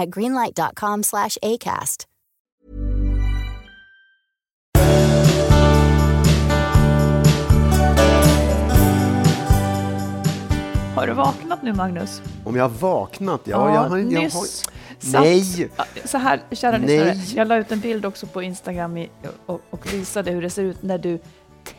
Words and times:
at 0.00 0.10
greenlight.com 0.10 1.02
slash 1.02 1.36
ACAST. 1.42 2.06
Har 10.96 11.06
du 11.06 11.12
vaknat 11.12 11.62
nu, 11.62 11.72
Magnus? 11.72 12.22
Om 12.44 12.56
jag 12.56 12.64
har 12.64 12.68
vaknat? 12.68 13.40
Ja, 13.44 13.68
Ja, 13.68 13.74
jag 13.74 13.88
har... 13.90 13.98
Jag 13.98 14.22
har 14.22 14.28
satt- 14.28 14.72
nej! 15.12 15.70
Så 16.04 16.18
här, 16.18 16.40
kära 16.50 16.78
lyssnare. 16.78 17.14
Jag 17.34 17.48
la 17.48 17.56
ut 17.56 17.72
en 17.72 17.80
bild 17.80 18.06
också 18.06 18.26
på 18.26 18.42
Instagram 18.42 18.96
i, 18.96 19.08
och, 19.46 19.60
och 19.70 19.92
visade 19.94 20.30
hur 20.30 20.42
det 20.42 20.50
ser 20.50 20.62
ut 20.62 20.82
när 20.82 20.98
du 20.98 21.18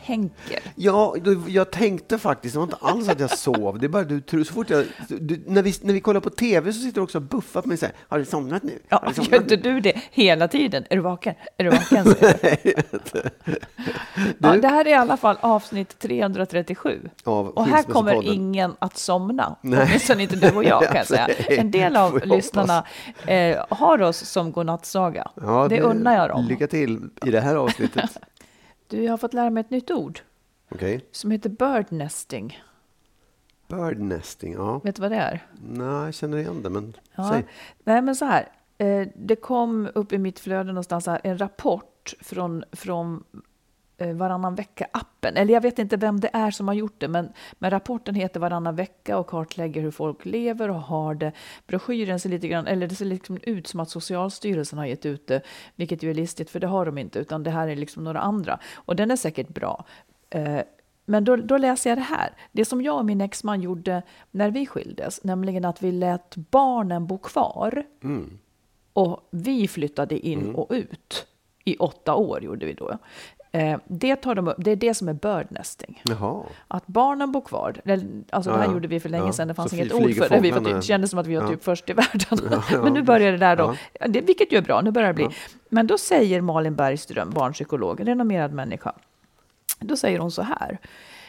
tänker. 0.06 0.58
Ja, 0.74 1.16
jag 1.48 1.70
tänkte 1.70 2.18
faktiskt, 2.18 2.54
det 2.54 2.58
var 2.58 2.64
inte 2.64 2.76
alls 2.80 3.08
att 3.08 3.20
jag 3.20 3.38
sov. 3.38 3.78
Det 3.78 3.86
är 3.86 3.88
bara 3.88 4.04
du 4.04 4.20
tror, 4.20 4.44
så 4.44 4.52
fort 4.52 4.70
jag... 4.70 4.84
Du, 5.08 5.42
när, 5.46 5.62
vi, 5.62 5.74
när 5.82 5.94
vi 5.94 6.00
kollar 6.00 6.20
på 6.20 6.30
TV 6.30 6.72
så 6.72 6.80
sitter 6.80 6.94
du 6.94 7.00
också 7.00 7.18
och 7.18 7.22
buffar 7.22 7.62
på 7.62 7.68
mig 7.68 7.74
och 7.74 7.78
säger, 7.78 7.94
har 8.08 8.18
du 8.18 8.24
somnat 8.24 8.62
nu? 8.62 8.78
Ja, 8.88 9.12
somnat 9.14 9.32
gör 9.32 9.42
inte 9.42 9.56
nu?" 9.56 9.62
du 9.62 9.80
det 9.80 10.00
hela 10.10 10.48
tiden? 10.48 10.84
Är 10.90 10.96
du 10.96 11.02
vaken? 11.02 11.34
Är 11.56 11.64
du 11.64 11.70
vaken? 11.70 12.06
ja, 14.38 14.56
det 14.56 14.68
här 14.68 14.84
är 14.84 14.90
i 14.90 14.94
alla 14.94 15.16
fall 15.16 15.36
avsnitt 15.40 15.98
337. 15.98 17.10
Av 17.24 17.48
Och 17.48 17.66
här 17.66 17.82
kommer 17.82 18.32
ingen 18.32 18.74
att 18.78 18.98
somna. 18.98 19.56
Åtminstone 19.62 20.22
inte 20.22 20.36
du 20.36 20.50
och 20.50 20.64
jag 20.64 20.82
kan 20.86 20.96
jag 20.96 21.06
säga. 21.06 21.28
En 21.48 21.70
del 21.70 21.96
av 21.96 22.20
lyssnarna 22.24 22.84
eh, 23.26 23.64
har 23.68 24.02
oss 24.02 24.18
som 24.18 24.52
godnattsaga. 24.52 25.30
Ja, 25.34 25.66
det 25.68 25.80
unnar 25.80 26.16
jag 26.16 26.28
dem. 26.28 26.44
Lycka 26.44 26.66
till 26.66 27.00
i 27.26 27.30
det 27.30 27.40
här 27.40 27.56
avsnittet. 27.56 28.18
Du, 28.92 29.02
jag 29.04 29.12
har 29.12 29.16
fått 29.18 29.34
lära 29.34 29.50
mig 29.50 29.60
ett 29.60 29.70
nytt 29.70 29.90
ord 29.90 30.20
Okej. 30.70 31.06
som 31.10 31.30
heter 31.30 31.50
bird 31.50 31.86
nesting. 31.92 32.62
Bird 33.68 33.98
nesting, 33.98 34.52
ja. 34.52 34.78
Vet 34.84 34.96
du 34.96 35.02
vad 35.02 35.10
det 35.10 35.16
är? 35.16 35.46
Nej, 35.68 35.86
jag 36.04 36.14
känner 36.14 36.38
igen 36.38 36.62
det, 36.62 36.70
men 36.70 36.96
Ja. 37.14 37.30
säg. 37.32 37.46
Nej, 37.84 38.02
men 38.02 38.16
så 38.16 38.24
här. 38.24 38.48
Eh, 38.78 39.08
det 39.16 39.36
kom 39.36 39.88
upp 39.94 40.12
i 40.12 40.18
mitt 40.18 40.38
flöde 40.40 40.64
någonstans 40.72 41.06
här, 41.06 41.20
en 41.24 41.38
rapport 41.38 42.14
från, 42.20 42.64
från 42.72 43.24
Varannan 44.06 44.54
vecka-appen. 44.54 45.36
Eller 45.36 45.54
jag 45.54 45.60
vet 45.60 45.78
inte 45.78 45.96
vem 45.96 46.20
det 46.20 46.30
är 46.32 46.50
som 46.50 46.68
har 46.68 46.74
gjort 46.74 47.00
det, 47.00 47.08
men, 47.08 47.32
men 47.52 47.70
rapporten 47.70 48.14
heter 48.14 48.40
Varannan 48.40 48.76
vecka 48.76 49.18
och 49.18 49.26
kartlägger 49.26 49.82
hur 49.82 49.90
folk 49.90 50.24
lever 50.24 50.68
och 50.68 50.80
har 50.80 51.14
det. 51.14 51.32
Broschyren 51.66 52.20
ser 52.20 52.30
lite 52.30 52.48
grann, 52.48 52.66
eller 52.66 52.86
det 52.86 52.94
ser 52.94 53.04
liksom 53.04 53.38
ut 53.42 53.66
som 53.66 53.80
att 53.80 53.90
Socialstyrelsen 53.90 54.78
har 54.78 54.86
gett 54.86 55.06
ut 55.06 55.26
det, 55.26 55.40
vilket 55.76 56.02
ju 56.02 56.10
är 56.10 56.14
listigt, 56.14 56.50
för 56.50 56.60
det 56.60 56.66
har 56.66 56.86
de 56.86 56.98
inte, 56.98 57.18
utan 57.18 57.42
det 57.42 57.50
här 57.50 57.68
är 57.68 57.76
liksom 57.76 58.04
några 58.04 58.20
andra. 58.20 58.58
Och 58.74 58.96
den 58.96 59.10
är 59.10 59.16
säkert 59.16 59.48
bra. 59.48 59.84
Eh, 60.30 60.60
men 61.04 61.24
då, 61.24 61.36
då 61.36 61.56
läser 61.56 61.90
jag 61.90 61.98
det 61.98 62.02
här. 62.02 62.30
Det 62.52 62.64
som 62.64 62.82
jag 62.82 62.98
och 62.98 63.04
min 63.04 63.20
exman 63.20 63.60
gjorde 63.60 64.02
när 64.30 64.50
vi 64.50 64.66
skildes, 64.66 65.24
nämligen 65.24 65.64
att 65.64 65.82
vi 65.82 65.92
lät 65.92 66.36
barnen 66.36 67.06
bo 67.06 67.18
kvar 67.18 67.84
och 68.92 69.28
vi 69.30 69.68
flyttade 69.68 70.18
in 70.18 70.54
och 70.54 70.66
ut. 70.70 71.26
I 71.64 71.76
åtta 71.76 72.14
år 72.14 72.42
gjorde 72.44 72.66
vi 72.66 72.72
då. 72.72 72.98
Eh, 73.54 73.78
det, 73.86 74.16
tar 74.16 74.34
de 74.34 74.48
upp, 74.48 74.56
det 74.58 74.70
är 74.70 74.76
det 74.76 74.94
som 74.94 75.08
är 75.08 75.12
bird 75.12 75.46
nesting. 75.50 76.02
Jaha. 76.04 76.42
Att 76.68 76.86
barnen 76.86 77.32
bor 77.32 77.40
kvar. 77.40 77.68
Alltså 77.68 77.90
det 77.90 78.24
Ja, 78.30 78.42
här 78.56 78.64
ja. 78.66 78.72
gjorde 78.72 78.88
vi 78.88 79.00
för 79.00 79.08
länge 79.08 79.26
Ja, 79.26 79.32
sedan. 79.32 79.48
Det 79.48 79.54
fanns 79.54 79.70
så 79.70 79.76
inget 79.76 79.92
ord 79.92 80.14
för 80.14 80.28
det. 80.28 80.40
Vi 80.40 80.50
var 80.50 80.60
typ, 80.60 80.84
kändes 80.84 81.10
som 81.10 81.18
att 81.18 81.26
vi 81.26 81.36
var 81.36 81.42
Ja. 81.42 81.48
typ 81.48 81.64
först 81.64 81.90
i 81.90 81.92
världen. 81.92 82.38
ja, 82.72 82.82
Men 82.82 82.92
nu 82.92 83.02
börjar 83.02 83.32
det 83.32 83.38
där 83.38 83.56
då. 83.56 83.74
Det, 84.08 84.20
vilket 84.20 84.52
ju 84.52 84.56
är 84.58 84.62
bra. 84.62 84.80
Nu 84.80 84.90
börjar 84.90 85.08
det 85.08 85.14
bli. 85.14 85.28
Men 85.68 85.86
då 85.86 85.98
säger 85.98 86.40
Malin 86.40 86.74
Bergström, 86.74 87.30
barnpsykolog, 87.30 88.00
en 88.00 88.06
renommerad 88.06 88.52
människa. 88.52 88.92
Då 89.78 89.96
säger 89.96 90.18
hon 90.18 90.30
så 90.30 90.42
här. 90.42 90.78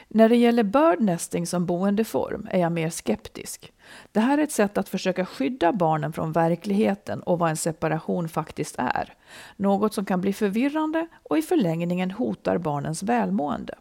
När 0.07 0.29
det 0.29 0.35
gäller 0.35 0.63
birdnesting 0.63 1.47
som 1.47 1.65
boendeform 1.65 2.47
är 2.51 2.59
jag 2.59 2.71
mer 2.71 2.89
skeptisk. 2.89 3.73
Det 4.11 4.19
här 4.19 4.37
är 4.37 4.43
ett 4.43 4.51
sätt 4.51 4.77
att 4.77 4.89
försöka 4.89 5.25
skydda 5.25 5.73
barnen 5.73 6.13
från 6.13 6.31
verkligheten 6.31 7.23
och 7.23 7.39
vad 7.39 7.49
en 7.49 7.57
separation 7.57 8.29
faktiskt 8.29 8.75
är. 8.77 9.13
Något 9.55 9.93
som 9.93 10.05
kan 10.05 10.21
bli 10.21 10.33
förvirrande 10.33 11.07
och 11.23 11.37
i 11.37 11.41
förlängningen 11.41 12.11
hotar 12.11 12.57
barnens 12.57 13.03
välmående. 13.03 13.75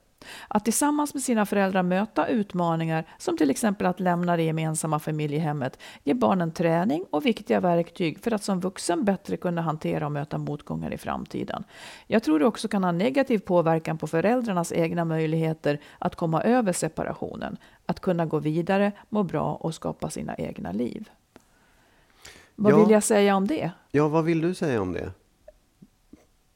Att 0.48 0.64
tillsammans 0.64 1.14
med 1.14 1.22
sina 1.22 1.46
föräldrar 1.46 1.82
möta 1.82 2.26
utmaningar 2.26 3.04
som 3.18 3.36
till 3.36 3.50
exempel 3.50 3.86
att 3.86 4.00
lämna 4.00 4.36
det 4.36 4.42
gemensamma 4.42 4.98
familjehemmet 4.98 5.78
ger 6.04 6.14
barnen 6.14 6.52
träning 6.52 7.04
och 7.10 7.26
viktiga 7.26 7.60
verktyg 7.60 8.18
för 8.24 8.30
att 8.34 8.42
som 8.44 8.60
vuxen 8.60 9.04
bättre 9.04 9.36
kunna 9.36 9.62
hantera 9.62 10.06
och 10.06 10.12
möta 10.12 10.38
motgångar 10.38 10.92
i 10.92 10.98
framtiden. 10.98 11.64
Jag 12.06 12.22
tror 12.22 12.38
det 12.38 12.46
också 12.46 12.68
kan 12.68 12.84
ha 12.84 12.92
negativ 12.92 13.38
påverkan 13.38 13.98
på 13.98 14.06
föräldrarnas 14.06 14.72
egna 14.72 15.04
möjligheter 15.04 15.80
att 15.98 16.16
komma 16.16 16.42
över 16.42 16.72
separationen, 16.72 17.56
att 17.86 18.00
kunna 18.00 18.26
gå 18.26 18.38
vidare, 18.38 18.92
må 19.08 19.22
bra 19.22 19.54
och 19.54 19.74
skapa 19.74 20.10
sina 20.10 20.34
egna 20.34 20.72
liv. 20.72 21.10
Vad 22.56 22.72
Ja. 22.72 22.78
vill 22.78 22.90
jag 22.90 23.02
säga 23.02 23.36
om 23.36 23.46
det? 23.46 23.70
Ja, 23.90 24.08
vad 24.08 24.24
vill 24.24 24.40
du 24.40 24.54
säga 24.54 24.82
om 24.82 24.92
det? 24.92 25.10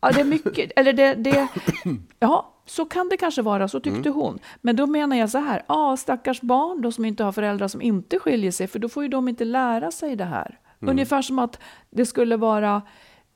Ja, 0.00 0.10
det 0.12 0.20
är 0.20 0.24
mycket. 0.24 0.72
Eller 0.76 0.92
det, 0.92 1.14
det, 1.14 1.48
ja, 2.18 2.52
så 2.66 2.84
kan 2.84 3.08
det 3.08 3.16
kanske 3.16 3.42
vara, 3.42 3.68
så 3.68 3.80
tyckte 3.80 4.10
hon. 4.10 4.38
Men 4.60 4.76
då 4.76 4.86
menar 4.86 5.16
jag 5.16 5.30
så 5.30 5.38
här, 5.38 5.62
ja, 5.68 5.96
stackars 5.96 6.40
barn 6.40 6.82
då 6.82 6.92
som 6.92 7.04
inte 7.04 7.24
har 7.24 7.32
föräldrar 7.32 7.68
som 7.68 7.82
inte 7.82 8.18
skiljer 8.18 8.50
sig, 8.50 8.66
för 8.66 8.78
då 8.78 8.88
får 8.88 9.02
ju 9.02 9.08
de 9.08 9.28
inte 9.28 9.44
lära 9.44 9.90
sig 9.90 10.16
det 10.16 10.24
här. 10.24 10.58
Ungefär 10.80 11.22
som 11.22 11.38
att 11.38 11.58
det 11.90 12.06
skulle 12.06 12.36
vara 12.36 12.82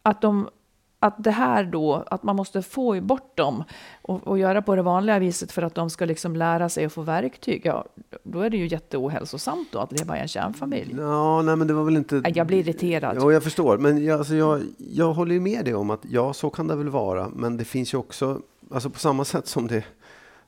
att 0.02 0.20
de 0.20 0.48
att 1.02 1.24
det 1.24 1.30
här 1.30 1.64
då, 1.64 2.04
att 2.10 2.22
man 2.22 2.36
måste 2.36 2.62
få 2.62 3.00
bort 3.00 3.36
dem 3.36 3.64
och, 4.02 4.26
och 4.26 4.38
göra 4.38 4.62
på 4.62 4.76
det 4.76 4.82
vanliga 4.82 5.18
viset 5.18 5.52
för 5.52 5.62
att 5.62 5.74
de 5.74 5.90
ska 5.90 6.04
liksom 6.04 6.36
lära 6.36 6.68
sig 6.68 6.84
att 6.84 6.92
få 6.92 7.02
verktyg, 7.02 7.62
ja, 7.64 7.84
då 8.22 8.40
är 8.40 8.50
det 8.50 8.56
ju 8.56 8.66
jätteohälsosamt 8.66 9.68
då 9.72 9.78
att 9.78 9.92
leva 9.92 10.18
i 10.18 10.20
en 10.20 10.28
kärnfamilj. 10.28 10.94
Ja, 10.98 11.42
nej, 11.42 11.56
men 11.56 11.66
det 11.66 11.74
var 11.74 11.84
väl 11.84 11.96
inte... 11.96 12.22
Jag 12.34 12.46
blir 12.46 12.58
irriterad. 12.58 13.16
Ja, 13.16 13.32
jag 13.32 13.42
förstår. 13.42 13.78
Men 13.78 14.04
jag, 14.04 14.18
alltså, 14.18 14.34
jag, 14.34 14.62
jag 14.78 15.12
håller 15.12 15.34
ju 15.34 15.40
med 15.40 15.64
dig 15.64 15.74
om 15.74 15.90
att 15.90 16.00
ja, 16.02 16.32
så 16.32 16.50
kan 16.50 16.66
det 16.66 16.76
väl 16.76 16.88
vara. 16.88 17.28
Men 17.28 17.56
det 17.56 17.64
finns 17.64 17.94
ju 17.94 17.98
också, 17.98 18.40
alltså 18.70 18.90
på 18.90 18.98
samma 18.98 19.24
sätt 19.24 19.46
som 19.46 19.66
det, 19.66 19.84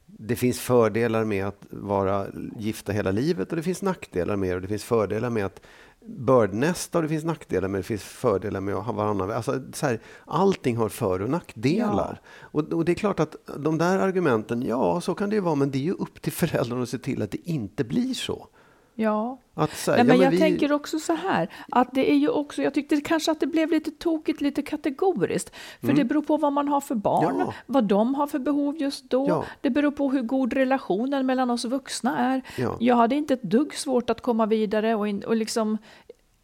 det 0.06 0.36
finns 0.36 0.60
fördelar 0.60 1.24
med 1.24 1.46
att 1.46 1.66
vara 1.70 2.26
gifta 2.58 2.92
hela 2.92 3.10
livet 3.10 3.50
och 3.50 3.56
det 3.56 3.62
finns 3.62 3.82
nackdelar 3.82 4.36
med 4.36 4.50
det. 4.50 4.54
Och 4.54 4.62
det 4.62 4.68
finns 4.68 4.84
fördelar 4.84 5.30
med 5.30 5.46
att 5.46 5.60
birdnesta 6.06 6.98
och 6.98 7.02
det 7.02 7.08
finns 7.08 7.24
nackdelar 7.24 7.68
med 7.68 7.78
det. 7.78 7.82
Finns 7.82 8.02
fördelar 8.02 8.60
med 8.60 8.74
att 8.74 8.84
ha 8.84 8.92
varannan. 8.92 9.30
Alltså, 9.30 9.62
så 9.72 9.86
här, 9.86 10.00
allting 10.24 10.76
har 10.76 10.88
för 10.88 11.22
och 11.22 11.30
nackdelar. 11.30 12.20
Och, 12.40 12.72
och 12.72 12.84
det 12.84 12.92
är 12.92 12.96
klart 12.96 13.20
att 13.20 13.36
de 13.58 13.78
där 13.78 13.98
argumenten, 13.98 14.62
ja, 14.62 15.00
så 15.00 15.14
kan 15.14 15.30
det 15.30 15.36
ju 15.36 15.40
vara. 15.40 15.54
Men 15.54 15.70
det 15.70 15.78
är 15.78 15.82
ju 15.82 15.92
upp 15.92 16.22
till 16.22 16.32
föräldrarna 16.32 16.82
att 16.82 16.88
se 16.88 16.98
till 16.98 17.22
att 17.22 17.30
det 17.30 17.48
inte 17.50 17.84
blir 17.84 18.14
så. 18.14 18.48
Ja. 18.94 19.38
Här, 19.56 19.68
Nej, 19.88 20.04
men 20.04 20.16
ja, 20.16 20.24
jag 20.24 20.30
vi- 20.30 20.38
tänker 20.38 20.72
också 20.72 20.98
så 20.98 21.12
här, 21.12 21.48
att 21.70 21.88
det 21.94 22.10
är 22.10 22.14
ju 22.16 22.28
också, 22.28 22.62
jag 22.62 22.74
tyckte 22.74 23.00
kanske 23.00 23.30
att 23.32 23.40
det 23.40 23.46
blev 23.46 23.70
lite 23.70 23.90
tokigt, 23.90 24.40
lite 24.40 24.62
kategoriskt. 24.62 25.56
För 25.80 25.92
det 25.92 26.04
beror 26.04 26.22
på 26.22 26.36
vad 26.36 26.52
man 26.52 26.68
har 26.68 26.80
för 26.80 26.94
barn, 26.94 27.34
Mm. 27.34 27.46
Ja. 27.46 27.54
vad 27.66 27.84
de 27.84 28.14
har 28.14 28.26
för 28.26 28.38
behov 28.38 28.76
just 28.76 29.10
då. 29.10 29.28
Ja. 29.28 29.44
Det 29.60 29.70
beror 29.70 29.90
på 29.90 30.10
hur 30.10 30.22
god 30.22 30.52
relationen 30.52 31.26
mellan 31.26 31.50
oss 31.50 31.64
vuxna 31.64 32.18
är. 32.18 32.42
Ja. 32.58 32.76
Jag 32.80 32.96
hade 32.96 33.14
inte 33.14 33.34
ett 33.34 33.42
dugg 33.42 33.74
svårt 33.74 34.10
att 34.10 34.20
komma 34.20 34.46
vidare 34.46 34.94
och, 34.94 35.08
in, 35.08 35.24
och 35.24 35.36
liksom 35.36 35.78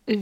eh, 0.06 0.21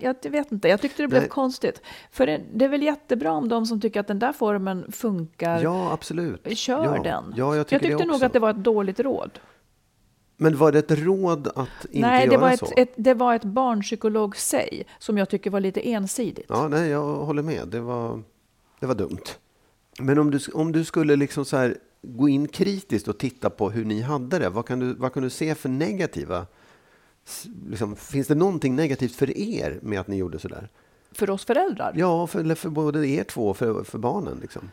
jag, 0.00 0.16
jag 0.22 0.30
vet 0.30 0.52
inte, 0.52 0.68
jag 0.68 0.80
tyckte 0.80 1.02
det 1.02 1.08
blev 1.08 1.22
Nej. 1.22 1.28
konstigt. 1.30 1.82
För 2.12 2.26
det, 2.26 2.40
det 2.54 2.64
är 2.64 2.68
väl 2.68 2.82
jättebra 2.82 3.32
om 3.32 3.48
de 3.48 3.66
som 3.66 3.80
tycker 3.80 4.00
att 4.00 4.06
den 4.08 4.18
där 4.18 4.32
formen 4.32 4.92
funkar, 4.92 5.60
Ja, 5.62 5.92
absolut. 5.92 6.58
kör 6.58 6.98
den. 7.04 7.34
Ja, 7.36 7.44
jag, 7.46 7.56
jag 7.56 7.66
tycker 7.66 7.86
tyckte 7.88 8.04
det 8.04 8.10
nog 8.10 8.24
att 8.24 8.32
det 8.32 8.38
var 8.38 8.50
ett 8.50 8.56
dåligt 8.64 9.00
råd. 9.00 9.30
Men 10.40 10.56
var 10.56 10.72
det 10.72 10.78
ett 10.78 10.98
råd 10.98 11.48
att 11.54 11.84
inte 11.90 12.08
Nej, 12.08 12.26
det 12.26 12.34
göra 12.34 12.40
var, 12.40 12.56
så? 12.56 12.64
ett, 12.64 12.72
ett, 12.76 12.94
det 12.96 13.14
var 13.14 13.34
ett 13.34 13.44
barnpsykolog 13.44 14.36
säg 14.36 14.86
som 14.98 15.18
jag 15.18 15.28
tycker 15.28 15.50
var 15.50 15.60
lite 15.60 15.80
ensidigt. 15.80 16.46
Ja, 16.48 16.68
nej, 16.68 16.88
jag 16.88 17.14
håller 17.14 17.42
med. 17.42 17.68
Det 17.68 17.80
var, 17.80 18.22
det 18.80 18.86
var 18.86 18.94
dumt. 18.94 19.24
Men 19.98 20.18
om 20.18 20.30
du, 20.30 20.38
om 20.54 20.72
du 20.72 20.84
skulle 20.84 21.16
liksom 21.16 21.44
så 21.44 21.56
här 21.56 21.76
gå 22.02 22.28
in 22.28 22.48
kritiskt 22.48 23.08
och 23.08 23.18
titta 23.18 23.50
på 23.50 23.70
hur 23.70 23.84
ni 23.84 24.00
hade 24.00 24.38
det, 24.38 24.48
vad 24.48 24.66
kan 24.66 24.78
du, 24.78 24.94
vad 24.94 25.12
kan 25.12 25.22
du 25.22 25.30
se 25.30 25.54
för 25.54 25.68
negativa... 25.68 26.46
Liksom, 27.68 27.96
finns 27.96 28.26
det 28.26 28.34
någonting 28.34 28.76
negativt 28.76 29.14
för 29.14 29.38
er 29.38 29.78
med 29.82 30.00
att 30.00 30.08
ni 30.08 30.16
gjorde 30.16 30.38
så 30.38 30.48
där? 30.48 30.68
För 31.12 31.30
oss 31.30 31.44
föräldrar. 31.44 31.92
Ja, 31.96 32.26
för, 32.26 32.54
för 32.54 32.68
både 32.68 33.08
er 33.08 33.24
två 33.24 33.48
och 33.48 33.56
för, 33.56 33.84
för 33.84 33.98
barnen. 33.98 34.38
Liksom. 34.40 34.70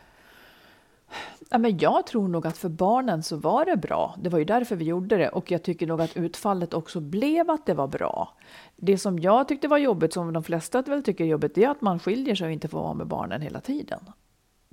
Ja, 1.50 1.57
men 1.57 1.77
jag 1.77 2.07
tror 2.07 2.27
nog 2.27 2.47
att 2.47 2.57
för 2.57 2.69
barnen 2.69 3.23
så 3.23 3.35
var 3.35 3.65
det 3.65 3.77
bra. 3.77 4.15
Det 4.21 4.29
var 4.29 4.39
ju 4.39 4.45
därför 4.45 4.75
vi 4.75 4.85
gjorde 4.85 5.17
det. 5.17 5.29
Och 5.29 5.51
jag 5.51 5.63
tycker 5.63 5.88
nog 5.88 6.01
att 6.01 6.17
utfallet 6.17 6.73
också 6.73 7.00
blev 7.00 7.50
att 7.51 7.65
det 7.65 7.73
var 7.73 7.88
bra. 7.88 8.33
Det 8.75 8.97
som 8.97 9.19
jag 9.19 9.47
tyckte 9.47 9.67
var 9.67 9.77
jobbigt, 9.77 10.13
som 10.13 10.33
de 10.33 10.44
flesta 10.44 10.81
väl 10.81 11.03
tycker 11.03 11.23
är 11.23 11.27
jobbigt, 11.27 11.56
det 11.56 11.63
är 11.63 11.69
att 11.69 11.81
man 11.81 12.00
skiljer 12.00 12.35
sig 12.35 12.45
och 12.45 12.51
inte 12.51 12.67
får 12.67 12.79
vara 12.79 12.94
med 12.94 13.07
barnen 13.07 13.41
hela 13.41 13.59
tiden. 13.59 14.00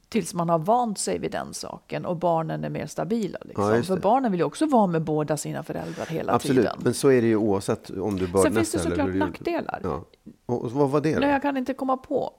Tills 0.09 0.35
man 0.35 0.49
har 0.49 0.59
vant 0.59 0.99
sig 0.99 1.19
vid 1.19 1.31
den 1.33 1.55
saken 1.55 2.07
och 2.07 2.17
barnen 2.17 2.65
är 2.65 2.71
mer 2.71 2.87
stabila. 2.87 3.39
Liksom. 3.45 3.75
Ja, 3.75 3.83
för 3.83 3.97
barnen 3.97 4.33
vill 4.33 4.41
ju 4.41 4.45
också 4.45 4.67
vara 4.67 4.87
med 4.87 5.03
båda 5.03 5.37
sina 5.37 5.63
föräldrar 5.63 6.07
hela 6.07 6.33
Absolut, 6.33 6.57
tiden. 6.57 6.77
men 6.85 6.95
så 6.95 7.09
är 7.09 7.23
det 7.23 7.29
ju 7.29 7.37
oavsett 7.37 7.91
om 7.91 8.19
du 8.19 8.27
bör 8.27 8.43
Sen 8.43 8.55
finns 8.55 8.73
det 8.73 8.79
såklart 8.79 9.15
nackdelar. 9.15 9.81
Ja. 9.83 10.05
Och, 10.47 10.65
och 10.65 10.73
vad 10.73 10.91
var 10.91 11.01
det 11.01 11.15
då? 11.15 11.21
Nej, 11.21 11.31
jag 11.31 11.43
kan 11.43 11.57
inte 11.57 11.75
komma 11.75 11.97
på. 11.97 12.33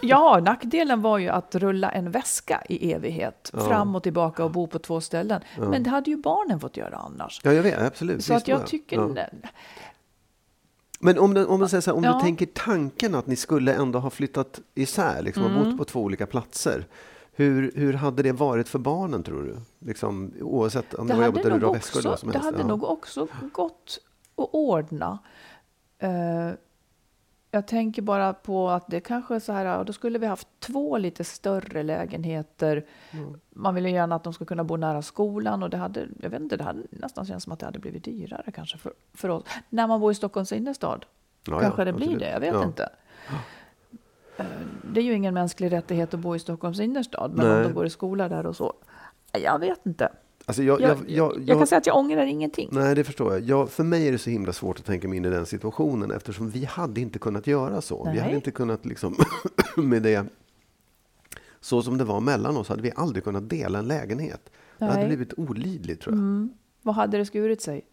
Ja, 0.00 0.40
nackdelen 0.44 1.02
var 1.02 1.18
ju 1.18 1.28
att 1.28 1.54
rulla 1.54 1.90
en 1.90 2.10
väska 2.10 2.62
i 2.68 2.92
evighet, 2.92 3.50
fram 3.54 3.94
och 3.96 4.02
tillbaka 4.02 4.44
och 4.44 4.50
bo 4.50 4.66
på 4.66 4.78
två 4.78 5.00
ställen. 5.00 5.40
Men 5.58 5.82
det 5.82 5.90
hade 5.90 6.10
ju 6.10 6.16
barnen 6.16 6.60
fått 6.60 6.76
göra 6.76 6.96
annars. 6.96 7.40
Ja, 7.44 7.52
jag 7.52 7.62
vet, 7.62 7.78
absolut. 7.78 8.24
Så 8.24 8.32
Visst 8.34 8.42
att 8.42 8.48
jag 8.48 8.66
tycker... 8.66 8.96
Ja. 9.16 9.48
Men 11.00 11.18
om, 11.18 11.34
det, 11.34 11.46
om 11.46 11.60
man 11.60 11.68
säger 11.68 11.80
så 11.80 11.90
här, 11.90 11.96
om 11.98 12.04
Ja. 12.04 12.12
du 12.14 12.20
tänker 12.20 12.46
tanken 12.46 13.14
att 13.14 13.26
ni 13.26 13.36
skulle 13.36 13.74
ändå 13.74 13.98
ha 13.98 14.10
flyttat 14.10 14.60
isär, 14.74 15.22
liksom 15.22 15.44
Mm. 15.44 15.64
bott 15.64 15.78
på 15.78 15.84
två 15.84 16.00
olika 16.02 16.26
platser. 16.26 16.86
Hur, 17.32 17.72
hur 17.74 17.92
hade 17.92 18.22
det 18.22 18.32
varit 18.32 18.68
för 18.68 18.78
barnen 18.78 19.22
tror 19.22 19.42
du? 19.42 19.60
Liksom, 19.86 20.32
oavsett 20.40 20.94
om 20.94 21.06
det, 21.06 21.14
hade, 21.14 21.26
jobbigt 21.26 21.44
eller 21.44 21.58
du 21.58 21.72
väskor 21.72 22.00
eller 22.00 22.10
vad 22.10 22.18
som 22.18 22.30
det 22.30 22.38
hade 22.38 22.58
Ja. 22.58 22.66
nog 22.66 22.84
också 22.84 23.26
gått 23.52 23.98
att 24.36 24.48
ordna. 24.52 25.18
Eh, 25.98 26.50
jag 27.50 27.66
tänker 27.66 28.02
bara 28.02 28.32
på 28.34 28.68
att 28.70 28.86
det 28.88 29.00
kanske 29.00 29.34
är 29.34 29.40
så 29.40 29.52
här, 29.52 29.84
då 29.84 29.92
skulle 29.92 30.18
vi 30.18 30.26
haft 30.26 30.48
två 30.60 30.98
lite 30.98 31.24
större 31.24 31.82
lägenheter. 31.82 32.84
Mm. 33.10 33.40
Man 33.50 33.74
vill 33.74 33.84
ju 33.86 33.90
gärna 33.92 34.14
att 34.14 34.24
de 34.24 34.32
ska 34.32 34.44
kunna 34.44 34.64
bo 34.64 34.76
nära 34.76 35.02
skolan 35.02 35.62
och 35.62 35.70
det 35.70 35.76
hade, 35.76 36.06
jag 36.20 36.30
vet 36.30 36.40
inte, 36.40 36.56
det 36.56 36.64
hade 36.64 36.82
nästan 36.90 37.26
känts 37.26 37.44
som 37.44 37.52
att 37.52 37.58
det 37.58 37.66
hade 37.66 37.78
blivit 37.78 38.04
dyrare 38.04 38.52
kanske 38.54 38.78
för, 38.78 38.92
för 39.14 39.28
oss. 39.28 39.44
När 39.68 39.86
man 39.86 40.00
bor 40.00 40.12
i 40.12 40.14
Stockholms 40.14 40.52
innerstad 40.52 41.06
Ja, 41.46 41.60
kanske 41.60 41.80
ja, 41.80 41.84
det 41.84 41.92
blir 41.92 42.06
absolut. 42.06 42.20
det, 42.20 42.30
jag 42.30 42.40
vet 42.40 42.54
Ja. 42.54 42.64
inte. 42.64 42.88
Eh, 44.36 44.44
Det 44.92 45.00
är 45.00 45.04
ju 45.04 45.12
ingen 45.14 45.34
mänsklig 45.34 45.72
rättighet 45.72 46.14
att 46.14 46.20
bo 46.20 46.36
i 46.36 46.38
Stockholms 46.38 46.80
innerstad, 46.80 47.32
men 47.34 47.46
om 47.46 47.52
Nej. 47.52 47.62
de 47.68 47.72
går 47.74 47.86
i 47.86 47.90
skola 47.90 48.28
där 48.28 48.46
och 48.46 48.56
så. 48.56 48.72
Jag 49.32 49.58
vet 49.58 49.86
inte. 49.86 50.08
Alltså, 50.48 50.62
jag, 50.62 50.80
Jag, 50.80 50.98
jag, 51.06 51.42
jag, 51.46 51.58
kan 51.58 51.66
säga 51.66 51.78
att 51.78 51.86
jag 51.86 51.96
ångrar 51.96 52.26
ingenting. 52.26 52.68
Nej, 52.72 52.94
det 52.94 53.04
förstår 53.04 53.38
jag. 53.38 53.70
För 53.70 53.84
mig 53.84 54.08
är 54.08 54.12
det 54.12 54.18
så 54.18 54.30
himla 54.30 54.52
svårt 54.52 54.78
att 54.78 54.84
tänka 54.84 55.08
mig 55.08 55.16
in 55.16 55.24
i 55.24 55.30
den 55.30 55.46
situationen 55.46 56.10
eftersom 56.10 56.50
vi 56.50 56.64
hade 56.64 57.00
inte 57.00 57.18
kunnat 57.18 57.46
göra 57.46 57.80
så. 57.80 58.04
Vi 58.04 58.10
Nej. 58.10 58.20
hade 58.20 58.34
inte 58.34 58.50
kunnat 58.50 58.84
liksom 58.86 59.16
med 59.76 60.02
det 60.02 60.26
så 61.60 61.82
som 61.82 61.98
det 61.98 62.04
var 62.04 62.20
mellan 62.20 62.56
oss 62.56 62.68
hade 62.68 62.82
vi 62.82 62.92
aldrig 62.96 63.24
kunnat 63.24 63.50
dela 63.50 63.78
en 63.78 63.88
lägenhet. 63.88 64.50
Det 64.78 64.84
hade 64.84 64.98
Nej. 64.98 65.06
blivit 65.06 65.34
olidligt 65.36 66.02
tror 66.02 66.14
jag. 66.14 66.22
Mm. 66.22 66.50
Vad 66.82 66.94
hade 66.94 67.18
det 67.18 67.26
skurit 67.26 67.62
sig? 67.62 67.84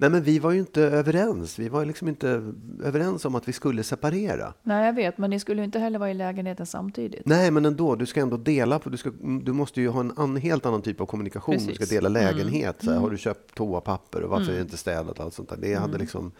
Nej, 0.00 0.10
men 0.10 0.22
vi 0.22 0.38
var 0.38 0.50
ju 0.50 0.58
inte 0.58 0.82
överens. 0.82 1.58
Vi 1.58 1.68
var 1.68 1.84
liksom 1.84 2.08
inte 2.08 2.52
överens 2.84 3.24
om 3.24 3.34
att 3.34 3.48
vi 3.48 3.52
skulle 3.52 3.82
separera. 3.82 4.54
Nej, 4.62 4.86
jag 4.86 4.92
vet, 4.92 5.18
men 5.18 5.30
ni 5.30 5.40
skulle 5.40 5.60
ju 5.60 5.64
inte 5.64 5.78
heller 5.78 5.98
vara 5.98 6.10
i 6.10 6.14
lägenheten 6.14 6.66
samtidigt. 6.66 7.26
Nej, 7.26 7.50
men 7.50 7.64
ändå. 7.64 7.94
Du 7.94 8.06
ska 8.06 8.20
ändå 8.20 8.36
dela 8.36 8.78
på. 8.78 8.90
Du, 8.90 8.96
ska, 8.96 9.10
du 9.42 9.52
måste 9.52 9.80
ju 9.80 9.88
ha 9.88 10.00
en 10.00 10.12
an, 10.16 10.36
helt 10.36 10.66
annan 10.66 10.82
typ 10.82 11.00
av 11.00 11.06
kommunikation. 11.06 11.54
Du 11.54 11.60
ska 11.60 11.72
Precis. 11.72 11.90
dela 11.90 12.08
lägenhet. 12.08 12.76
Så 12.82 12.90
här, 12.90 12.98
Har 12.98 13.10
du 13.10 13.18
köpt 13.18 13.54
toapapper 13.54 14.22
och 14.22 14.30
varför 14.30 14.52
är 14.52 14.56
det 14.56 14.62
inte 14.62 14.76
städat? 14.76 15.20
Allt 15.20 15.34
sånt 15.34 15.48
där. 15.48 15.56
Det 15.56 15.74
hade 15.74 15.98
liksom. 15.98 16.32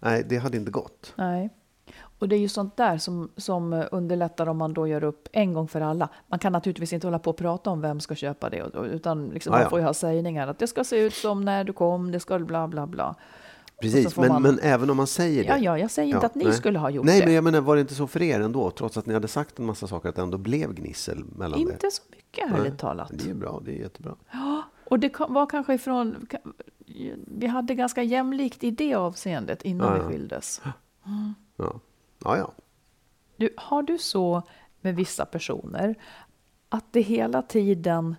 Nej, 0.00 0.26
det 0.28 0.36
hade 0.36 0.56
inte 0.56 0.70
gått. 0.70 1.12
Nej. 1.16 1.50
Och 2.20 2.28
det 2.28 2.36
är 2.36 2.40
ju 2.40 2.48
sånt 2.48 2.76
där 2.76 2.98
som, 2.98 3.30
som 3.36 3.84
underlättar 3.92 4.46
om 4.46 4.56
man 4.58 4.74
då 4.74 4.86
gör 4.88 5.04
upp 5.04 5.28
en 5.32 5.52
gång 5.54 5.68
för 5.68 5.80
alla. 5.80 6.08
Man 6.26 6.38
kan 6.38 6.52
naturligtvis 6.52 6.92
inte 6.92 7.06
hålla 7.06 7.18
på 7.18 7.30
och 7.30 7.36
prata 7.36 7.70
om 7.70 7.80
vem 7.80 8.00
ska 8.00 8.14
köpa 8.14 8.50
det, 8.50 8.70
utan 8.92 9.28
liksom 9.28 9.52
Ja, 9.52 9.56
man 9.58 9.62
ja. 9.62 9.70
får 9.70 9.78
ju 9.78 9.84
ha 9.84 9.94
sägningar 9.94 10.48
att 10.48 10.58
det 10.58 10.66
ska 10.66 10.84
se 10.84 10.96
ut 10.96 11.14
som 11.14 11.44
när 11.44 11.64
du 11.64 11.72
kom, 11.72 12.12
det 12.12 12.20
ska 12.20 12.38
bla 12.38 12.68
bla 12.68 12.86
bla. 12.86 13.14
Precis, 13.80 14.16
men, 14.16 14.28
man- 14.28 14.42
men 14.42 14.58
även 14.62 14.90
om 14.90 14.96
man 14.96 15.06
säger 15.06 15.42
det. 15.42 15.48
Ja, 15.48 15.58
ja, 15.58 15.78
jag 15.78 15.90
säger 15.90 16.08
inte 16.08 16.18
Ja, 16.24 16.26
att 16.26 16.34
ni 16.34 16.44
nej. 16.44 16.52
skulle 16.52 16.78
ha 16.78 16.90
gjort 16.90 17.04
Nej, 17.06 17.20
det. 17.20 17.26
men 17.26 17.34
jag 17.34 17.44
menar, 17.44 17.60
var 17.60 17.74
det 17.74 17.80
inte 17.80 17.94
så 17.94 18.06
för 18.06 18.22
er 18.22 18.40
ändå? 18.40 18.70
Trots 18.70 18.96
att 18.96 19.06
ni 19.06 19.14
hade 19.14 19.28
sagt 19.28 19.58
en 19.58 19.66
massa 19.66 19.86
saker, 19.86 20.08
att 20.08 20.16
det 20.16 20.22
ändå 20.22 20.38
blev 20.38 20.74
gnissel 20.74 21.24
mellan 21.36 21.58
er? 21.58 21.62
Inte 21.62 21.90
så 21.90 22.02
mycket, 22.10 22.50
Nej, 22.50 22.60
ärligt 22.60 22.78
talat. 22.78 23.10
Det 23.14 23.30
är 23.30 23.34
bra, 23.34 23.60
det 23.64 23.70
är 23.72 23.80
jättebra. 23.80 24.14
Och 24.90 24.98
det 24.98 25.12
var 25.28 25.46
kanske 25.46 25.74
ifrån... 25.74 26.26
Vi 27.26 27.46
hade 27.46 27.74
ganska 27.74 28.02
jämlikt 28.02 28.64
i 28.64 28.70
det 28.70 28.94
avseendet 28.94 29.62
innan 29.62 29.86
Ja, 29.86 29.94
vi 29.94 30.00
ja. 30.00 30.08
skildes. 30.08 30.62
Ja, 31.56 31.80
ja. 32.24 32.36
ja. 32.36 32.50
Du, 33.36 33.48
har 33.56 33.82
du 33.82 33.98
så 33.98 34.42
med 34.80 34.96
vissa 34.96 35.26
personer 35.26 35.94
att 36.68 36.92
det 36.92 37.00
hela 37.00 37.42
tiden 37.42 38.16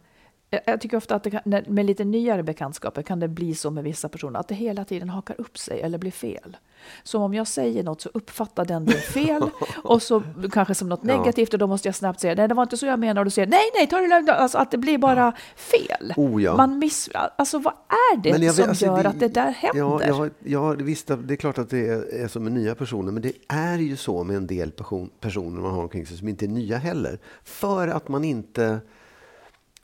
jag- 0.65 0.81
tycker 0.81 0.97
ofta 0.97 1.15
att 1.15 1.31
kan, 1.31 1.41
med 1.67 1.85
lite 1.85 2.03
nyare 2.03 2.43
bekantskaper 2.43 3.01
kan 3.01 3.19
det 3.19 3.27
bli 3.27 3.55
så 3.55 3.71
med 3.71 3.83
vissa 3.83 4.09
personer 4.09 4.39
att 4.39 4.47
det 4.47 4.55
hela 4.55 4.85
tiden 4.85 5.09
hakar 5.09 5.35
upp 5.41 5.57
sig 5.57 5.81
eller 5.81 5.97
blir 5.97 6.11
fel. 6.11 6.57
Som 7.03 7.21
om 7.21 7.33
jag 7.33 7.47
säger 7.47 7.83
något 7.83 8.01
så 8.01 8.09
uppfattar 8.13 8.65
den 8.65 8.85
det 8.85 8.93
fel 9.13 9.49
och 9.83 10.01
så 10.01 10.23
kanske 10.51 10.75
som 10.75 10.89
något 10.89 10.99
Ja. 11.03 11.17
negativt 11.17 11.53
och 11.53 11.59
då 11.59 11.67
måste 11.67 11.87
jag 11.87 11.95
snabbt 11.95 12.19
säga 12.19 12.35
nej 12.35 12.47
det 12.47 12.53
var 12.53 12.63
inte 12.63 12.77
så 12.77 12.85
jag 12.85 12.99
menade 12.99 13.19
och 13.19 13.25
du 13.25 13.31
säger 13.31 13.47
nej 13.47 13.71
nej 13.75 13.87
ta 13.87 13.97
det 13.97 14.07
lugnt 14.07 14.29
alltså 14.29 14.57
att 14.57 14.71
det 14.71 14.77
blir 14.77 14.97
bara 14.97 15.33
fel. 15.55 16.13
Oh, 16.17 16.43
ja. 16.43 16.57
Man 16.57 16.79
miss, 16.79 17.09
alltså 17.35 17.59
vad 17.59 17.73
är 18.13 18.17
det 18.17 18.31
vet- 18.37 18.55
som 18.55 18.69
alltså, 18.69 18.85
gör 18.85 19.03
det- 19.03 19.09
att 19.09 19.19
det 19.19 19.27
där 19.27 19.51
händer? 19.51 19.79
Ja, 20.07 20.13
har- 20.13 20.31
ja, 20.43 20.69
visst, 20.69 21.07
det 21.07 21.33
är 21.33 21.35
klart 21.35 21.57
att 21.57 21.69
det 21.69 21.87
är, 21.87 22.13
är 22.23 22.27
så 22.27 22.39
med 22.39 22.51
nya 22.51 22.75
personer, 22.75 23.11
men 23.11 23.21
det 23.21 23.33
är 23.47 23.77
ju 23.77 23.97
så 23.97 24.23
med 24.23 24.35
en 24.37 24.47
del 24.47 24.71
person, 24.71 25.09
personer 25.19 25.61
man 25.61 25.71
har 25.71 25.81
omkring 25.81 26.05
sig 26.05 26.17
som 26.17 26.27
inte 26.27 26.45
är 26.45 26.49
nya 26.49 26.77
heller. 26.77 27.19
För 27.43 27.87
att 27.87 28.07
man 28.07 28.23
inte... 28.23 28.79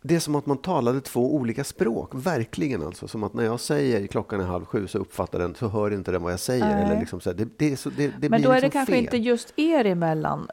Det 0.08 0.16
är 0.16 0.20
som 0.20 0.36
att 0.36 0.46
man 0.46 0.58
talade 0.58 1.02
två 1.02 1.36
olika 1.36 1.64
språk, 1.64 2.10
verkligen 2.14 2.84
alltså. 2.84 3.08
Som 3.08 3.24
att 3.24 3.34
när 3.34 3.44
jag 3.44 3.60
säger 3.60 4.08
klockan 4.08 4.42
är 4.42 4.46
halv 4.46 4.66
sju 4.66 4.88
så 4.88 4.98
uppfattar 4.98 5.40
den, 5.40 5.56
så 5.56 5.68
hör 5.68 5.94
inte 5.94 6.12
den 6.12 6.24
vad 6.24 6.32
jag 6.32 6.40
säger. 6.40 6.66
Nej. 6.66 6.84
Eller 6.84 7.00
liksom 7.00 7.20
så 7.22 7.34
det, 7.34 7.48
det, 7.58 7.72
är 7.72 7.76
så, 7.76 7.90
det, 7.90 8.14
det 8.20 8.30
Men 8.30 8.42
då 8.42 8.50
är 8.52 8.56
det 8.56 8.62
liksom 8.62 8.72
kanske 8.72 8.94
fel. 8.94 9.04
inte 9.04 9.18
just 9.18 9.54
er 9.60 9.86
emellan. 9.86 10.48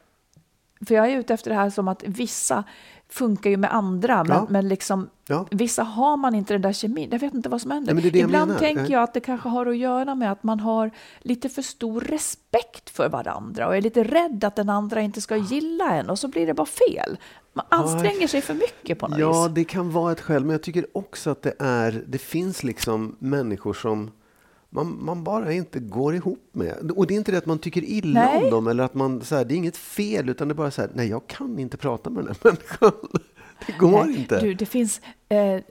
För 0.86 0.94
jag 0.94 1.12
är 1.12 1.18
ute 1.18 1.34
efter 1.34 1.50
det 1.50 1.56
här 1.56 1.70
som 1.70 1.88
att 1.88 2.02
vissa 2.06 2.64
funkar 3.14 3.50
ju 3.50 3.56
med 3.56 3.74
andra, 3.74 4.24
men, 4.24 4.36
Ja. 4.36 4.46
men 4.50 4.68
liksom, 4.68 5.08
Ja. 5.26 5.46
vissa 5.50 5.82
har 5.82 6.16
man 6.16 6.34
inte 6.34 6.54
den 6.54 6.62
där 6.62 6.72
kemin. 6.72 7.08
Jag 7.12 7.18
vet 7.18 7.34
inte 7.34 7.48
vad 7.48 7.60
som 7.60 7.70
händer. 7.70 7.94
Nej, 7.94 8.02
det 8.02 8.10
det 8.10 8.18
jag 8.18 8.26
Ibland 8.28 8.46
menar. 8.48 8.60
tänker 8.60 8.82
Jag- 8.82 8.90
jag 8.90 9.02
att 9.02 9.14
det 9.14 9.20
kanske 9.20 9.48
har 9.48 9.66
att 9.66 9.76
göra 9.76 10.14
med 10.14 10.32
att 10.32 10.42
man 10.42 10.60
har 10.60 10.90
lite 11.22 11.48
för 11.48 11.62
stor 11.62 12.00
respekt 12.00 12.90
för 12.90 13.08
varandra 13.08 13.66
och 13.68 13.76
är 13.76 13.80
lite 13.82 14.04
rädd 14.04 14.44
att 14.44 14.56
den 14.56 14.68
andra 14.68 15.00
inte 15.00 15.20
ska 15.20 15.36
gilla 15.36 15.90
en 15.90 16.10
och 16.10 16.18
så 16.18 16.28
blir 16.28 16.46
det 16.46 16.54
bara 16.54 16.66
fel. 16.66 17.16
Man 17.52 17.66
anstränger 17.68 18.26
sig 18.28 18.40
för 18.40 18.54
mycket 18.54 18.98
på 18.98 19.08
något 19.08 19.18
Ja, 19.18 19.42
vis. 19.46 19.54
det 19.54 19.64
kan 19.64 19.92
vara 19.92 20.12
ett 20.12 20.20
skäl, 20.20 20.42
men 20.44 20.50
jag 20.50 20.62
tycker 20.62 20.86
också 20.92 21.30
att 21.30 21.42
det 21.42 21.54
är, 21.58 22.04
det 22.06 22.18
finns 22.18 22.64
liksom 22.64 23.16
människor 23.18 23.74
som 23.74 24.10
man, 24.74 25.04
man 25.04 25.24
bara 25.24 25.52
inte 25.52 25.78
går 25.80 26.14
ihop 26.14 26.48
med. 26.52 26.90
Och 26.90 27.06
det 27.06 27.14
är 27.14 27.16
inte 27.16 27.32
det 27.32 27.38
att 27.38 27.46
man 27.46 27.58
tycker 27.58 27.84
illa 27.84 28.20
Nej. 28.20 28.44
om 28.44 28.50
dem 28.50 28.66
eller 28.66 28.84
att 28.84 28.94
man, 28.94 29.20
så 29.24 29.34
här, 29.36 29.44
det 29.44 29.54
är 29.54 29.56
inget 29.56 29.76
fel, 29.76 30.28
utan 30.28 30.48
det 30.48 30.52
är 30.52 30.56
bara 30.56 30.70
så 30.70 30.80
här, 30.82 30.90
nej 30.94 31.08
jag 31.08 31.26
kan 31.26 31.58
inte 31.58 31.76
prata 31.76 32.10
med 32.10 32.24
den 32.24 32.28
här 32.28 32.36
människan. 32.50 32.92
Det 33.66 33.72
går 33.78 34.04
Nej, 34.04 34.16
inte. 34.16 34.40
Du, 34.40 34.54
det 34.54 34.66
finns, 34.66 35.00
eh, 35.28 35.38
eh, 35.38 35.62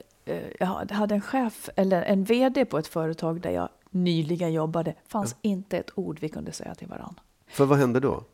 jag 0.58 0.66
hade 0.90 1.14
en 1.14 1.20
chef, 1.20 1.68
eller 1.76 2.02
en 2.02 2.24
VD 2.24 2.64
på 2.64 2.78
ett 2.78 2.86
företag 2.86 3.40
där 3.40 3.50
jag 3.50 3.68
nyligen 3.90 4.52
jobbade. 4.52 4.94
fanns 5.08 5.36
inte 5.42 5.78
ett 5.78 5.90
ord 5.94 6.18
vi 6.20 6.28
kunde 6.28 6.52
säga 6.52 6.74
till 6.74 6.88
varandra. 6.88 7.22
För 7.48 7.64
vad 7.64 7.78
händer 7.78 8.00
då? 8.00 8.24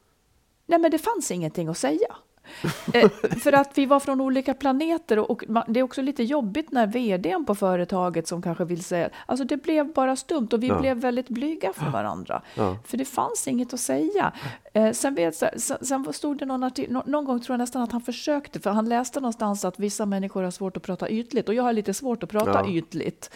Nej, 0.66 0.78
men 0.78 0.90
det 0.90 0.98
fanns 0.98 1.30
ingenting 1.30 1.68
att 1.68 1.78
säga. 1.78 2.16
Eh, 2.94 3.08
för 3.42 3.52
att 3.52 3.78
vi 3.78 3.86
var 3.86 4.00
från 4.00 4.20
olika 4.20 4.54
planeter 4.54 5.18
och, 5.18 5.30
och 5.30 5.44
man, 5.48 5.64
det 5.68 5.80
är 5.80 5.84
också 5.84 6.02
lite 6.02 6.22
jobbigt 6.22 6.72
när 6.72 6.86
vdn 6.86 7.44
på 7.44 7.54
företaget 7.54 8.28
som 8.28 8.42
kanske 8.42 8.64
vill 8.64 8.84
säga, 8.84 9.08
alltså 9.26 9.44
det 9.44 9.56
blev 9.56 9.92
bara 9.92 10.16
stumt 10.16 10.48
och 10.52 10.62
vi 10.62 10.66
Ja. 10.66 10.78
blev 10.80 10.96
väldigt 10.96 11.28
blyga 11.28 11.72
för 11.72 11.90
varandra. 11.90 12.42
Ja. 12.54 12.76
För 12.86 12.96
det 12.96 13.04
fanns 13.04 13.48
inget 13.48 13.74
att 13.74 13.80
säga. 13.80 14.32
Eh, 14.74 14.92
sen, 14.92 15.14
vet, 15.14 15.36
sen, 15.36 15.50
sen 15.80 16.12
stod 16.12 16.38
det 16.38 16.46
någon, 16.46 16.62
artik, 16.64 16.88
nå- 16.90 17.02
någon 17.06 17.24
gång 17.24 17.40
tror 17.40 17.52
jag 17.54 17.58
nästan 17.58 17.82
att 17.82 17.92
han 17.92 18.00
försökte, 18.00 18.60
för 18.60 18.70
han 18.70 18.88
läste 18.88 19.20
någonstans 19.20 19.64
att 19.64 19.78
vissa 19.78 20.06
människor 20.06 20.42
har 20.42 20.50
svårt 20.50 20.76
att 20.76 20.82
prata 20.82 21.08
ytligt 21.08 21.48
och 21.48 21.54
jag 21.54 21.62
har 21.62 21.72
lite 21.72 21.94
svårt 21.94 22.22
att 22.22 22.30
prata 22.30 22.50
Ja. 22.64 22.68
ytligt. 22.70 23.30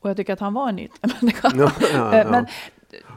Och 0.00 0.10
jag 0.10 0.16
tycker 0.16 0.32
att 0.32 0.40
han 0.40 0.54
var 0.54 0.68
en 0.68 0.78
ytlig 0.78 1.12
människa. 1.20 1.52
Ja, 1.56 1.70
Eh, 2.12 2.18
ja. 2.18 2.30
Men 2.30 2.46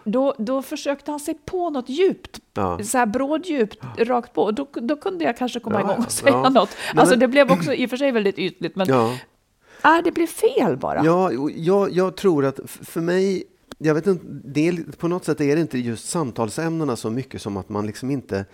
då, 0.04 0.36
då 0.38 0.62
försökte 0.62 1.12
han 1.12 1.20
sig 1.20 1.34
på 1.46 1.70
något 1.70 1.90
djupt, 1.90 2.40
Ja. 2.54 2.84
så 2.84 2.98
här 2.98 3.06
bråddjupt, 3.06 3.78
rakt 3.98 4.34
på. 4.34 4.52
Då, 4.52 4.68
då 4.74 4.96
kunde 4.96 5.26
jag 5.26 5.38
kanske 5.38 5.60
komma 5.60 5.76
Ja, 5.76 5.80
igång 5.82 5.96
ja, 6.00 6.06
och 6.06 6.12
säga 6.12 6.32
ja. 6.44 6.50
något. 6.50 6.70
Alltså 6.96 7.12
men- 7.14 7.20
det 7.20 7.28
blev 7.28 7.52
också 7.52 7.74
i 7.74 7.86
och 7.86 7.90
för 7.90 7.98
sig 7.98 8.12
väldigt 8.12 8.40
ytligt, 8.40 8.76
men 8.76 8.88
Ja. 8.88 9.14
äh, 9.84 10.04
det 10.04 10.12
blev 10.12 10.28
fel 10.28 10.78
bara. 10.78 11.06
Ja, 11.06 11.32
jag, 11.56 11.92
jag 11.92 12.18
tror 12.18 12.46
att 12.46 12.60
för 12.66 13.02
mig, 13.02 13.44
jag 13.78 13.94
vet 13.94 14.08
inte, 14.08 14.26
det 14.28 14.68
är, 14.68 14.92
på 14.98 15.08
något 15.08 15.26
sätt 15.26 15.42
är 15.42 15.56
det 15.56 15.62
inte 15.62 15.78
just 15.80 16.10
samtalsämnena 16.10 16.96
så 16.96 17.10
mycket 17.10 17.42
som 17.42 17.58
att 17.58 17.70
man 17.70 17.86
liksom 17.88 18.12
inte 18.12 18.46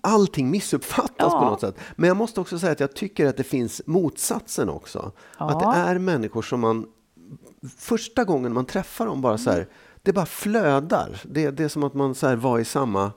Allting 0.00 0.50
missuppfattas 0.50 1.32
Ja. 1.32 1.38
på 1.40 1.44
något 1.44 1.60
sätt. 1.60 1.76
Men 1.96 2.08
jag 2.08 2.16
måste 2.16 2.40
också 2.40 2.58
säga 2.58 2.72
att 2.72 2.80
jag 2.80 2.94
tycker 2.94 3.26
att 3.26 3.36
det 3.36 3.44
finns 3.44 3.82
motsatsen 3.86 4.68
också. 4.68 5.12
Ja. 5.38 5.50
Att 5.50 5.60
det 5.60 5.80
är 5.80 5.98
människor 5.98 6.42
som 6.42 6.60
man 6.60 6.86
första 7.78 8.24
gången 8.24 8.52
man 8.52 8.64
träffar 8.66 9.06
dem 9.06 9.20
bara 9.20 9.38
så 9.38 9.50
här, 9.50 9.66
det 10.04 10.12
bara 10.12 10.26
flödar. 10.26 11.20
Det, 11.22 11.50
det 11.50 11.64
är 11.64 11.68
som 11.68 11.82
att 11.84 11.94
man 11.94 12.14
så 12.14 12.36
var 12.36 12.58
i 12.58 12.64
samma 12.64 13.12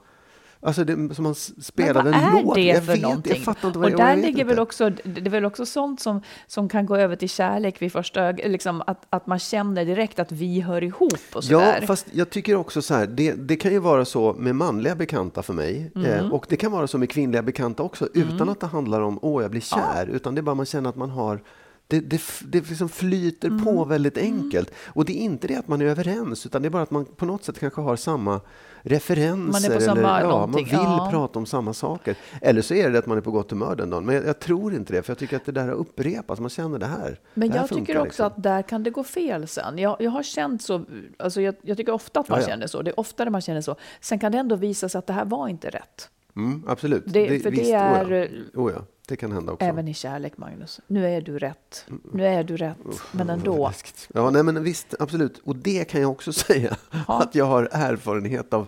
Alltså 0.59 0.83
det 0.83 1.15
som 1.15 1.23
man 1.23 1.35
spelade 1.35 2.09
en 2.13 2.43
låt. 2.43 2.55
det 2.55 2.61
jag 2.61 2.83
för 2.85 2.93
vet, 2.93 3.01
någonting? 3.01 3.33
Jag 3.35 3.43
fattar 3.43 3.67
inte 3.67 3.79
vad 3.79 3.91
och 3.91 3.97
där 3.97 4.15
ligger 4.15 4.29
inte. 4.29 4.43
väl 4.43 4.59
också, 4.59 4.89
det 4.89 5.25
är 5.25 5.29
väl 5.29 5.45
också 5.45 5.65
sånt 5.65 6.01
som, 6.01 6.21
som 6.47 6.69
kan 6.69 6.85
gå 6.85 6.95
över 6.95 7.15
till 7.15 7.29
kärlek 7.29 7.81
vid 7.81 7.91
första 7.91 8.31
liksom 8.31 8.83
att, 8.87 9.05
att 9.09 9.27
man 9.27 9.39
känner 9.39 9.85
direkt 9.85 10.19
att 10.19 10.31
vi 10.31 10.61
hör 10.61 10.83
ihop 10.83 11.13
och 11.33 11.43
Ja, 11.43 11.59
sådär. 11.59 11.83
fast 11.87 12.07
jag 12.11 12.29
tycker 12.29 12.55
också 12.55 12.81
så 12.81 12.93
här, 12.93 13.07
det, 13.07 13.33
det 13.33 13.55
kan 13.55 13.71
ju 13.71 13.79
vara 13.79 14.05
så 14.05 14.33
med 14.33 14.55
manliga 14.55 14.95
bekanta 14.95 15.43
för 15.43 15.53
mig. 15.53 15.91
Mm. 15.95 16.11
Eh, 16.11 16.33
och 16.33 16.45
det 16.49 16.55
kan 16.55 16.71
vara 16.71 16.87
så 16.87 16.97
med 16.97 17.09
kvinnliga 17.09 17.41
bekanta 17.41 17.83
också, 17.83 18.07
utan 18.13 18.49
att 18.49 18.59
det 18.59 18.67
handlar 18.67 19.01
om 19.01 19.19
åh, 19.21 19.41
jag 19.41 19.51
blir 19.51 19.61
kär. 19.61 20.07
Utan 20.13 20.35
det 20.35 20.39
är 20.39 20.43
bara 20.43 20.55
man 20.55 20.65
känner 20.65 20.89
att 20.89 20.95
man 20.95 21.09
har 21.09 21.41
det, 21.87 21.99
det, 21.99 22.21
det 22.45 22.69
liksom 22.69 22.89
flyter 22.89 23.49
på 23.49 23.69
Mm. 23.69 23.89
väldigt 23.89 24.17
enkelt. 24.17 24.71
Och 24.87 25.05
det 25.05 25.13
är 25.19 25.21
inte 25.23 25.47
det 25.47 25.55
att 25.55 25.67
man 25.67 25.81
är 25.81 25.85
överens, 25.85 26.45
utan 26.45 26.61
det 26.61 26.67
är 26.67 26.69
bara 26.69 26.83
att 26.83 26.91
man 26.91 27.05
på 27.05 27.25
något 27.25 27.43
sätt 27.43 27.59
kanske 27.59 27.81
har 27.81 27.95
samma 27.95 28.41
referenser. 28.81 29.51
Man 29.51 29.61
på 29.61 29.67
eller, 29.67 29.79
samma 29.79 30.21
ja, 30.21 30.47
man 30.47 30.55
vill 30.55 30.67
ja. 30.71 31.07
prata 31.11 31.39
om 31.39 31.45
samma 31.45 31.73
saker. 31.73 32.15
Eller 32.41 32.61
så 32.61 32.73
är 32.73 32.89
det 32.89 32.99
att 32.99 33.05
man 33.05 33.17
är 33.17 33.21
på 33.21 33.31
gott 33.31 33.51
humör 33.51 33.75
den 33.75 33.89
dagen. 33.89 34.05
Men 34.05 34.15
jag, 34.15 34.25
jag 34.25 34.39
tror 34.39 34.73
inte 34.75 34.93
det, 34.93 35.03
för 35.03 35.11
jag 35.11 35.17
tycker 35.17 35.35
att 35.37 35.45
det 35.45 35.51
där 35.51 35.65
har 35.67 35.73
upprepats. 35.73 36.41
Man 36.41 36.49
känner 36.49 36.79
det 36.79 36.85
här. 36.85 37.19
Men 37.33 37.47
det 37.49 37.53
här 37.53 37.61
jag 37.61 37.69
tycker 37.77 37.97
också 37.97 38.03
liksom. 38.05 38.25
att 38.27 38.43
där 38.43 38.61
kan 38.61 38.83
det 38.83 38.89
gå 38.89 39.03
fel 39.03 39.47
sen. 39.47 39.77
Jag, 39.77 39.95
jag 39.99 40.11
har 40.11 40.23
känt 40.23 40.61
så, 40.61 40.85
alltså 41.19 41.41
jag, 41.41 41.55
jag 41.61 41.77
tycker 41.77 41.91
ofta 41.93 42.19
att 42.19 42.29
man 42.29 42.39
Ja, 42.39 42.43
ja. 42.43 42.49
känner 42.49 42.67
så. 42.67 42.81
Det 42.81 42.91
är 42.91 42.99
oftare 42.99 43.29
man 43.29 43.41
känner 43.41 43.61
så. 43.61 43.75
Sen 44.01 44.19
kan 44.19 44.31
det 44.31 44.37
ändå 44.37 44.55
visa 44.55 44.89
sig 44.89 44.99
att 44.99 45.07
det 45.07 45.13
här 45.13 45.25
var 45.25 45.47
inte 45.47 45.69
rätt. 45.69 46.09
Mm, 46.35 46.63
absolut. 46.67 47.03
Det- 47.05 47.27
för 47.43 47.51
det 47.51 47.57
visst, 47.57 47.71
är, 47.71 48.05
oh 48.05 48.11
ja. 48.13 48.23
eh, 48.23 48.29
Oh 48.55 48.71
ja, 48.75 48.81
det 49.07 49.15
kan 49.15 49.31
hända 49.31 49.51
också. 49.53 49.65
Även 49.65 49.87
i 49.87 49.93
kärlek, 49.93 50.37
Magnus. 50.37 50.79
Nu 50.87 51.05
är 51.07 51.21
du 51.21 51.39
rätt. 51.39 51.85
Nu 52.13 52.25
är 52.25 52.43
du 52.43 52.57
rätt. 52.57 52.77
Men 53.11 53.27
Vad 53.27 53.29
ändå. 53.29 53.71
Ja, 54.13 54.29
nej, 54.29 54.43
men 54.43 54.63
visst, 54.63 54.93
absolut. 54.99 55.37
Och 55.37 55.55
det 55.55 55.85
kan 55.85 56.01
jag 56.01 56.11
också 56.11 56.33
säga, 56.47 56.77
Ja. 57.07 57.21
att 57.21 57.35
jag 57.35 57.45
har 57.45 57.69
erfarenhet 57.71 58.53
av 58.53 58.67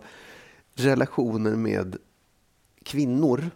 relationer 0.75 1.51
med 1.55 1.95
kvinnor, 2.83 3.49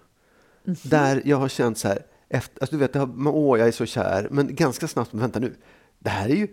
Mhm. 0.66 0.76
där 0.84 1.22
jag 1.26 1.38
har 1.38 1.48
känt 1.50 1.78
så 1.78 1.88
här, 1.88 2.06
efter, 2.30 2.62
alltså, 2.62 2.76
du 2.76 2.80
vet, 2.80 2.96
har, 2.96 3.28
åh, 3.28 3.60
jag 3.60 3.68
är 3.68 3.72
så 3.72 3.86
kär, 3.86 4.28
men 4.32 4.56
ganska 4.56 4.88
snabbt, 4.88 5.14
men 5.14 5.22
vänta 5.22 5.40
nu, 5.40 5.56
det 6.00 6.10
här 6.10 6.30
är 6.30 6.36
ju, 6.36 6.48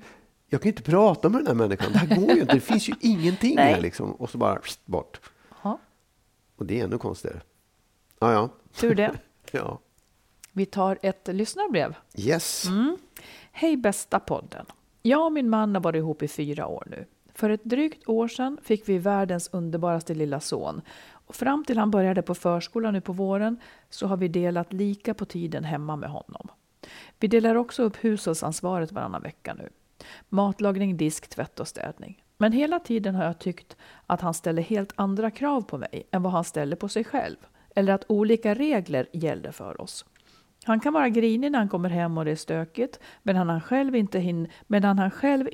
jag 0.48 0.60
kan 0.62 0.68
ju 0.68 0.72
inte 0.72 0.90
prata 0.90 1.28
med 1.28 1.40
den 1.40 1.46
här 1.46 1.54
människan, 1.54 1.92
det 1.92 1.98
här 1.98 2.16
går 2.16 2.30
ju 2.34 2.40
inte, 2.40 2.54
det 2.54 2.60
finns 2.60 2.88
ju 2.88 2.94
ingenting 3.00 3.54
Nej. 3.54 3.74
här 3.74 3.80
liksom, 3.80 4.12
och 4.12 4.30
så 4.30 4.38
bara 4.38 4.56
pst, 4.58 4.86
bort. 4.86 5.20
Ja, 5.62 5.78
Och 6.56 6.66
det 6.66 6.80
är 6.80 6.84
ännu 6.84 6.98
konstigare. 6.98 7.40
Ja, 8.18 8.32
ja. 8.32 8.48
tur 8.80 8.94
det. 8.94 9.12
ja. 9.52 9.78
Vi 10.52 10.66
tar 10.66 10.98
ett 11.02 11.28
lyssnarbrev. 11.28 11.96
Yes. 12.16 12.66
Mm. 12.66 12.96
Hej 13.52 13.76
bästa 13.76 14.20
podden. 14.20 14.66
Jag 15.02 15.24
och 15.24 15.32
min 15.32 15.50
man 15.50 15.74
har 15.74 15.82
varit 15.82 15.98
ihop 15.98 16.22
i 16.22 16.28
fyra 16.28 16.66
år 16.66 16.86
nu. 16.90 17.04
För 17.34 17.50
ett 17.50 17.64
drygt 17.64 18.08
år 18.08 18.28
sedan 18.28 18.58
fick 18.62 18.88
vi 18.88 18.98
världens 18.98 19.48
underbaraste 19.52 20.14
lilla 20.14 20.40
son. 20.40 20.82
Och 21.12 21.34
fram 21.34 21.64
till 21.64 21.78
han 21.78 21.90
började 21.90 22.22
på 22.22 22.34
förskolan 22.34 22.92
nu 22.92 23.00
på 23.00 23.12
våren 23.12 23.60
så 23.90 24.06
har 24.06 24.16
vi 24.16 24.28
delat 24.28 24.72
lika 24.72 25.14
på 25.14 25.24
tiden 25.24 25.64
hemma 25.64 25.96
med 25.96 26.10
honom. 26.10 26.48
Vi 27.18 27.28
delar 27.28 27.54
också 27.54 27.82
upp 27.82 27.96
hushållsansvaret 28.04 28.92
varannan 28.92 29.22
vecka 29.22 29.54
nu. 29.54 29.68
Matlagning, 30.28 30.96
disk, 30.96 31.28
tvätt 31.28 31.60
och 31.60 31.68
städning. 31.68 32.24
Men 32.38 32.52
hela 32.52 32.78
tiden 32.80 33.14
har 33.14 33.24
jag 33.24 33.38
tyckt 33.38 33.76
att 34.06 34.20
han 34.20 34.34
ställer 34.34 34.62
helt 34.62 34.92
andra 34.96 35.30
krav 35.30 35.62
på 35.62 35.78
mig 35.78 36.08
än 36.10 36.22
vad 36.22 36.32
han 36.32 36.44
ställer 36.44 36.76
på 36.76 36.88
sig 36.88 37.04
själv. 37.04 37.36
Eller 37.74 37.92
att 37.92 38.04
olika 38.08 38.54
regler 38.54 39.06
gäller 39.12 39.52
för 39.52 39.80
oss. 39.80 40.04
Han 40.64 40.80
kan 40.80 40.92
vara 40.92 41.08
grinig 41.08 41.52
när 41.52 41.58
han 41.58 41.68
kommer 41.68 41.88
hem 41.88 42.18
och 42.18 42.24
det 42.24 42.30
är 42.30 42.36
stökigt, 42.36 43.00
medan 43.22 43.48
han 43.48 43.60
själv 43.60 43.96
inte, 43.96 44.18
hin- 44.18 44.48
medan 44.66 44.98
han 44.98 45.10
själv 45.10 45.48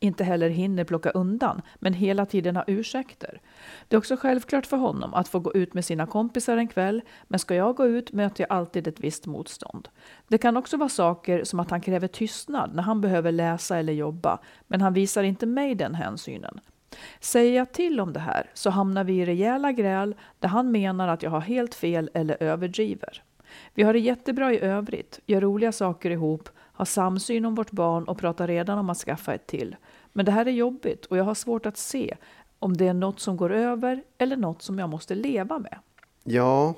inte 0.00 0.24
heller 0.24 0.48
hinner 0.48 0.84
plocka 0.84 1.10
undan, 1.10 1.62
men 1.74 1.92
hela 1.92 2.26
tiden 2.26 2.56
har 2.56 2.64
ursäkter. 2.66 3.40
Det 3.88 3.96
är 3.96 3.98
också 3.98 4.16
självklart 4.16 4.66
för 4.66 4.76
honom 4.76 5.14
att 5.14 5.28
få 5.28 5.38
gå 5.38 5.52
ut 5.52 5.74
med 5.74 5.84
sina 5.84 6.06
kompisar 6.06 6.56
en 6.56 6.68
kväll, 6.68 7.02
men 7.28 7.38
ska 7.38 7.54
jag 7.54 7.76
gå 7.76 7.86
ut 7.86 8.12
möter 8.12 8.44
jag 8.44 8.56
alltid 8.56 8.86
ett 8.86 9.00
visst 9.00 9.26
motstånd. 9.26 9.88
Det 10.28 10.38
kan 10.38 10.56
också 10.56 10.76
vara 10.76 10.88
saker 10.88 11.44
som 11.44 11.60
att 11.60 11.70
han 11.70 11.80
kräver 11.80 12.08
tystnad 12.08 12.74
när 12.74 12.82
han 12.82 13.00
behöver 13.00 13.32
läsa 13.32 13.78
eller 13.78 13.92
jobba, 13.92 14.38
men 14.66 14.80
han 14.80 14.92
visar 14.94 15.22
inte 15.22 15.46
mig 15.46 15.74
den 15.74 15.94
hänsynen. 15.94 16.60
Säger 17.20 17.56
jag 17.56 17.72
till 17.72 18.00
om 18.00 18.12
det 18.12 18.20
här 18.20 18.50
så 18.54 18.70
hamnar 18.70 19.04
vi 19.04 19.12
i 19.12 19.26
rejäla 19.26 19.72
gräl 19.72 20.14
där 20.38 20.48
han 20.48 20.70
menar 20.70 21.08
att 21.08 21.22
jag 21.22 21.30
har 21.30 21.40
helt 21.40 21.74
fel 21.74 22.10
eller 22.14 22.42
överdriver. 22.42 23.22
Vi 23.74 23.82
har 23.82 23.92
det 23.92 23.98
jättebra 23.98 24.52
i 24.52 24.60
övrigt, 24.60 25.20
gör 25.26 25.40
roliga 25.40 25.72
saker 25.72 26.10
ihop, 26.10 26.48
har 26.56 26.84
samsyn 26.84 27.44
om 27.44 27.54
vårt 27.54 27.70
barn 27.70 28.04
och 28.04 28.18
pratar 28.18 28.46
redan 28.46 28.78
om 28.78 28.90
att 28.90 28.98
skaffa 28.98 29.34
ett 29.34 29.46
till. 29.46 29.76
Men 30.12 30.26
det 30.26 30.32
här 30.32 30.46
är 30.46 30.50
jobbigt 30.50 31.06
och 31.06 31.16
jag 31.16 31.24
har 31.24 31.34
svårt 31.34 31.66
att 31.66 31.76
se 31.76 32.16
om 32.58 32.76
det 32.76 32.88
är 32.88 32.94
något 32.94 33.20
som 33.20 33.36
går 33.36 33.52
över 33.52 34.02
eller 34.18 34.36
något 34.36 34.62
som 34.62 34.78
jag 34.78 34.88
måste 34.88 35.14
leva 35.14 35.58
med. 35.58 35.78
Ja, 36.24 36.74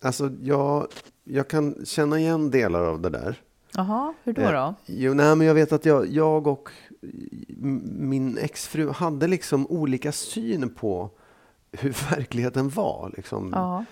alltså 0.00 0.30
jag, 0.42 0.86
jag 1.24 1.48
kan 1.48 1.76
känna 1.84 2.18
igen 2.18 2.50
delar 2.50 2.82
av 2.82 3.00
det 3.00 3.10
där. 3.10 3.36
Jaha, 3.72 4.14
hur 4.24 4.32
då? 4.32 4.42
Eh, 4.42 4.52
då? 4.52 4.74
Jo, 4.86 5.14
nej, 5.14 5.36
men 5.36 5.46
jag 5.46 5.54
vet 5.54 5.72
att 5.72 5.84
jag, 5.84 6.06
jag 6.06 6.46
och 6.46 6.68
min 7.98 8.38
exfru 8.38 8.90
hade 8.90 9.26
liksom 9.26 9.66
olika 9.66 10.12
syn 10.12 10.74
på 10.74 11.10
hur 11.72 11.90
verkligheten 12.16 12.68
var. 12.68 13.12
Liksom. 13.16 13.50
Ja. 13.54 13.84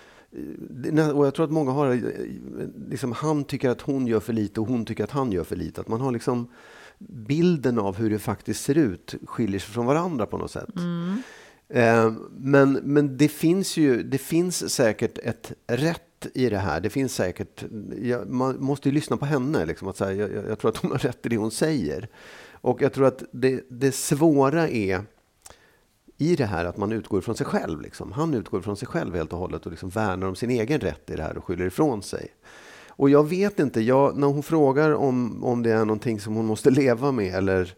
Och 1.15 1.27
jag 1.27 1.35
tror 1.35 1.45
att 1.45 1.51
många 1.53 1.71
har, 1.71 1.93
eh, 1.93 2.01
liksom, 2.91 3.13
han 3.13 3.45
tycker 3.45 3.71
att 3.71 3.81
hon 3.81 4.07
gör 4.07 4.21
för 4.21 4.33
lite 4.33 4.61
och 4.61 4.67
hon 4.67 4.85
tycker 4.85 5.05
att 5.05 5.11
han 5.11 5.33
gör 5.33 5.45
för 5.45 5.57
lite. 5.57 5.81
Att 5.81 5.89
man 5.89 6.01
har 6.01 6.13
liksom 6.13 6.49
bilden 6.99 7.79
av 7.79 7.97
hur 7.97 8.11
det 8.11 8.19
faktiskt 8.19 8.65
ser 8.65 8.79
ut 8.79 9.15
skiljer 9.27 9.61
sig 9.61 9.71
från 9.73 9.87
varandra 9.87 10.27
på 10.27 10.39
något 10.39 10.51
sätt. 10.51 10.69
Eh, 11.69 12.13
Men, 12.39 12.73
men 12.73 13.17
det 13.17 13.29
finns 13.29 13.77
ju 13.77 14.03
det 14.03 14.19
finns 14.19 14.71
säkert 14.75 15.19
ett 15.19 15.53
rätt 15.67 16.27
i 16.35 16.49
det 16.51 16.59
här. 16.59 16.81
Det 16.81 16.91
finns 16.91 17.15
säkert, 17.15 17.65
ja, 18.03 18.21
man 18.27 18.57
måste 18.65 18.89
ju 18.89 18.95
lyssna 18.95 19.17
på 19.17 19.25
henne. 19.27 19.67
Liksom, 19.67 19.89
att 19.89 20.01
jag, 20.01 20.17
jag- 20.17 20.31
jag 20.49 20.59
tror 20.59 20.71
att 20.71 20.77
hon 20.77 20.91
har 20.91 20.99
rätt 20.99 21.27
i 21.27 21.29
det 21.29 21.37
hon 21.37 21.51
säger. 21.51 22.09
Och 22.61 22.83
jag 22.83 22.93
tror 22.93 23.07
att 23.07 23.23
det, 23.33 23.65
det 23.71 23.93
svåra 23.95 24.69
är 24.69 25.03
i 26.19 26.37
det 26.37 26.47
här 26.47 26.65
att 26.65 26.77
man 26.77 26.93
utgår 26.93 27.21
från 27.21 27.35
sig 27.35 27.47
själv. 27.47 27.81
Liksom. 27.81 28.13
Han 28.13 28.35
utgår 28.35 28.61
från 28.61 28.77
sig 28.77 28.89
själv 28.89 29.15
helt 29.15 29.33
och 29.33 29.39
hållet 29.39 29.67
och 29.67 29.71
liksom 29.71 29.89
värnar 29.89 30.27
om 30.27 30.37
sin 30.37 30.51
egen 30.51 30.81
rätt 30.81 31.11
i 31.11 31.17
det 31.17 31.23
här 31.23 31.39
och 31.39 31.45
skyller 31.45 31.67
ifrån 31.67 32.03
sig. 32.03 32.29
Och 32.89 33.11
jag 33.11 33.29
vet 33.29 33.61
inte, 33.61 33.81
jag, 33.81 34.17
när 34.17 34.27
hon 34.27 34.43
frågar 34.43 34.95
om, 34.95 35.45
om 35.45 35.63
det 35.63 35.73
är 35.73 35.79
någonting 35.79 36.21
som 36.21 36.35
hon 36.35 36.47
måste 36.47 36.71
leva 36.71 37.13
med 37.13 37.35
eller, 37.35 37.75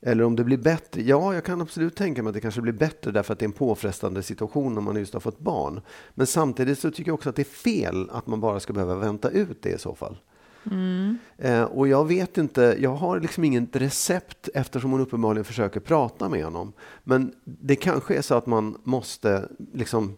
eller 0.00 0.24
om 0.24 0.36
det 0.36 0.44
blir 0.44 0.58
bättre. 0.58 1.02
Ja, 1.02 1.34
jag 1.34 1.44
kan 1.44 1.60
absolut 1.60 1.96
tänka 1.96 2.22
mig 2.22 2.30
att 2.30 2.34
det 2.34 2.40
kanske 2.40 2.60
blir 2.60 2.72
bättre 2.72 3.10
därför 3.10 3.32
att 3.32 3.38
det 3.38 3.44
är 3.44 3.48
en 3.48 3.52
påfrestande 3.52 4.22
situation 4.22 4.74
när 4.74 4.80
man 4.80 4.96
just 4.96 5.12
har 5.12 5.20
fått 5.20 5.38
barn. 5.38 5.80
Men 6.14 6.26
samtidigt 6.26 6.78
så 6.78 6.90
tycker 6.90 7.10
jag 7.10 7.14
också 7.14 7.28
att 7.28 7.36
det 7.36 7.42
är 7.42 7.44
fel 7.44 8.10
att 8.10 8.26
man 8.26 8.40
bara 8.40 8.60
ska 8.60 8.72
behöva 8.72 8.94
vänta 8.94 9.30
ut 9.30 9.62
det 9.62 9.70
i 9.70 9.78
så 9.78 9.94
fall. 9.94 10.16
Eh, 11.38 11.62
och 11.62 11.88
jag 11.88 12.08
vet 12.08 12.38
inte, 12.38 12.76
jag 12.80 12.94
har 12.94 13.20
liksom 13.20 13.44
inget 13.44 13.76
recept 13.76 14.48
eftersom 14.54 14.90
hon 14.90 15.00
uppenbarligen 15.00 15.44
försöker 15.44 15.80
prata 15.80 16.28
med 16.28 16.44
honom. 16.44 16.72
Men 17.04 17.32
det 17.44 17.76
kanske 17.76 18.14
är 18.16 18.22
så 18.22 18.34
att 18.34 18.46
man 18.46 18.78
måste 18.82 19.48
liksom 19.72 20.16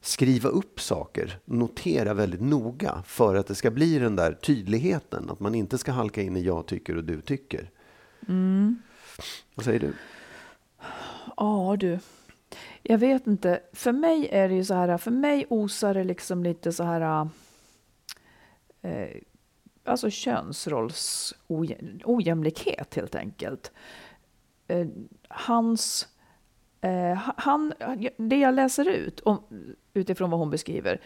skriva 0.00 0.48
upp 0.48 0.80
saker, 0.80 1.38
notera 1.44 2.14
väldigt 2.14 2.40
noga 2.40 3.02
för 3.06 3.34
att 3.34 3.46
det 3.46 3.54
ska 3.54 3.70
bli 3.70 3.98
den 3.98 4.16
där 4.16 4.32
tydligheten. 4.32 5.30
Att 5.30 5.40
man 5.40 5.54
inte 5.54 5.78
ska 5.78 5.92
halka 5.92 6.22
in 6.22 6.36
i 6.36 6.42
jag 6.42 6.66
tycker 6.66 6.96
och 6.96 7.04
du 7.04 7.20
tycker. 7.20 7.70
Vad 9.54 9.64
säger 9.64 9.80
du? 9.80 9.92
Ja 11.36 11.76
du. 11.80 11.98
Jag 12.82 12.98
vet 12.98 13.26
inte. 13.26 13.60
För 13.72 13.92
mig 13.92 14.28
är 14.32 14.48
det 14.48 14.54
ju 14.54 14.64
så 14.64 14.74
här, 14.74 14.98
för 14.98 15.10
mig 15.10 15.46
osar 15.48 15.94
det 15.94 16.04
liksom 16.04 16.42
lite 16.42 16.72
så 16.72 16.84
här, 16.84 17.28
eh, 18.82 19.08
alltså 19.88 20.10
könsrollsojämlikhet 20.10 22.94
helt 22.94 23.14
enkelt. 23.14 23.72
Eh, 24.68 24.86
hans, 25.28 26.08
eh, 26.80 27.18
han, 27.36 27.72
det 28.16 28.36
jag 28.36 28.54
läser 28.54 28.88
ut 28.88 29.20
om, 29.20 29.42
utifrån 29.94 30.30
vad 30.30 30.40
hon 30.40 30.50
beskriver, 30.50 31.00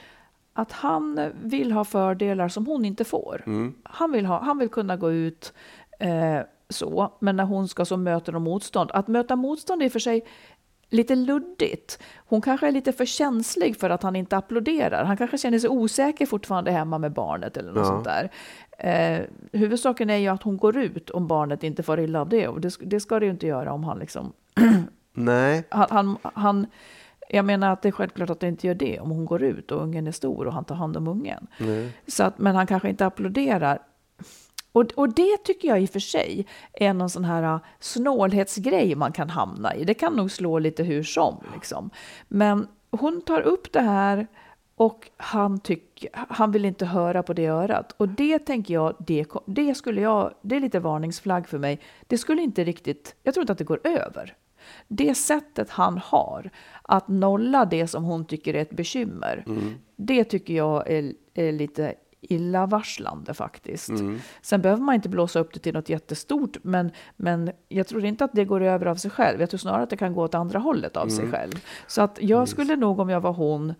att 0.52 0.72
han 0.72 1.30
vill 1.42 1.72
ha 1.72 1.84
fördelar 1.84 2.48
som 2.48 2.66
hon 2.66 2.84
inte 2.84 3.04
får. 3.04 3.42
Mm. 3.46 3.74
Han, 3.82 4.12
vill 4.12 4.26
ha, 4.26 4.42
han 4.42 4.58
vill 4.58 4.68
kunna 4.68 4.96
gå 4.96 5.12
ut 5.12 5.52
eh, 5.98 6.40
så, 6.68 7.12
men 7.20 7.36
när 7.36 7.44
hon 7.44 7.68
ska 7.68 7.84
så 7.84 7.96
möta 7.96 8.32
de 8.32 8.42
motstånd. 8.42 8.90
Att 8.90 9.08
möta 9.08 9.36
motstånd 9.36 9.82
är 9.82 9.86
i 9.86 9.88
och 9.88 9.92
för 9.92 9.98
sig 9.98 10.26
lite 10.92 11.14
luddigt. 11.14 11.99
Hon 12.16 12.40
kanske 12.40 12.68
är 12.68 12.72
lite 12.72 12.92
för 12.92 13.04
känslig 13.04 13.76
för 13.76 13.90
att 13.90 14.02
han 14.02 14.16
inte 14.16 14.37
applåderar. 14.37 15.04
Han 15.04 15.16
kanske 15.16 15.38
känner 15.38 15.58
sig 15.58 15.70
osäker 15.70 16.26
fortfarande 16.26 16.70
hemma 16.70 16.99
med 16.99 17.12
barnet 17.12 17.56
eller 17.56 17.72
något 17.72 17.78
Ja. 17.78 17.84
sånt 17.84 18.04
där. 18.04 18.30
Eh, 18.78 19.20
huvudsaken 19.52 20.11
är 20.11 20.16
ju 20.16 20.28
att 20.28 20.42
hon 20.42 20.56
går 20.56 20.76
ut 20.76 21.11
om 21.11 21.26
barnet 21.26 21.62
inte 21.62 21.82
får 21.82 22.00
illa 22.00 22.20
av 22.20 22.28
det. 22.28 22.49
Och 22.49 22.61
det, 22.61 22.76
det 22.80 23.00
ska 23.00 23.20
det 23.20 23.26
ju 23.26 23.32
inte 23.32 23.46
göra 23.46 23.72
om 23.72 23.84
han 23.84 23.99
liksom... 23.99 24.32
Nej, 25.14 25.64
Han, 25.68 25.87
han, 25.90 26.16
han, 26.34 26.66
jag 27.28 27.44
menar 27.44 27.72
att 27.72 27.82
det 27.82 27.88
är 27.88 27.92
självklart 27.92 28.30
att 28.30 28.40
det 28.40 28.49
inte 28.49 28.66
gör 28.66 28.75
det 28.75 29.00
om 29.00 29.11
hon 29.11 29.25
går 29.25 29.42
ut 29.42 29.70
och 29.70 29.82
ungen 29.82 30.06
är 30.06 30.12
stor 30.12 30.46
och 30.46 30.52
han 30.52 30.64
tar 30.64 30.75
hand 30.75 30.96
om 30.96 31.08
ungen. 31.08 31.46
nej. 31.58 31.92
Så 32.06 32.25
att, 32.25 32.38
men 32.38 32.56
han 32.56 32.66
kanske 32.66 32.88
inte 32.88 33.06
applåderar. 33.06 33.78
Och, 34.73 34.93
och 34.95 35.14
det 35.14 35.37
tycker 35.45 35.69
jag 35.69 35.83
i 35.83 35.85
och 35.85 35.91
för 35.91 36.00
sig 36.00 36.47
är 36.73 36.95
någon 36.95 37.11
sån 37.11 37.25
här 37.25 37.55
uh, 37.55 37.61
snålhetsgrej 37.81 38.95
man 38.95 39.12
kan 39.12 39.31
hamna 39.31 39.75
i. 39.75 39.85
Det 39.85 39.95
kan 39.95 40.12
nog 40.12 40.31
slå 40.31 40.59
lite 40.59 40.83
hur 40.83 41.02
som. 41.02 41.45
Liksom. 41.55 41.91
Men 42.29 42.67
hon 42.91 43.23
tar 43.23 43.41
upp 43.41 43.73
det 43.73 43.81
här 43.81 44.26
och 44.75 45.11
han, 45.17 45.61
tyck, 45.61 46.07
han 46.12 46.52
vill 46.52 46.64
inte 46.64 46.87
höra 46.87 47.23
på 47.23 47.33
det 47.33 47.47
örat. 47.47 47.95
Och 47.97 48.09
det 48.09 48.38
tänker 48.38 48.75
jag, 48.75 48.95
det, 48.99 49.26
det, 49.47 49.75
skulle 49.75 50.00
jag, 50.00 50.35
det 50.43 50.57
är 50.57 50.61
lite 50.61 50.81
varningsflagg 50.81 51.49
för 51.49 51.59
mig. 51.59 51.81
Det 52.07 52.19
skulle 52.19 52.43
inte 52.43 52.64
riktigt, 52.64 53.14
jag 53.23 53.35
tror 53.35 53.43
inte 53.43 53.52
att 53.52 53.59
det 53.59 53.64
går 53.64 53.81
över. 53.85 54.37
Det 54.88 55.14
sättet 55.14 55.71
han 55.71 55.99
har 55.99 56.50
att 56.83 57.09
nolla 57.09 57.64
det 57.64 57.87
som 57.87 58.05
hon 58.05 58.25
tycker 58.25 58.55
är 58.55 58.62
ett 58.62 58.76
bekymmer, 58.76 59.45
det 59.97 60.25
tycker 60.25 60.55
jag 60.55 60.91
är, 60.91 61.12
är 61.35 61.52
lite 61.52 61.95
illavarslande 62.23 63.35
faktiskt. 63.35 63.91
Sen 64.43 64.62
behöver 64.62 64.83
man 64.83 64.95
inte 64.95 65.09
blåsa 65.09 65.41
upp 65.41 65.55
det 65.55 65.61
till 65.61 65.75
något 65.75 65.88
jättestort, 65.88 66.57
men, 66.62 66.91
men 67.17 67.50
jag 67.69 67.87
tror 67.87 68.05
inte 68.05 68.25
att 68.25 68.33
det 68.33 68.45
går 68.45 68.62
över 68.62 68.87
av 68.87 68.97
sig 68.97 69.11
själv. 69.11 69.41
Jag 69.41 69.50
tror 69.50 69.59
snarare 69.59 69.83
att 69.83 69.91
det 69.91 69.97
kan 69.97 70.12
gå 70.12 70.23
åt 70.23 70.35
andra 70.35 70.59
hållet 70.59 70.97
av 70.97 71.09
sig 71.09 71.31
själv. 71.31 71.52
Så 71.87 72.02
att 72.02 72.19
jag 72.21 72.49
skulle 72.49 72.76
nog 72.76 73.00
om 73.00 73.09
jag 73.11 73.21
var 73.21 73.33
hon, 73.33 73.75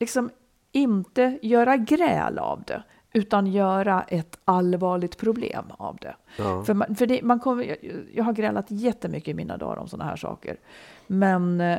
liksom 0.00 0.30
inte 0.72 1.38
göra 1.42 1.76
gräl 1.76 2.38
av 2.38 2.62
det, 2.66 2.82
utan 3.12 3.46
göra 3.46 4.02
ett 4.02 4.38
allvarligt 4.44 5.18
problem 5.18 5.64
av 5.70 5.96
det. 6.00 6.16
Ja. 6.38 6.64
För, 6.64 6.74
man, 6.74 6.94
för 6.94 7.06
det, 7.06 7.22
man 7.22 7.40
kommer, 7.40 7.64
jag, 7.64 7.76
jag 8.14 8.24
har 8.24 8.32
grälat 8.32 8.66
jättemycket 8.68 9.28
i 9.28 9.34
mina 9.34 9.56
dagar 9.56 9.76
om 9.76 9.88
sådana 9.88 10.10
här 10.10 10.16
saker. 10.16 10.56
Men, 11.06 11.60
eh, 11.60 11.78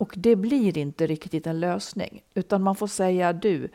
och 0.00 0.14
det 0.16 0.36
blir 0.36 0.78
inte 0.78 1.06
riktigt 1.06 1.46
en 1.46 1.60
lösning, 1.60 2.22
utan 2.34 2.62
man 2.62 2.76
får 2.76 2.86
säga 2.86 3.32
du, 3.32 3.68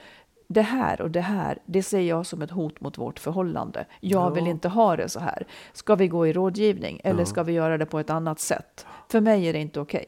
det 0.48 0.62
här 0.62 1.02
och 1.02 1.12
det 1.12 1.22
här, 1.22 1.58
det 1.66 1.84
ser 1.84 2.00
jag 2.02 2.26
som 2.26 2.42
ett 2.42 2.52
hot 2.52 2.82
mot 2.82 2.98
vårt 2.98 3.20
förhållande. 3.20 3.86
Jag 4.02 4.32
vill 4.32 4.44
Ja. 4.46 4.50
inte 4.52 4.68
ha 4.70 4.96
det 4.96 5.10
så 5.10 5.20
här. 5.20 5.48
Ska 5.74 5.96
vi 5.96 6.08
gå 6.08 6.28
i 6.28 6.34
rådgivning 6.34 7.02
eller 7.04 7.20
Ja. 7.20 7.26
ska 7.26 7.44
vi 7.44 7.54
göra 7.54 7.78
det 7.78 7.86
på 7.86 8.00
ett 8.00 8.10
annat 8.10 8.40
sätt? 8.40 8.86
För 9.10 9.22
mig 9.22 9.46
är 9.48 9.54
det 9.54 9.60
inte 9.60 9.80
okej. 9.80 10.06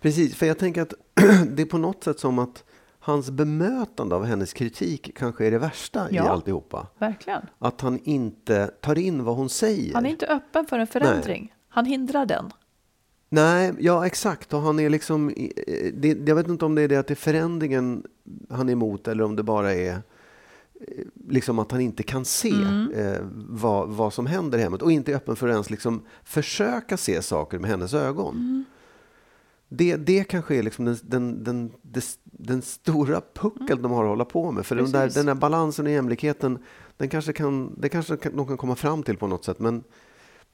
Precis, 0.00 0.36
för 0.36 0.46
jag 0.46 0.58
tänker 0.58 0.82
att 0.82 0.94
det 1.56 1.62
är 1.62 1.66
på 1.66 1.78
något 1.78 2.04
sätt 2.04 2.20
som 2.20 2.38
att 2.38 2.64
hans 3.00 3.30
bemötande 3.30 4.14
av 4.14 4.24
hennes 4.24 4.52
kritik 4.52 5.16
kanske 5.18 5.46
är 5.46 5.50
det 5.50 5.58
värsta 5.58 6.10
i 6.10 6.14
Ja. 6.16 6.28
alltihopa. 6.28 6.86
Verkligen. 6.98 7.42
Att 7.58 7.80
han 7.80 7.98
inte 8.04 8.66
tar 8.80 8.98
in 8.98 9.24
vad 9.24 9.36
hon 9.36 9.48
säger. 9.48 9.94
Han 9.94 10.06
är 10.06 10.10
inte 10.10 10.26
öppen 10.26 10.66
för 10.66 10.78
en 10.78 10.86
förändring. 10.86 11.54
Han 11.68 11.84
hindrar 11.86 12.26
den. 12.26 12.50
Nej, 13.28 13.72
ja 13.78 14.06
exakt. 14.06 14.54
Och 14.54 14.60
han 14.60 14.78
är 14.80 14.90
liksom, 14.90 15.30
i- 15.30 15.92
det, 15.96 16.28
jag 16.28 16.34
vet 16.36 16.48
inte 16.48 16.64
om 16.64 16.74
det 16.74 16.82
är 16.82 16.88
det 16.88 16.96
att 16.96 17.06
det 17.06 17.14
är 17.14 17.16
förändringen 17.16 18.02
han 18.50 18.68
är 18.68 18.72
emot 18.72 19.08
eller 19.08 19.24
om 19.24 19.36
det 19.36 19.42
bara 19.42 19.74
är 19.74 19.90
eh, 19.92 21.04
liksom 21.28 21.58
att 21.58 21.72
han 21.72 21.80
inte 21.80 22.02
kan 22.02 22.24
se 22.24 22.50
Mm. 22.50 22.92
eh, 22.92 23.18
vad, 23.48 23.88
vad 23.88 24.12
som 24.12 24.26
händer 24.26 24.58
i 24.58 24.62
hemmet 24.62 24.82
och 24.82 24.92
inte 24.92 25.12
är 25.12 25.16
öppen 25.16 25.36
för 25.36 25.48
att 25.48 25.52
ens 25.52 25.70
liksom 25.70 26.02
försöka 26.24 26.96
se 26.96 27.22
saker 27.22 27.58
med 27.58 27.70
hennes 27.70 27.94
ögon. 27.94 28.34
Mm. 28.36 28.64
Det, 29.68 29.96
det 29.96 30.24
kanske 30.24 30.56
är 30.56 30.62
liksom 30.62 30.84
den, 30.84 30.98
den, 31.02 31.44
den, 31.44 31.72
den, 32.22 32.62
stora 32.62 33.22
puckeln 33.34 33.82
de 33.82 33.92
har 33.92 34.04
att 34.04 34.08
hålla 34.10 34.24
på 34.24 34.50
med. 34.52 34.66
För 34.66 34.76
den 34.76 34.92
där, 34.92 35.02
Mm. 35.02 35.12
Den 35.14 35.26
där 35.26 35.34
balansen 35.34 35.86
och 35.86 35.92
jämlikheten, 35.92 36.58
den 36.96 37.08
kanske 37.08 37.32
kan, 37.32 37.74
det 37.80 37.88
kanske 37.88 38.16
kan, 38.16 38.36
de 38.36 38.46
kan 38.46 38.56
komma 38.56 38.74
fram 38.76 39.02
till 39.02 39.16
på 39.16 39.26
något 39.26 39.44
sätt. 39.44 39.58
Men 39.58 39.84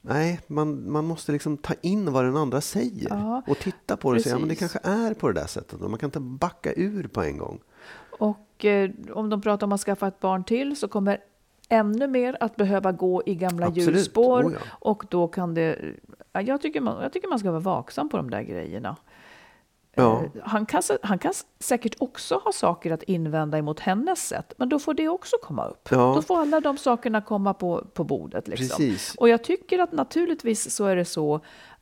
nej, 0.07 0.39
man, 0.47 0.91
man 0.91 1.05
måste 1.05 1.31
liksom 1.31 1.57
ta 1.57 1.73
in 1.81 2.11
vad 2.13 2.25
den 2.25 2.37
andra 2.37 2.61
säger 2.61 3.09
Ja, 3.09 3.41
och 3.47 3.57
titta 3.57 3.97
på 3.97 4.11
det 4.11 4.17
och 4.17 4.23
säga, 4.23 4.39
men 4.39 4.49
det 4.49 4.55
kanske 4.55 4.79
är 4.83 5.13
på 5.13 5.27
det 5.27 5.39
där 5.39 5.47
sättet. 5.47 5.81
Och 5.81 5.89
man 5.89 5.99
kan 5.99 6.07
inte 6.07 6.19
backa 6.19 6.73
ur 6.73 7.07
på 7.07 7.21
en 7.21 7.37
gång. 7.37 7.59
Och 8.19 8.65
eh, 8.65 8.91
om 9.13 9.29
de 9.29 9.41
pratar 9.41 9.67
om 9.67 9.71
att 9.73 9.81
skaffa 9.81 10.07
ett 10.07 10.19
barn 10.19 10.43
till 10.43 10.75
så 10.75 10.87
kommer 10.87 11.17
ännu 11.69 12.07
mer 12.07 12.37
att 12.39 12.55
behöva 12.55 12.91
gå 12.91 13.23
i 13.25 13.35
gamla 13.35 13.67
Absolut. 13.67 13.87
hjulspår. 13.87 14.43
Oh 14.43 14.53
ja. 14.53 14.59
Och 14.71 15.05
då 15.09 15.27
kan 15.27 15.53
det... 15.53 15.93
ja, 16.33 16.41
Jag 16.41 16.61
tycker, 16.61 16.81
man, 16.81 17.03
jag 17.03 17.13
tycker 17.13 17.27
man 17.27 17.39
ska 17.39 17.51
vara 17.51 17.59
vaksam 17.59 18.09
på 18.09 18.17
de 18.17 18.29
där 18.29 18.41
grejerna. 18.41 18.95
Ja. 19.95 20.23
Eh, 20.23 20.29
Han 20.43 20.65
kan, 20.65 20.81
han 21.01 21.19
kan 21.19 21.33
säkert 21.59 21.95
också 21.99 22.35
ha 22.43 22.51
saker 22.51 22.91
att 22.91 23.03
invända 23.03 23.57
emot 23.57 23.79
hennes 23.79 24.27
sätt, 24.27 24.53
men 24.57 24.69
då 24.69 24.79
får 24.79 24.93
det 24.93 25.09
också 25.09 25.35
komma 25.43 25.65
upp. 25.67 25.87
Ja. 25.91 26.13
Då 26.15 26.21
får 26.21 26.39
alla 26.41 26.59
de 26.59 26.77
sakerna 26.77 27.21
komma 27.21 27.53
på, 27.53 27.83
på 27.93 28.03
bordet. 28.03 28.47
Liksom. 28.47 28.67
Precis. 28.67 29.15
Och 29.17 29.29
jag 29.29 29.43
tycker 29.43 29.79
att 29.79 29.91
naturligtvis 29.91 30.75
så 30.75 30.85
är 30.85 30.95
det 30.95 31.05
så 31.05 31.39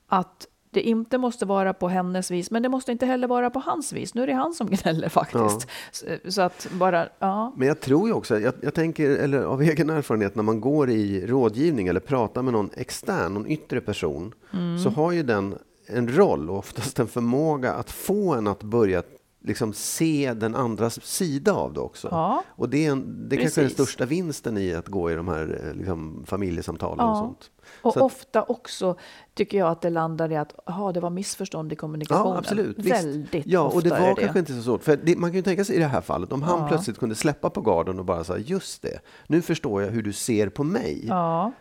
att 0.08 0.47
det 0.71 0.82
inte 0.82 1.17
måste 1.17 1.45
vara 1.45 1.73
på 1.73 1.88
hennes 1.88 2.32
vis, 2.32 2.52
men 2.52 2.63
det 2.63 2.69
måste 2.69 2.91
inte 2.91 3.06
heller 3.06 3.28
vara 3.28 3.49
på 3.49 3.60
hans 3.60 3.93
vis. 3.93 4.13
Nu 4.13 4.23
är 4.23 4.28
det 4.28 4.34
han 4.34 4.54
som 4.54 4.67
gnäller 4.71 5.10
faktiskt. 5.10 5.67
Så, 5.91 6.06
så 6.32 6.41
att 6.41 6.67
bara, 6.71 7.08
ja. 7.19 7.54
Men 7.58 7.67
jag 7.67 7.80
tror 7.80 8.08
ju 8.08 8.13
också, 8.13 8.39
jag, 8.39 8.54
jag 8.62 8.73
tänker, 8.73 9.10
eller 9.10 9.41
av 9.43 9.62
egen 9.62 9.89
erfarenhet, 9.89 10.36
när 10.36 10.43
man 10.43 10.62
går 10.62 10.89
i 10.89 11.26
rådgivning 11.28 11.88
eller 11.88 11.99
pratar 11.99 12.41
med 12.41 12.54
någon 12.54 12.69
extern, 12.78 13.34
någon 13.34 13.47
yttre 13.47 13.82
person, 13.82 14.34
Mm. 14.54 14.80
så 14.80 14.89
har 14.89 15.12
ju 15.12 15.23
den 15.23 15.56
en 15.87 16.15
roll 16.17 16.49
och 16.49 16.57
oftast 16.57 16.99
en 16.99 17.07
förmåga 17.07 17.73
att 17.73 17.91
få 17.91 18.33
en 18.33 18.47
att 18.47 18.63
börja 18.63 19.03
liksom 19.45 19.73
se 19.73 20.33
den 20.33 20.55
andras 20.55 21.05
sida 21.05 21.53
av 21.53 21.73
det 21.73 21.79
också. 21.79 22.07
Ja. 22.11 22.43
Och 22.47 22.69
det, 22.69 22.85
är 22.85 22.91
en, 22.91 23.29
det 23.29 23.37
kanske 23.37 23.61
är 23.61 23.63
den 23.63 23.71
största 23.71 24.05
vinsten 24.05 24.57
i 24.57 24.73
att 24.73 24.87
gå 24.87 25.11
i 25.11 25.15
de 25.15 25.27
här 25.27 25.61
eh, 25.69 25.73
liksom, 25.77 26.23
familjesamtalen 26.27 26.99
och 27.05 27.15
Ja. 27.15 27.19
sånt. 27.19 27.51
Och 27.81 27.93
Så 27.93 27.99
att- 27.99 28.05
ofta 28.05 28.43
också 28.43 28.95
tycker 29.33 29.57
jag 29.57 29.67
att 29.69 29.81
det 29.81 29.89
landar 29.89 30.31
i 30.31 30.35
att 30.35 30.69
aha, 30.69 30.91
det 30.91 30.99
var 30.99 31.09
missförstånd 31.09 31.73
i 31.73 31.75
kommunikationen. 31.75 32.31
Ja, 32.33 32.37
absolut. 32.37 32.77
Visst. 32.79 32.91
Väldigt 33.03 33.45
ja, 33.45 33.59
ofta 33.61 33.77
och 33.77 33.83
det 33.83 33.89
var 33.89 33.97
är 33.97 34.15
kanske 34.15 34.39
inte 34.39 34.53
så 34.53 34.61
svårt. 34.61 34.83
För 34.83 34.97
det, 35.03 35.15
man 35.17 35.29
kan 35.29 35.35
ju 35.35 35.41
tänka 35.41 35.65
sig 35.65 35.75
i 35.75 35.79
det 35.79 35.85
här 35.87 36.01
fallet, 36.01 36.31
om 36.31 36.41
han 36.41 36.59
Ja. 36.61 36.67
plötsligt 36.67 36.97
kunde 36.99 37.15
släppa 37.15 37.49
på 37.49 37.61
garden 37.61 37.99
och 37.99 38.05
bara 38.05 38.23
säga 38.23 38.39
just 38.39 38.81
det, 38.81 38.99
nu 39.27 39.41
förstår 39.41 39.81
jag 39.81 39.91
hur 39.91 40.01
du 40.03 40.13
ser 40.13 40.49
på 40.49 40.63
mig. 40.63 41.05
Ja, 41.07 41.51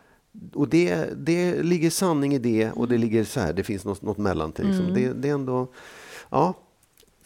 Och 0.54 0.68
det, 0.68 1.04
det 1.26 1.62
ligger 1.62 1.90
sanning 1.90 2.34
i 2.34 2.38
det 2.38 2.70
och 2.70 2.88
det 2.88 2.98
ligger 2.98 3.24
så 3.24 3.40
här, 3.40 3.52
det 3.52 3.64
finns 3.64 3.84
något, 3.84 4.02
något 4.02 4.18
mellanting. 4.18 4.66
Liksom. 4.66 4.94
Det, 4.94 5.12
det 5.12 5.28
är 5.28 5.34
ändå, 5.34 5.66
ja. 6.30 6.54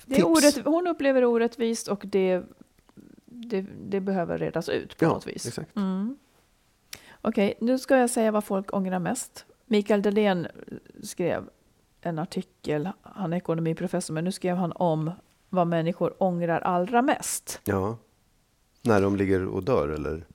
det 0.04 0.14
är 0.14 0.16
tips. 0.16 0.26
orätt, 0.28 0.64
hon 0.66 0.86
upplever 0.86 1.20
det 1.20 1.26
orättvist 1.26 1.88
och 1.88 2.04
det, 2.06 2.42
det, 3.24 3.66
det 3.86 4.00
behöver 4.00 4.38
redas 4.38 4.68
ut 4.68 4.96
på 4.98 5.04
Ja, 5.04 5.08
något 5.08 5.26
vis. 5.26 5.46
exakt. 5.46 5.76
Mm. 5.76 6.16
Okej, 7.20 7.54
nu 7.60 7.78
ska 7.78 7.96
jag 7.96 8.10
säga 8.10 8.30
vad 8.30 8.44
folk 8.44 8.74
ångrar 8.74 8.98
mest. 8.98 9.44
Mikael 9.66 10.02
Dahlén 10.02 10.46
skrev 11.02 11.48
en 12.00 12.18
artikel, 12.18 12.88
han 13.02 13.32
är 13.32 13.36
ekonomiprofessor, 13.36 14.14
men 14.14 14.24
nu 14.24 14.32
skrev 14.32 14.56
han 14.56 14.72
om 14.72 15.10
vad 15.48 15.66
människor 15.66 16.22
ångrar 16.22 16.60
allra 16.60 17.02
mest. 17.02 17.60
Ja. 17.64 17.98
När 18.82 19.00
de 19.02 19.16
ligger 19.16 19.44
och 19.46 19.64
dör 19.64 19.88
eller? 19.88 20.26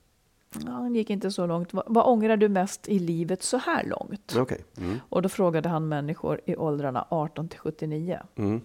Ja, 0.66 0.70
han 0.70 0.94
gick 0.94 1.10
inte 1.10 1.30
så 1.30 1.46
långt. 1.46 1.74
Vad, 1.74 1.84
vad 1.86 2.06
ångrar 2.06 2.36
du 2.36 2.48
mest 2.48 2.88
i 2.88 2.98
livet 2.98 3.42
så 3.42 3.56
här 3.56 3.84
långt? 3.84 4.34
Okej. 4.38 4.64
Mm. 4.78 5.00
Och 5.08 5.22
då 5.22 5.28
frågade 5.28 5.68
han 5.68 5.88
människor 5.88 6.40
i 6.44 6.56
åldrarna 6.56 7.06
18 7.08 7.48
till 7.48 7.58
79. 7.58 8.18
Mm. 8.36 8.60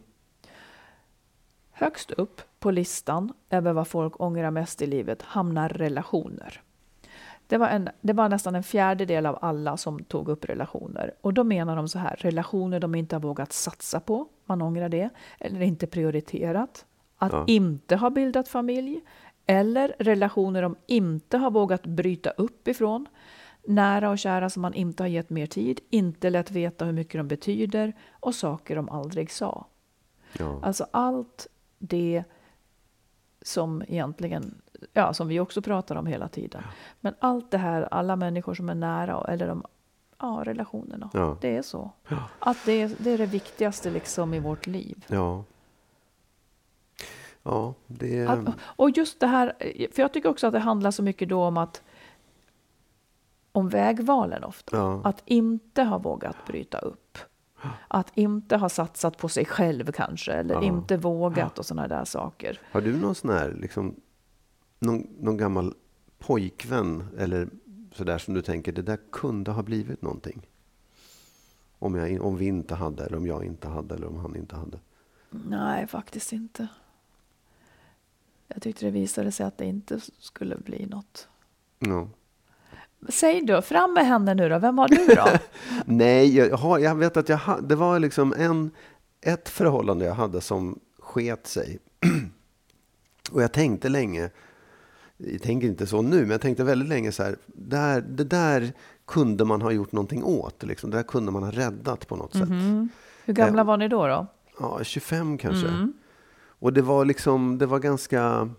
Högst 1.71 2.11
upp 2.11 2.41
på 2.59 2.71
listan 2.71 3.33
över 3.49 3.73
vad 3.73 3.87
folk 3.87 4.21
ångrar 4.21 4.51
mest 4.51 4.81
i 4.81 4.87
livet 4.87 5.21
hamnar 5.21 5.69
relationer. 5.69 6.61
Det 7.47 7.57
var, 7.57 7.67
en, 7.67 7.89
det 8.01 8.13
var 8.13 8.29
nästan 8.29 8.55
en 8.55 8.63
fjärdedel 8.63 9.25
av 9.25 9.37
alla 9.41 9.77
som 9.77 10.03
tog 10.03 10.29
upp 10.29 10.45
relationer. 10.45 11.13
Och 11.21 11.33
då 11.33 11.43
menar 11.43 11.75
de 11.75 11.87
så 11.87 11.99
här, 11.99 12.15
relationer 12.19 12.79
de 12.79 12.95
inte 12.95 13.15
har 13.15 13.21
vågat 13.21 13.53
satsa 13.53 13.99
på, 13.99 14.27
man 14.45 14.61
ångrar 14.61 14.89
det, 14.89 15.09
eller 15.39 15.61
inte 15.61 15.87
prioriterat, 15.87 16.85
att 17.17 17.33
Ja. 17.33 17.43
inte 17.47 17.95
ha 17.95 18.09
bildat 18.09 18.47
familj, 18.47 19.01
eller 19.47 19.95
relationer 19.99 20.61
de 20.61 20.75
inte 20.87 21.37
har 21.37 21.51
vågat 21.51 21.85
bryta 21.85 22.29
upp 22.29 22.67
ifrån, 22.67 23.07
nära 23.63 24.09
och 24.09 24.19
kära 24.19 24.49
som 24.49 24.61
man 24.61 24.73
inte 24.73 25.03
har 25.03 25.07
gett 25.07 25.29
mer 25.29 25.45
tid, 25.45 25.79
inte 25.89 26.29
lätt 26.29 26.51
veta 26.51 26.85
hur 26.85 26.93
mycket 26.93 27.19
de 27.19 27.27
betyder 27.27 27.93
och 28.19 28.35
saker 28.35 28.75
de 28.75 28.89
aldrig 28.89 29.31
sa. 29.31 29.65
Ja. 30.37 30.59
Alltså 30.63 30.87
allt 30.91 31.47
det 31.79 32.23
som 33.41 33.83
egentligen, 33.87 34.61
ja, 34.93 35.13
som 35.13 35.27
vi 35.27 35.39
också 35.39 35.61
pratar 35.61 35.95
om 35.95 36.05
hela 36.05 36.27
tiden. 36.27 36.63
Men 36.99 37.15
allt 37.19 37.51
det 37.51 37.57
här, 37.57 37.87
alla 37.91 38.15
människor 38.15 38.53
som 38.53 38.69
är 38.69 38.75
nära, 38.75 39.25
eller 39.27 39.47
de, 39.47 39.63
ja, 40.19 40.41
relationerna. 40.45 41.09
Ja. 41.13 41.37
Det 41.41 41.57
är 41.57 41.61
så. 41.61 41.91
Att 42.39 42.57
det 42.65 42.81
är, 42.81 42.91
det 42.97 43.11
är 43.11 43.17
det 43.17 43.25
viktigaste 43.25 43.89
liksom 43.89 44.33
i 44.33 44.39
vårt 44.39 44.67
liv. 44.67 45.05
Ja. 45.07 45.43
Ja, 47.47 47.73
det... 47.87 48.27
Att, 48.27 48.39
och 48.59 48.89
just 48.89 49.19
det 49.19 49.27
här, 49.27 49.53
för 49.91 50.01
jag 50.01 50.13
tycker 50.13 50.29
också 50.29 50.47
att 50.47 50.53
det 50.53 50.59
handlar 50.59 50.91
så 50.91 51.03
mycket 51.03 51.29
då 51.29 51.43
om 51.43 51.57
att 51.57 51.83
om 53.51 53.69
vägvalen 53.69 54.43
ofta. 54.43 54.77
Ja. 54.77 55.01
Att 55.03 55.23
inte 55.25 55.83
ha 55.83 55.97
vågat 55.97 56.35
bryta 56.47 56.77
upp. 56.77 57.17
Att 57.87 58.11
inte 58.17 58.57
ha 58.57 58.69
satsat 58.69 59.17
på 59.17 59.29
sig 59.29 59.45
själv 59.45 59.91
kanske, 59.91 60.33
eller 60.33 60.55
Ja. 60.55 60.63
inte 60.63 60.97
vågat 60.97 61.59
och 61.59 61.65
sådana 61.65 61.87
där 61.87 62.05
saker. 62.05 62.61
Har 62.71 62.81
du 62.81 62.97
någon 62.97 63.15
sån 63.15 63.29
här, 63.29 63.57
liksom, 63.61 63.95
någon, 64.79 65.07
någon 65.19 65.37
gammal 65.37 65.73
pojkvän 66.19 67.07
eller 67.17 67.49
sådär 67.91 68.17
som 68.17 68.33
du 68.33 68.41
tänker, 68.41 68.71
det 68.71 68.81
där 68.81 68.99
kunde 69.11 69.51
ha 69.51 69.63
blivit 69.63 70.01
någonting? 70.01 70.47
Om, 71.79 71.95
jag, 71.95 72.21
om 72.21 72.37
vi 72.37 72.45
inte 72.45 72.75
hade, 72.75 73.05
eller 73.05 73.17
om 73.17 73.27
jag 73.27 73.45
inte 73.45 73.67
hade, 73.67 73.95
eller 73.95 74.07
om 74.07 74.17
han 74.17 74.35
inte 74.35 74.55
hade. 74.55 74.79
Nej, 75.29 75.87
faktiskt 75.87 76.33
inte. 76.33 76.67
Jag 78.47 78.61
tyckte 78.61 78.85
det 78.85 78.91
visade 78.91 79.31
sig 79.31 79.45
att 79.45 79.57
det 79.57 79.65
inte 79.65 79.99
skulle 80.19 80.55
bli 80.57 80.85
något. 80.85 81.27
Ja. 81.79 82.07
Säg 83.09 83.41
då, 83.41 83.61
fram 83.61 83.93
med 83.93 84.07
henne 84.07 84.33
nu 84.33 84.49
då. 84.49 84.59
Vem 84.59 84.77
har 84.77 84.87
du 84.87 85.05
då? 85.15 85.27
Nej, 85.85 86.37
jag, 86.37 86.57
har, 86.57 86.79
jag 86.79 86.95
vet 86.95 87.17
att 87.17 87.29
jag 87.29 87.37
ha, 87.37 87.61
det 87.61 87.75
var 87.75 87.99
liksom 87.99 88.33
en, 88.37 88.71
ett 89.21 89.49
förhållande 89.49 90.05
jag 90.05 90.13
hade 90.13 90.41
som 90.41 90.79
sket 90.99 91.47
sig. 91.47 91.79
Och 93.31 93.41
jag 93.43 93.51
tänkte 93.51 93.89
länge, 93.89 94.29
jag 95.17 95.41
tänker 95.41 95.67
inte 95.67 95.87
så 95.87 96.01
nu, 96.01 96.19
men 96.21 96.29
jag 96.29 96.41
tänkte 96.41 96.63
väldigt 96.63 96.89
länge 96.89 97.11
så 97.11 97.23
här, 97.23 97.35
där, 97.45 98.01
det 98.01 98.23
där 98.23 98.73
kunde 99.05 99.45
man 99.45 99.61
ha 99.61 99.71
gjort 99.71 99.91
någonting 99.91 100.23
åt. 100.23 100.63
Liksom. 100.63 100.91
Det 100.91 100.97
där 100.97 101.03
kunde 101.03 101.31
man 101.31 101.43
ha 101.43 101.51
räddat 101.51 102.07
på 102.07 102.15
något 102.15 102.33
sätt. 102.33 102.49
Hur 103.25 103.33
gamla 103.33 103.63
var 103.63 103.77
ni 103.77 103.87
då? 103.87 104.07
då? 104.07 104.27
Ja, 104.59 104.79
25 104.83 105.37
kanske. 105.37 105.67
Och 106.59 106.73
det 106.73 106.81
var 106.81 107.05
liksom, 107.05 107.57
det 107.57 107.65
var 107.65 107.79
ganska... 107.79 108.49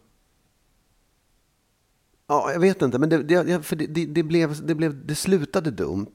Ja, 2.31 2.53
jag 2.53 2.61
vet 2.61 2.83
inte, 2.83 2.99
men 2.99 3.09
det, 3.09 3.23
det, 3.23 3.63
för 3.63 3.77
det, 3.77 3.87
det, 4.07 4.23
blev, 4.23 4.67
det, 4.67 4.75
blev, 4.75 5.07
det 5.07 5.15
slutade 5.15 5.71
dumt. 5.71 6.13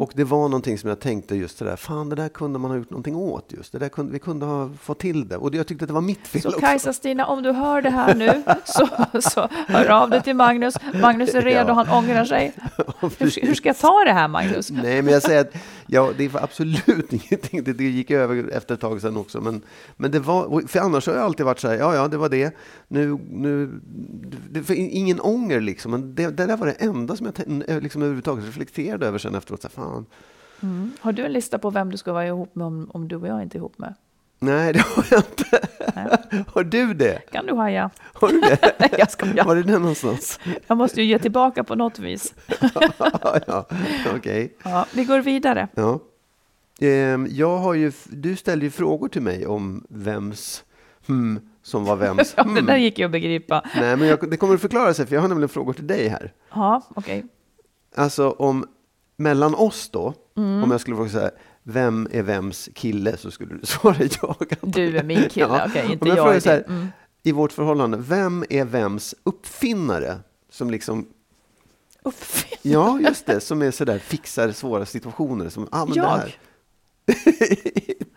Och 0.00 0.12
det 0.14 0.24
var 0.24 0.48
någonting 0.48 0.78
som 0.78 0.88
jag 0.88 1.00
tänkte 1.00 1.36
just 1.36 1.58
det 1.58 1.64
där, 1.64 1.76
fan 1.76 2.08
det 2.08 2.16
där 2.16 2.28
kunde 2.28 2.58
man 2.58 2.70
ha 2.70 2.78
gjort 2.78 2.90
någonting 2.90 3.16
åt 3.16 3.52
just. 3.52 3.72
Det 3.72 3.78
där 3.78 3.88
kunde, 3.88 4.12
vi 4.12 4.18
kunde 4.18 4.46
ha 4.46 4.70
fått 4.80 4.98
till 4.98 5.28
det. 5.28 5.36
Och 5.36 5.54
jag 5.54 5.66
tyckte 5.66 5.84
att 5.84 5.88
det 5.88 5.94
var 5.94 6.00
mitt 6.00 6.26
fel 6.26 6.42
Så 6.42 6.48
också. 6.48 6.60
Kajsa-Stina, 6.60 7.24
om 7.26 7.42
du 7.42 7.52
hör 7.52 7.82
det 7.82 7.90
här 7.90 8.14
nu, 8.14 8.42
så, 8.64 8.88
så 9.20 9.48
hör 9.68 9.90
av 9.90 10.10
dig 10.10 10.22
till 10.22 10.36
Magnus. 10.36 10.74
Magnus 11.02 11.34
är 11.34 11.42
redo, 11.42 11.68
Ja. 11.68 11.72
han 11.74 11.88
ångrar 12.04 12.24
sig. 12.24 12.52
Hur, 13.18 13.46
hur 13.46 13.54
ska 13.54 13.68
jag 13.68 13.78
ta 13.78 14.04
det 14.04 14.12
här, 14.12 14.28
Magnus? 14.28 14.70
Nej, 14.70 15.02
men 15.02 15.12
jag 15.12 15.22
säger 15.22 15.40
att 15.40 15.52
ja, 15.88 16.12
det 16.18 16.28
var 16.28 16.40
absolut 16.40 17.12
ingenting. 17.12 17.64
Det, 17.64 17.72
det 17.72 17.84
gick 17.84 18.10
över 18.10 18.48
efter 18.48 18.74
ett 18.74 18.80
tag 18.80 19.00
sedan 19.00 19.16
också. 19.16 19.40
Men, 19.40 19.62
men 19.96 20.10
det 20.10 20.18
var, 20.18 20.68
för 20.68 20.80
annars 20.80 21.06
har 21.06 21.14
jag 21.14 21.22
alltid 21.22 21.46
varit 21.46 21.60
så 21.60 21.68
här, 21.68 21.74
ja, 21.74 21.94
ja, 21.94 22.08
det 22.08 22.16
var 22.16 22.28
det. 22.28 22.56
Nu, 22.88 23.18
nu, 23.30 23.80
det, 24.50 24.62
för 24.62 24.74
ingen 24.74 25.20
ånger 25.20 25.60
liksom. 25.60 25.90
Men 25.90 26.14
det, 26.14 26.30
det 26.30 26.46
där 26.46 26.56
var 26.56 26.66
det 26.66 26.72
enda 26.72 27.16
som 27.16 27.26
jag 27.26 27.68
eh, 27.68 27.80
liksom 27.80 28.02
överhuvudtaget 28.02 28.46
reflekterade 28.46 29.06
över 29.06 29.18
sen 29.18 29.34
efteråt. 29.34 29.62
Så 29.62 29.68
här, 29.68 29.84
fan. 29.84 30.06
Mm. 30.60 30.92
Har 31.00 31.12
du 31.12 31.24
en 31.24 31.32
lista 31.32 31.58
på 31.58 31.70
vem 31.70 31.90
du 31.90 31.96
ska 31.96 32.12
vara 32.12 32.26
ihop 32.26 32.54
med 32.54 32.66
om, 32.66 32.90
om 32.90 33.08
du 33.08 33.16
och 33.16 33.26
jag 33.26 33.42
inte 33.42 33.56
är 33.56 33.58
ihop 33.58 33.78
med? 33.78 33.94
Nej, 34.38 34.72
det 34.72 34.80
har 34.80 35.06
jag 35.10 35.18
inte. 35.20 35.68
Nej. 35.94 36.44
Har 36.54 36.64
du 36.64 36.94
det? 36.94 37.18
Kan 37.32 37.46
du 37.46 37.54
haja? 37.54 37.90
Har 38.12 38.28
du 38.28 38.40
det? 38.40 38.88
Jag 38.98 39.10
skojar. 39.10 39.44
Var 39.44 39.56
är 39.56 39.62
det 39.62 39.78
någonstans? 39.78 40.40
Jag 40.66 40.78
måste 40.78 41.02
ju 41.02 41.08
ge 41.08 41.18
tillbaka 41.18 41.64
på 41.64 41.74
något 41.74 41.98
vis. 41.98 42.34
ja, 43.46 43.66
okej. 44.16 44.56
Ja, 44.62 44.86
vi 44.94 45.04
går 45.04 45.18
vidare. 45.20 45.68
Ja. 45.74 46.00
Ehm, 46.80 47.26
Jag 47.30 47.58
har 47.58 47.74
ju, 47.74 47.92
du 48.04 48.36
ställde 48.36 48.64
ju 48.66 48.70
frågor 48.70 49.08
till 49.08 49.22
mig 49.22 49.46
om 49.46 49.86
vems 49.88 50.64
hmm, 51.06 51.40
som 51.62 51.84
var 51.84 51.96
vems 51.96 52.34
Ja, 52.36 52.42
det 52.42 52.50
hmm. 52.50 52.66
där 52.66 52.76
gick 52.76 52.98
ju 52.98 53.04
att 53.04 53.10
begripa. 53.10 53.62
Nej, 53.76 53.96
men 53.96 54.08
jag, 54.08 54.30
det 54.30 54.36
kommer 54.36 54.54
att 54.54 54.60
förklara 54.60 54.94
sig, 54.94 55.06
för 55.06 55.14
jag 55.14 55.20
har 55.22 55.28
nämligen 55.28 55.48
frågor 55.48 55.72
till 55.72 55.86
dig 55.86 56.08
här. 56.08 56.32
Ja, 56.54 56.82
okej. 56.94 57.24
Alltså 57.94 58.30
om 58.30 58.66
mellan 59.16 59.54
oss 59.54 59.88
då, 59.90 60.14
Mm. 60.36 60.62
om 60.64 60.70
jag 60.70 60.80
skulle 60.80 60.96
fråga 60.96 61.10
så 61.10 61.18
här, 61.18 61.30
vem 61.68 62.08
är 62.10 62.22
vems 62.22 62.68
kille, 62.74 63.16
så 63.16 63.30
skulle 63.30 63.54
du 63.54 63.60
svara 63.66 63.96
jag. 64.22 64.36
Du 64.62 64.98
är 64.98 65.02
min 65.02 65.28
kille, 65.28 65.64
okej, 65.68 65.92
inte 65.92 66.04
om 66.04 66.16
jag 66.16 66.34
jag 66.34 66.42
så 66.42 66.50
här. 66.50 66.64
Mm. 66.68 66.88
i 67.22 67.32
vårt 67.32 67.52
förhållande, 67.52 67.96
vem 67.96 68.44
är 68.50 68.64
vems 68.64 69.14
uppfinnare? 69.22 70.18
Som 70.50 70.70
liksom, 70.70 71.06
Uppfinn- 72.04 72.58
ja 72.62 73.00
just 73.00 73.26
det, 73.26 73.40
som 73.40 73.62
är 73.62 73.70
så 73.70 73.84
där, 73.84 73.98
fixar 73.98 74.52
svåra 74.52 74.86
situationer. 74.86 75.48
Som, 75.48 75.68
ah, 75.70 75.84
men 75.84 75.94
det 75.94 76.00
Jag? 76.00 76.38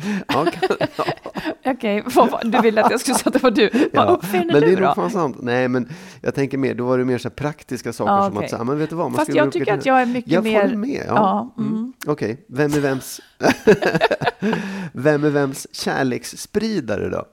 Okej, 1.64 2.02
var- 2.14 2.44
du 2.44 2.60
ville 2.60 2.84
att 2.84 2.90
jag 2.90 3.00
skulle 3.00 3.14
säga 3.14 3.26
att 3.28 3.32
det 3.32 3.42
var 3.42 3.50
du. 3.50 3.70
Vad 3.92 4.06
Ja, 4.06 4.10
uppfinner 4.10 4.44
men 4.44 4.54
du 4.62 4.76
det 4.76 4.82
är 4.86 4.94
då? 4.96 5.10
sant. 5.10 5.36
Nej, 5.40 5.68
men 5.68 5.88
jag 6.22 6.34
tänker 6.34 6.58
mer, 6.58 6.74
då 6.74 6.86
var 6.86 6.98
det 6.98 7.04
mer 7.04 7.18
så 7.18 7.28
här 7.28 7.34
praktiska 7.34 7.92
saker 7.92 8.12
Ja, 8.12 8.22
som 8.26 8.36
okej. 8.36 8.44
att 8.44 8.50
säga, 8.50 8.64
men 8.64 8.78
vet 8.78 8.90
du 8.90 8.96
vad, 8.96 9.10
man 9.10 9.18
Fast 9.18 9.34
jag 9.34 9.52
tycker 9.52 9.74
att 9.74 9.86
jag 9.86 10.02
är 10.02 10.06
mycket 10.06 10.32
jag 10.32 10.44
mer- 10.44 10.60
håller 10.62 10.76
med. 10.76 11.04
Ja. 11.08 11.14
Ja, 11.14 11.54
Mm. 11.62 11.72
mm. 11.76 11.92
Okej, 12.06 12.44
vem 12.48 12.72
är 12.74 12.80
vems 12.80 13.20
Vem 14.92 15.24
är 15.24 15.30
vems 15.30 15.66
kärleksspridare 15.72 17.08
då? 17.08 17.24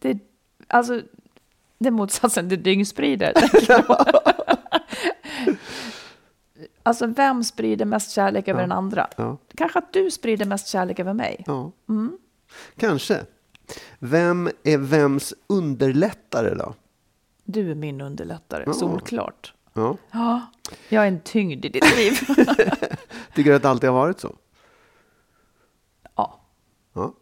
Det, 0.00 0.18
alltså, 0.68 1.00
det 1.78 1.86
är 1.88 1.90
motsatsen 1.92 2.48
till 2.48 2.62
dyngsprider. 2.62 3.32
Alltså, 6.88 7.06
vem 7.06 7.44
sprider 7.44 7.84
mest 7.84 8.10
kärlek 8.10 8.48
över 8.48 8.60
den 8.60 8.72
andra? 8.72 9.08
Ja, 9.16 9.36
Kanske 9.56 9.78
att 9.78 9.92
du 9.92 10.10
sprider 10.10 10.46
mest 10.46 10.66
kärlek 10.68 10.98
över 11.00 11.12
mig. 11.14 11.44
ja. 11.46 11.72
Mm. 11.88 12.18
kanske. 12.76 13.24
Vem 13.98 14.50
är 14.64 14.78
vems 14.78 15.34
underlättare 15.46 16.54
då? 16.54 16.74
Du 17.44 17.70
är 17.70 17.74
min 17.74 18.00
underlättare, 18.00 18.62
Ja. 18.66 18.72
solklart. 18.72 19.54
Ja. 19.72 19.96
Ja, 20.10 20.40
jag 20.88 21.04
är 21.04 21.08
en 21.08 21.20
tyngd 21.20 21.64
i 21.64 21.68
ditt 21.68 21.96
liv. 21.96 22.12
Tycker 23.34 23.50
du 23.50 23.54
att 23.56 23.62
det 23.62 23.68
alltid 23.68 23.90
har 23.90 23.96
varit 23.96 24.20
så? 24.20 24.34
ja, 26.16 26.40
Ja. 26.94 27.12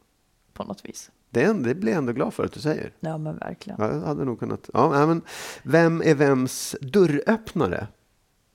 på 0.53 0.65
något 0.65 0.85
vis. 0.85 1.11
Det, 1.31 1.53
det 1.53 1.75
blir 1.75 1.93
jag 1.93 1.99
ändå 1.99 2.13
glad 2.13 2.35
för 2.35 2.45
att 2.45 2.53
du 2.53 2.61
säger. 2.61 2.93
Ja, 3.01 3.19
men 3.19 3.39
verkligen. 3.39 3.81
Ja, 3.83 3.93
Jag 3.93 4.01
hade 4.01 4.25
nog 4.25 4.39
kunnat. 4.39 4.71
Ja, 4.75 5.07
men 5.07 5.23
vem 5.63 6.03
är 6.03 6.15
vems 6.15 6.77
dörröppnare? 6.81 7.87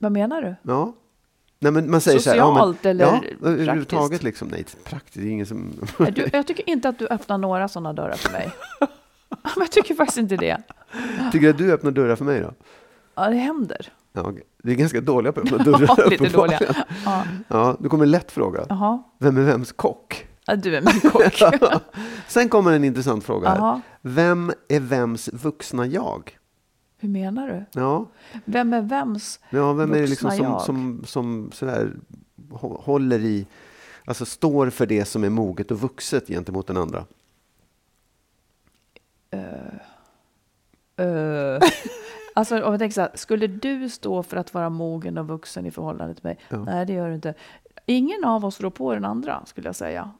Vad 0.01 0.11
menar 0.11 0.41
du? 0.41 0.55
Ja. 0.71 0.93
Nej, 1.59 1.71
men 1.71 1.91
man 1.91 2.01
säger 2.01 2.19
så 2.19 2.29
här, 2.29 2.37
ja, 2.37 2.47
Socialt 2.55 2.83
men, 2.83 2.91
eller 2.91 3.05
ja, 3.05 3.11
praktiskt? 3.11 3.43
överhuvudtaget 3.43 4.23
liksom. 4.23 4.47
Nej, 4.47 4.65
praktiskt. 4.83 5.25
Ingen 5.25 5.45
som... 5.45 5.71
Du, 5.97 6.29
jag 6.33 6.47
tycker 6.47 6.69
inte 6.69 6.89
att 6.89 6.99
du 6.99 7.07
öppnar 7.07 7.37
några 7.37 7.67
sådana 7.67 7.93
dörrar 7.93 8.15
för 8.15 8.31
mig. 8.31 8.51
Jag 9.57 9.71
tycker 9.71 9.95
faktiskt 9.95 10.17
inte 10.17 10.37
det. 10.37 10.57
Tycker 11.31 11.39
du 11.45 11.49
att 11.49 11.57
du 11.57 11.73
öppnar 11.73 11.91
dörrar 11.91 12.15
för 12.15 12.25
mig 12.25 12.39
då? 12.39 12.53
Ja, 13.15 13.29
det 13.29 13.35
händer. 13.35 13.93
Ja, 14.13 14.21
okej. 14.21 14.43
vi 14.63 14.71
är 14.71 14.75
ganska 14.75 15.01
dåliga 15.01 15.31
på 15.31 15.41
att 15.41 15.51
öppna 15.51 15.63
dörrar. 15.63 15.95
Ja, 15.97 16.05
lite 16.05 16.29
dåliga. 16.29 16.59
Ja. 17.05 17.23
Ja, 17.47 17.77
nu 17.79 17.89
kommer 17.89 18.05
en 18.05 18.11
lätt 18.11 18.31
fråga. 18.31 18.65
Jaha, 18.69 19.03
Vem 19.19 19.37
är 19.37 19.41
vems 19.41 19.71
kock? 19.71 20.27
Ja, 20.45 20.55
du 20.55 20.75
är 20.75 20.81
min 20.81 21.11
kock. 21.11 21.41
Sen 22.27 22.49
kommer 22.49 22.71
en 22.71 22.83
intressant 22.83 23.23
fråga 23.23 23.49
här. 23.49 23.81
Vem 24.01 24.51
är 24.69 24.79
vems 24.79 25.29
vuxna 25.33 25.85
jag? 25.85 26.37
Hur 27.01 27.09
menar 27.09 27.47
du? 27.47 27.79
Ja, 27.79 28.05
Vem 28.45 28.73
är 28.73 28.81
vems? 28.81 29.39
ja 29.49 29.73
vem 29.73 29.93
är 29.93 29.99
det 30.01 30.07
liksom 30.07 30.31
som, 30.31 30.45
jag. 30.45 30.61
som, 30.61 31.03
som 31.05 31.51
sådär, 31.53 31.93
hå- 32.49 32.81
håller 32.81 33.19
i, 33.19 33.45
alltså 34.05 34.25
står 34.25 34.69
för 34.69 34.85
det 34.85 35.05
som 35.05 35.23
är 35.23 35.29
moget 35.29 35.71
och 35.71 35.79
vuxet 35.81 36.27
gentemot 36.27 36.67
den 36.67 36.77
andra? 36.77 37.05
Uh, 41.01 41.59
alltså 42.35 42.55
om 42.63 42.71
jag 42.71 42.79
tänker 42.79 42.93
så 42.93 43.01
här, 43.01 43.11
skulle 43.15 43.47
du 43.47 43.89
stå 43.89 44.23
för 44.23 44.37
att 44.37 44.53
vara 44.53 44.69
mogen 44.69 45.17
och 45.17 45.27
vuxen 45.27 45.65
i 45.65 45.71
förhållande 45.71 46.13
till 46.15 46.23
mig? 46.23 46.39
Ja. 46.49 46.57
Nej, 46.63 46.85
det 46.85 46.93
gör 46.93 47.09
du 47.09 47.15
inte. 47.15 47.33
Ingen 47.85 48.23
av 48.25 48.45
oss 48.45 48.61
rår 48.61 48.69
på 48.69 48.93
den 48.93 49.05
andra, 49.05 49.45
skulle 49.45 49.67
jag 49.67 49.75
säga. 49.75 50.11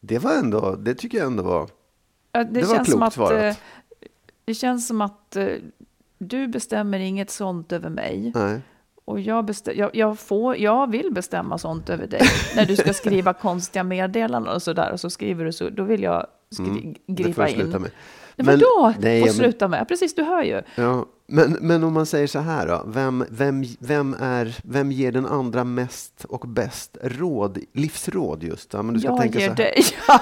Det 0.00 0.18
var 0.18 0.32
ändå, 0.34 0.76
det 0.76 0.94
tycker 0.94 1.18
jag 1.18 1.26
ändå 1.26 1.42
var, 1.42 1.68
Ja, 2.32 2.44
Det 2.44 2.62
var 2.62 2.84
klokt 2.84 3.02
att, 3.02 3.12
svarat. 3.14 3.42
eh, 3.42 3.56
Det 4.44 4.54
känns 4.54 4.86
som 4.86 5.00
att 5.00 5.36
eh, 5.36 5.48
du 6.18 6.48
bestämmer 6.48 6.98
inget 6.98 7.30
sånt 7.30 7.72
över 7.72 7.90
mig. 7.90 8.32
nej. 8.34 8.60
Och 9.08 9.20
jag, 9.20 9.50
jag, 9.74 9.90
jag, 9.96 10.18
får, 10.18 10.56
jag 10.56 10.90
vill 10.90 11.12
bestämma 11.12 11.58
sånt 11.58 11.90
över 11.90 12.06
dig. 12.06 12.22
När 12.56 12.66
du 12.66 12.76
ska 12.76 12.92
skriva 12.92 13.32
konstiga 13.32 13.84
meddelanden 13.84 14.54
och 14.54 14.62
sådär. 14.62 14.92
Och 14.92 15.00
så 15.00 15.10
skriver 15.10 15.44
du 15.44 15.52
så, 15.52 15.70
då 15.70 15.82
vill 15.82 16.02
jag 16.02 16.26
Mm, 16.58 16.94
gripa 17.06 17.48
jag 17.50 17.58
in. 17.60 17.68
med. 17.68 17.90
Men, 18.36 18.46
Vadå? 18.46 18.94
nej, 19.00 19.20
får 19.20 19.26
men- 19.26 19.34
sluta 19.34 19.68
med? 19.68 19.88
Precis, 19.88 20.14
du 20.14 20.22
hör 20.22 20.42
ju. 20.42 20.62
Ja, 20.74 21.06
men, 21.26 21.52
men 21.60 21.84
om 21.84 21.92
man 21.92 22.06
säger 22.06 22.26
så 22.26 22.38
här 22.38 22.66
då, 22.66 22.82
vem, 22.86 23.24
vem, 23.30 23.64
vem, 23.78 24.16
är, 24.20 24.56
vem 24.64 24.92
ger 24.92 25.12
den 25.12 25.26
andra 25.26 25.64
mest 25.64 26.24
och 26.24 26.48
bäst 26.48 26.96
råd, 27.02 27.58
livsråd 27.72 28.42
just? 28.42 28.72
Ja, 28.72 28.82
men 28.82 28.94
du 28.94 29.00
ska 29.00 29.08
jag 29.08 29.20
tänka 29.20 29.38
ger 29.38 29.46
så 29.46 29.50
här. 29.50 29.56
dig. 29.56 29.84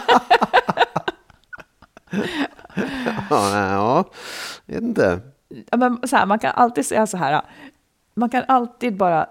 Ja, 3.30 3.72
ja, 3.72 4.04
vet 4.66 4.82
inte. 4.82 5.20
Ja, 5.70 5.76
Men 5.76 6.08
så 6.08 6.16
här, 6.16 6.26
man 6.26 6.38
kan 6.38 6.52
alltid 6.54 6.86
säga 6.86 7.06
så 7.06 7.16
här, 7.16 7.42
man 8.14 8.28
kan 8.28 8.44
alltid 8.48 8.96
bara... 8.96 9.26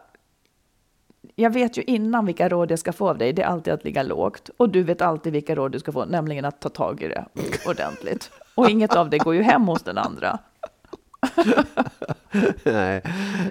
Jag 1.35 1.49
vet 1.53 1.77
ju 1.77 1.81
innan 1.81 2.25
vilka 2.25 2.49
råd 2.49 2.71
jag 2.71 2.79
ska 2.79 2.93
få 2.93 3.09
av 3.09 3.17
dig, 3.17 3.33
det 3.33 3.41
är 3.41 3.47
alltid 3.47 3.73
att 3.73 3.83
ligga 3.83 4.03
lågt. 4.03 4.49
Och 4.57 4.69
du 4.69 4.83
vet 4.83 5.01
alltid 5.01 5.33
vilka 5.33 5.55
råd 5.55 5.71
du 5.71 5.79
ska 5.79 5.91
få, 5.91 6.05
nämligen 6.05 6.45
att 6.45 6.61
ta 6.61 6.69
tag 6.69 7.01
i 7.01 7.07
det 7.07 7.25
ordentligt. 7.67 8.31
Och 8.55 8.69
inget 8.69 8.95
av 8.95 9.09
det 9.09 9.17
går 9.17 9.35
ju 9.35 9.41
hem 9.41 9.61
hos 9.67 9.83
den 9.83 9.97
andra. 9.97 10.39
Nej, 12.63 13.01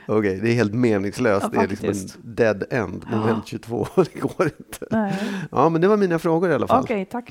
okej, 0.08 0.40
det 0.42 0.50
är 0.50 0.54
helt 0.54 0.74
meningslöst. 0.74 1.46
Ja, 1.52 1.58
det 1.58 1.64
är 1.64 1.68
liksom 1.68 1.88
en 1.88 2.34
dead 2.34 2.64
end, 2.70 3.04
moment 3.10 3.46
22. 3.46 3.86
Det 3.96 4.20
går 4.20 4.46
inte. 4.46 4.86
Nej. 4.90 5.14
Ja, 5.50 5.68
men 5.68 5.80
det 5.80 5.88
var 5.88 5.96
mina 5.96 6.18
frågor 6.18 6.50
i 6.50 6.54
alla 6.54 6.66
fall. 6.66 6.82
Okej, 6.82 7.04
tack. 7.04 7.30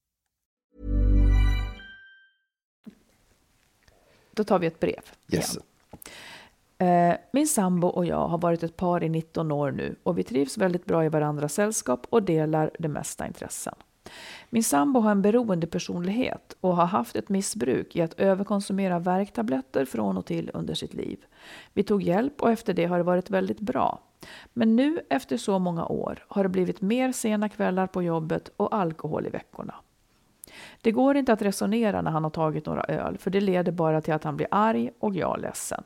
Då 4.31 4.43
tar 4.43 4.59
vi 4.59 4.67
ett 4.67 4.79
brev. 4.79 5.01
Yes. 5.33 5.57
Eh, 6.77 7.15
Min 7.31 7.47
sambo 7.47 7.87
och 7.87 8.05
jag 8.05 8.27
har 8.27 8.37
varit 8.37 8.63
ett 8.63 8.77
par 8.77 9.03
i 9.03 9.09
19 9.09 9.51
år 9.51 9.71
nu 9.71 9.95
och 10.03 10.17
vi 10.17 10.23
trivs 10.23 10.57
väldigt 10.57 10.85
bra 10.85 11.05
i 11.05 11.09
varandras 11.09 11.53
sällskap 11.53 12.07
och 12.09 12.23
delar 12.23 12.71
de 12.79 12.87
mesta 12.87 13.27
intressen. 13.27 13.75
Min 14.49 14.63
sambo 14.63 14.99
har 14.99 15.11
en 15.11 15.21
beroende 15.21 15.67
personlighet 15.67 16.55
och 16.61 16.75
har 16.75 16.85
haft 16.85 17.15
ett 17.15 17.29
missbruk 17.29 17.95
i 17.95 18.01
att 18.01 18.13
överkonsumera 18.13 18.99
värktabletter 18.99 19.85
från 19.85 20.17
och 20.17 20.25
till 20.25 20.51
under 20.53 20.73
sitt 20.73 20.93
liv. 20.93 21.19
Vi 21.73 21.83
tog 21.83 22.03
hjälp 22.03 22.41
och 22.41 22.51
efter 22.51 22.73
det 22.73 22.85
har 22.85 22.97
det 22.97 23.03
varit 23.03 23.29
väldigt 23.29 23.59
bra. 23.59 23.99
Men 24.53 24.75
nu 24.75 24.99
efter 25.09 25.37
så 25.37 25.59
många 25.59 25.85
år 25.85 26.25
har 26.27 26.43
det 26.43 26.49
blivit 26.49 26.81
mer 26.81 27.11
sena 27.11 27.49
kvällar 27.49 27.87
på 27.87 28.03
jobbet 28.03 28.51
och 28.57 28.75
alkohol 28.75 29.27
i 29.27 29.29
veckorna. 29.29 29.75
Det 30.81 30.91
går 30.91 31.17
inte 31.17 31.33
att 31.33 31.41
resonera 31.41 32.01
när 32.01 32.11
han 32.11 32.23
har 32.23 32.31
tagit 32.31 32.65
några 32.65 32.83
öl, 32.83 33.17
för 33.17 33.31
det 33.31 33.41
leder 33.41 33.71
bara 33.71 34.01
till 34.01 34.13
att 34.13 34.23
han 34.23 34.37
blir 34.37 34.47
arg 34.51 34.91
och 34.99 35.15
jag 35.15 35.41
ledsen. 35.41 35.83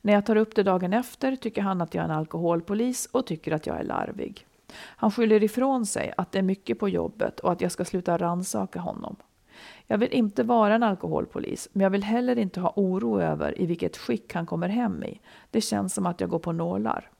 När 0.00 0.12
jag 0.12 0.26
tar 0.26 0.36
upp 0.36 0.54
det 0.54 0.62
dagen 0.62 0.92
efter 0.92 1.36
tycker 1.36 1.62
han 1.62 1.80
att 1.80 1.94
jag 1.94 2.04
är 2.04 2.08
en 2.08 2.14
alkoholpolis 2.14 3.08
och 3.12 3.26
tycker 3.26 3.52
att 3.52 3.66
jag 3.66 3.78
är 3.78 3.84
larvig. 3.84 4.46
Han 4.72 5.10
skyller 5.10 5.42
ifrån 5.42 5.86
sig 5.86 6.14
att 6.16 6.32
det 6.32 6.38
är 6.38 6.42
mycket 6.42 6.78
på 6.78 6.88
jobbet 6.88 7.40
och 7.40 7.52
att 7.52 7.60
jag 7.60 7.72
ska 7.72 7.84
sluta 7.84 8.18
ransaka 8.18 8.80
honom. 8.80 9.16
Jag 9.86 9.98
vill 9.98 10.12
inte 10.12 10.42
vara 10.42 10.74
en 10.74 10.82
alkoholpolis, 10.82 11.68
men 11.72 11.82
jag 11.82 11.90
vill 11.90 12.04
heller 12.04 12.38
inte 12.38 12.60
ha 12.60 12.72
oro 12.76 13.20
över 13.20 13.60
i 13.60 13.66
vilket 13.66 13.96
skick 13.96 14.34
han 14.34 14.46
kommer 14.46 14.68
hem 14.68 15.04
i. 15.04 15.20
Det 15.50 15.60
känns 15.60 15.94
som 15.94 16.06
att 16.06 16.20
jag 16.20 16.30
går 16.30 16.38
på 16.38 16.52
nålar. 16.52 17.10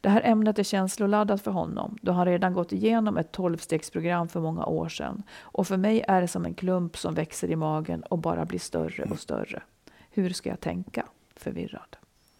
Det 0.00 0.08
här 0.08 0.22
ämnet 0.24 0.58
är 0.58 0.62
känsloladdat 0.62 1.42
för 1.42 1.50
honom 1.50 1.98
då 2.02 2.12
han 2.12 2.26
redan 2.26 2.52
gått 2.52 2.72
igenom 2.72 3.16
ett 3.16 3.32
tolvstegsprogram 3.32 4.28
för 4.28 4.40
många 4.40 4.64
år 4.64 4.88
sedan. 4.88 5.22
Och 5.40 5.66
för 5.66 5.76
mig 5.76 6.04
är 6.08 6.20
det 6.20 6.28
som 6.28 6.44
en 6.44 6.54
klump 6.54 6.96
som 6.96 7.14
växer 7.14 7.50
i 7.50 7.56
magen 7.56 8.02
och 8.02 8.18
bara 8.18 8.44
blir 8.44 8.58
större 8.58 9.04
och 9.04 9.18
större. 9.18 9.62
Hur 10.10 10.30
ska 10.30 10.48
jag 10.48 10.60
tänka? 10.60 11.06
Förvirrad. 11.36 11.96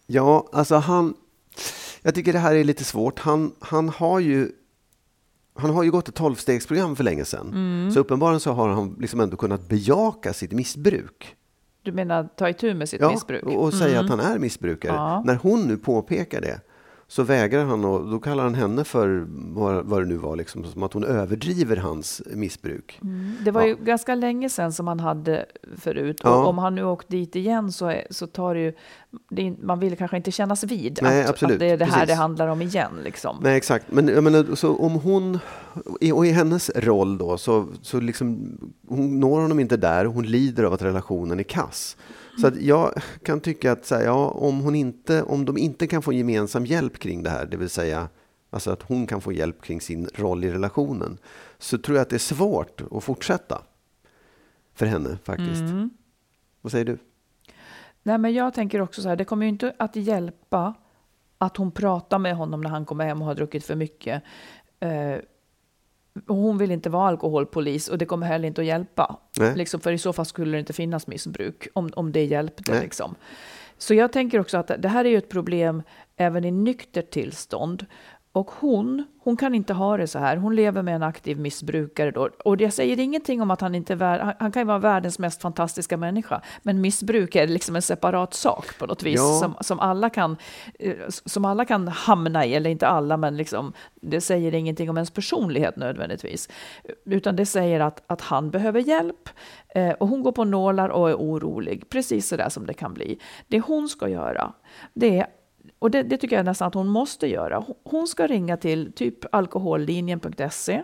Ja, 0.07 0.49
alltså 0.51 0.75
han... 0.75 1.13
Jag 2.01 2.15
tycker 2.15 2.33
det 2.33 2.39
här 2.39 2.55
är 2.55 2.63
lite 2.63 2.83
svårt. 2.83 3.19
Han, 3.19 3.51
han 3.59 3.89
har 3.89 4.19
ju... 4.19 4.51
Han 5.55 5.69
har 5.69 5.83
ju 5.83 5.91
gått 5.91 6.07
ett 6.09 6.15
tolvstegsprogram 6.15 6.95
för 6.95 7.03
länge 7.03 7.25
sedan. 7.25 7.47
Mm. 7.47 7.91
Så 7.91 7.99
uppenbarligen 7.99 8.39
så 8.39 8.51
har 8.51 8.69
han 8.69 8.95
liksom 8.99 9.19
ändå 9.19 9.37
kunnat 9.37 9.69
bejaka 9.69 10.33
sitt 10.33 10.51
missbruk. 10.51 11.35
Du 11.81 11.91
menar 11.91 12.29
ta 12.35 12.49
itu 12.49 12.73
med 12.73 12.89
sitt 12.89 13.01
Ja, 13.01 13.11
missbruk? 13.11 13.43
och, 13.43 13.63
och 13.63 13.73
säga 13.73 13.99
att 13.99 14.09
han 14.09 14.19
är 14.19 14.39
missbrukare. 14.39 14.93
Ja. 14.95 15.23
När 15.25 15.35
hon 15.35 15.61
nu 15.61 15.77
påpekar 15.77 16.41
det 16.41 16.61
så 17.11 17.23
vägrar 17.23 17.65
han 17.65 17.85
och 17.85 18.09
då 18.11 18.19
kallar 18.19 18.43
han 18.43 18.55
henne 18.55 18.83
för 18.83 19.25
vad, 19.29 19.85
vad 19.85 20.01
det 20.01 20.05
nu 20.05 20.15
var, 20.17 20.35
liksom, 20.35 20.63
som 20.63 20.83
att 20.83 20.93
hon 20.93 21.03
överdriver 21.03 21.77
hans 21.77 22.21
missbruk. 22.33 22.99
Det 23.45 23.51
var 23.51 23.61
Ja. 23.61 23.67
ju 23.67 23.75
ganska 23.75 24.15
länge 24.15 24.49
sedan 24.49 24.73
som 24.73 24.87
han 24.87 24.99
hade 24.99 25.45
förut. 25.77 26.19
Och 26.19 26.29
Ja. 26.29 26.45
om 26.45 26.57
han 26.57 26.75
nu 26.75 26.83
åkt 26.83 27.09
dit 27.09 27.35
igen 27.35 27.71
så, 27.71 27.85
är, 27.85 28.07
så 28.09 28.27
tar 28.27 28.53
det 28.55 28.61
ju... 28.61 28.73
Det 29.29 29.53
man 29.61 29.79
vill 29.79 29.97
kanske 29.97 30.17
inte 30.17 30.31
kännas 30.31 30.63
vid 30.63 30.99
Nej, 31.01 31.23
att, 31.23 31.29
absolut. 31.29 31.53
att 31.53 31.59
det 31.59 31.65
är 31.69 31.77
det 31.77 31.85
här 31.85 31.91
Precis. 31.93 32.07
det 32.07 32.15
handlar 32.15 32.47
om 32.47 32.61
igen. 32.61 32.91
Liksom. 33.03 33.37
Nej, 33.41 33.57
exakt. 33.57 33.85
Men 33.91 34.07
jag 34.07 34.23
menar, 34.23 34.55
så 34.55 34.75
om 34.77 34.93
hon, 34.93 35.39
och 36.13 36.25
i 36.25 36.29
hennes 36.31 36.71
roll 36.75 37.17
då, 37.17 37.37
så, 37.37 37.67
så 37.81 37.99
liksom, 37.99 38.57
hon 38.87 39.19
når 39.19 39.41
honom 39.41 39.59
inte 39.59 39.77
där, 39.77 40.05
hon 40.05 40.23
lider 40.25 40.63
av 40.63 40.73
att 40.73 40.81
relationen 40.81 41.39
är 41.39 41.43
kass. 41.43 41.97
Så 42.41 42.47
att 42.47 42.61
jag 42.61 42.93
kan 43.23 43.39
tycka 43.39 43.71
att 43.71 43.85
så 43.85 43.95
här, 43.95 44.03
ja, 44.03 44.29
om, 44.29 44.59
hon 44.59 44.75
inte, 44.75 45.23
om 45.23 45.45
de 45.45 45.57
inte 45.57 45.87
kan 45.87 46.01
få 46.01 46.13
gemensam 46.13 46.65
hjälp 46.65 46.99
kring 46.99 47.23
det 47.23 47.29
här, 47.29 47.45
det 47.45 47.57
vill 47.57 47.69
säga 47.69 48.09
alltså 48.49 48.71
att 48.71 48.81
hon 48.81 49.07
kan 49.07 49.21
få 49.21 49.31
hjälp 49.31 49.61
kring 49.61 49.81
sin 49.81 50.09
roll 50.15 50.43
i 50.43 50.51
relationen, 50.51 51.17
så 51.57 51.77
tror 51.77 51.97
jag 51.97 52.01
att 52.01 52.09
det 52.09 52.15
är 52.15 52.19
svårt 52.19 52.81
att 52.91 53.03
fortsätta 53.03 53.61
för 54.73 54.85
henne 54.85 55.17
faktiskt. 55.23 55.63
Vad 56.61 56.71
säger 56.71 56.85
du? 56.85 56.97
Nej, 58.03 58.17
men 58.17 58.33
jag 58.33 58.53
tänker 58.53 58.81
också 58.81 59.01
så 59.01 59.09
här, 59.09 59.15
det 59.15 59.25
kommer 59.25 59.45
ju 59.45 59.49
inte 59.49 59.73
att 59.79 59.95
hjälpa 59.95 60.73
att 61.37 61.57
hon 61.57 61.71
pratar 61.71 62.19
med 62.19 62.35
honom 62.35 62.61
när 62.61 62.69
han 62.69 62.85
kommer 62.85 63.05
hem 63.05 63.21
och 63.21 63.27
har 63.27 63.35
druckit 63.35 63.65
för 63.65 63.75
mycket. 63.75 64.23
Eh, 64.79 65.15
hon 66.27 66.57
vill 66.57 66.71
inte 66.71 66.89
vara 66.89 67.07
alkoholpolis 67.07 67.87
och 67.87 67.97
det 67.97 68.05
kommer 68.05 68.27
heller 68.27 68.47
inte 68.47 68.61
att 68.61 68.67
hjälpa. 68.67 69.19
Liksom, 69.55 69.79
för 69.79 69.91
i 69.91 69.97
så 69.97 70.13
fall 70.13 70.25
skulle 70.25 70.51
det 70.51 70.59
inte 70.59 70.73
finnas 70.73 71.07
missbruk 71.07 71.67
om, 71.73 71.89
om 71.95 72.11
det 72.11 72.25
hjälpte. 72.25 72.71
Nej. 72.71 72.81
Liksom. 72.81 73.15
Så 73.77 73.93
jag 73.93 74.11
tänker 74.11 74.39
också 74.39 74.57
att 74.57 74.71
det 74.77 74.89
här 74.89 75.05
är 75.05 75.09
ju 75.09 75.17
ett 75.17 75.29
problem 75.29 75.83
även 76.17 76.45
i 76.45 76.51
nyktert 76.51 77.09
tillstånd. 77.09 77.85
Och 78.39 78.51
hon, 78.51 79.05
hon 79.19 79.37
kan 79.37 79.55
inte 79.55 79.73
ha 79.73 79.97
det 79.97 80.07
så 80.07 80.19
här. 80.19 80.37
Hon 80.37 80.55
lever 80.55 80.81
med 80.81 80.95
en 80.95 81.03
aktiv 81.03 81.39
missbrukare 81.39 82.11
då. 82.11 82.29
Och 82.45 82.61
jag 82.61 82.73
säger 82.73 82.99
ingenting 82.99 83.41
om 83.41 83.51
att 83.51 83.61
han 83.61 83.75
inte 83.75 83.93
är 83.93 84.35
han 84.39 84.51
kan 84.51 84.61
ju 84.61 84.65
vara 84.65 84.79
världens 84.79 85.19
mest 85.19 85.41
fantastiska 85.41 85.97
människa. 85.97 86.41
Men 86.63 86.81
missbruk 86.81 87.35
är 87.35 87.47
liksom 87.47 87.75
en 87.75 87.81
separat 87.81 88.33
sak 88.33 88.79
på 88.79 88.85
något 88.85 89.03
vis. 89.03 89.19
Ja. 89.19 89.39
Som, 89.39 89.55
som, 89.61 89.79
alla 89.79 90.09
kan, 90.09 90.37
eh, 90.79 90.95
som 91.07 91.45
alla 91.45 91.65
kan 91.65 91.87
hamna 91.87 92.45
i, 92.45 92.55
eller 92.55 92.69
inte 92.69 92.87
alla, 92.87 93.17
men 93.17 93.37
liksom, 93.37 93.73
det 94.01 94.21
säger 94.21 94.53
ingenting 94.53 94.89
om 94.89 94.97
ens 94.97 95.11
personlighet 95.11 95.75
nödvändigtvis. 95.75 96.49
Utan 97.05 97.35
det 97.35 97.45
säger 97.45 97.79
att, 97.79 98.03
att 98.07 98.21
han 98.21 98.51
behöver 98.51 98.79
hjälp. 98.79 99.29
Eh, 99.75 99.91
och 99.91 100.07
hon 100.07 100.23
går 100.23 100.31
på 100.31 100.43
nålar 100.43 100.89
och 100.89 101.09
är 101.09 101.15
orolig. 101.15 101.89
Precis 101.89 102.27
så 102.27 102.37
där 102.37 102.49
som 102.49 102.65
det 102.65 102.73
kan 102.73 102.93
bli. 102.93 103.19
Det 103.47 103.59
hon 103.59 103.89
ska 103.89 104.09
göra, 104.09 104.53
det 104.93 105.19
är 105.19 105.27
och 105.79 105.91
det, 105.91 106.03
det 106.03 106.17
tycker 106.17 106.35
jag 106.35 106.45
nästan 106.45 106.67
att 106.67 106.73
hon 106.73 106.87
måste 106.87 107.27
göra. 107.27 107.63
Hon- 107.83 108.07
ska 108.07 108.27
ringa 108.27 108.57
till 108.57 108.91
typ 108.91 109.35
alkohollinjen.se 109.35 110.83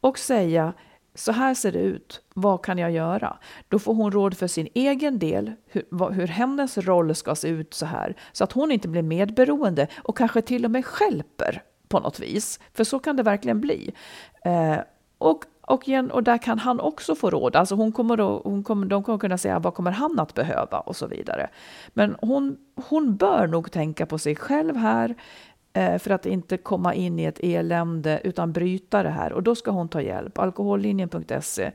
och 0.00 0.18
säga 0.18 0.72
så 1.14 1.32
här 1.32 1.54
ser 1.54 1.72
det 1.72 1.78
ut, 1.78 2.20
vad 2.34 2.64
kan 2.64 2.78
jag 2.78 2.90
göra? 2.90 3.38
Då 3.68 3.78
får 3.78 3.94
hon 3.94 4.12
råd 4.12 4.36
för 4.36 4.46
sin 4.46 4.68
egen 4.74 5.18
del, 5.18 5.52
hur, 5.66 5.82
vad, 5.90 6.14
hur 6.14 6.26
hennes 6.26 6.78
roll 6.78 7.14
ska 7.14 7.34
se 7.34 7.48
ut 7.48 7.74
så 7.74 7.86
här, 7.86 8.16
så 8.32 8.44
att 8.44 8.52
hon 8.52 8.72
inte 8.72 8.88
blir 8.88 9.02
medberoende 9.02 9.88
och 9.96 10.16
kanske 10.16 10.42
till 10.42 10.64
och 10.64 10.70
med 10.70 10.84
skälper 10.84 11.62
på 11.88 12.00
något 12.00 12.20
vis. 12.20 12.60
För 12.72 12.84
så 12.84 12.98
kan 12.98 13.16
det 13.16 13.22
verkligen 13.22 13.60
bli. 13.60 13.94
Eh, 14.44 14.78
och, 15.18 15.44
och, 15.66 15.88
igen, 15.88 16.10
och 16.10 16.22
där 16.22 16.38
kan 16.38 16.58
han 16.58 16.80
också 16.80 17.14
få 17.14 17.30
råd. 17.30 17.56
Alltså 17.56 17.74
hon 17.74 17.92
kommer 17.92 18.16
då, 18.16 18.40
hon 18.44 18.62
kommer, 18.62 18.86
de 18.86 19.02
kommer 19.02 19.18
kunna 19.18 19.38
säga 19.38 19.58
vad 19.58 19.74
kommer 19.74 19.90
han 19.90 20.20
att 20.20 20.34
behöva 20.34 20.78
och 20.78 20.96
så 20.96 21.06
vidare. 21.06 21.48
Men 21.88 22.16
hon, 22.20 22.56
hon 22.88 23.16
bör 23.16 23.46
nog 23.46 23.72
tänka 23.72 24.06
på 24.06 24.18
sig 24.18 24.36
själv 24.36 24.76
här 24.76 25.14
eh, 25.72 25.98
för 25.98 26.10
att 26.10 26.26
inte 26.26 26.56
komma 26.56 26.94
in 26.94 27.18
i 27.18 27.24
ett 27.24 27.38
elände 27.42 28.20
utan 28.24 28.52
bryta 28.52 29.02
det 29.02 29.10
här. 29.10 29.32
Och 29.32 29.42
då 29.42 29.54
ska 29.54 29.70
hon 29.70 29.88
ta 29.88 30.02
hjälp. 30.02 30.38
Alkohollinjen.se 30.38 31.72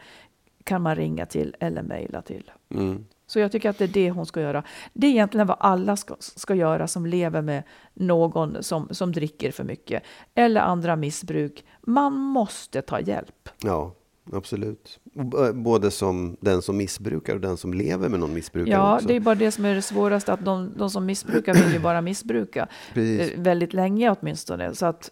kan 0.63 0.81
man 0.81 0.95
ringa 0.95 1.25
till 1.25 1.55
eller 1.59 1.81
mejla 1.81 2.21
till. 2.21 2.51
Mm. 2.69 3.05
Så 3.29 3.39
jag 3.39 3.51
tycker 3.51 3.69
att 3.69 3.77
det 3.77 3.83
är 3.83 3.87
det 3.87 4.11
hon 4.11 4.25
ska 4.25 4.41
göra. 4.41 4.63
Det 4.93 5.07
är 5.07 5.11
egentligen 5.11 5.47
vad 5.47 5.57
alla 5.59 5.95
ska, 5.95 6.15
ska 6.19 6.55
göra 6.55 6.87
som 6.87 7.05
lever 7.05 7.41
med 7.41 7.63
någon 7.93 8.63
som, 8.63 8.87
som 8.91 9.11
dricker 9.11 9.51
för 9.51 9.63
mycket 9.63 10.03
eller 10.35 10.61
andra 10.61 10.95
missbruk. 10.95 11.65
Man 11.81 12.13
måste 12.13 12.81
ta 12.81 12.99
hjälp. 12.99 13.49
Ja, 13.63 13.93
absolut. 14.33 14.99
B- 15.03 15.51
Både 15.53 15.91
som 15.91 16.37
den 16.41 16.61
som 16.61 16.77
missbrukar 16.77 17.35
och 17.35 17.41
den 17.41 17.57
som 17.57 17.73
lever 17.73 18.09
med 18.09 18.19
någon 18.19 18.33
missbrukare 18.33 18.75
Ja, 18.75 18.95
också. 18.95 19.07
det 19.07 19.15
är 19.15 19.19
bara 19.19 19.35
det 19.35 19.51
som 19.51 19.65
är 19.65 19.75
det 19.75 19.81
svåraste, 19.81 20.33
att 20.33 20.45
de, 20.45 20.73
de 20.77 20.89
som 20.89 21.05
missbrukar 21.05 21.53
vill 21.53 21.73
ju 21.73 21.79
bara 21.79 22.01
missbruka. 22.01 22.67
Precis. 22.93 23.31
Eh, 23.33 23.41
Väldigt 23.41 23.73
länge 23.73 24.15
åtminstone. 24.19 24.75
Så 24.75 24.85
att 24.85 25.11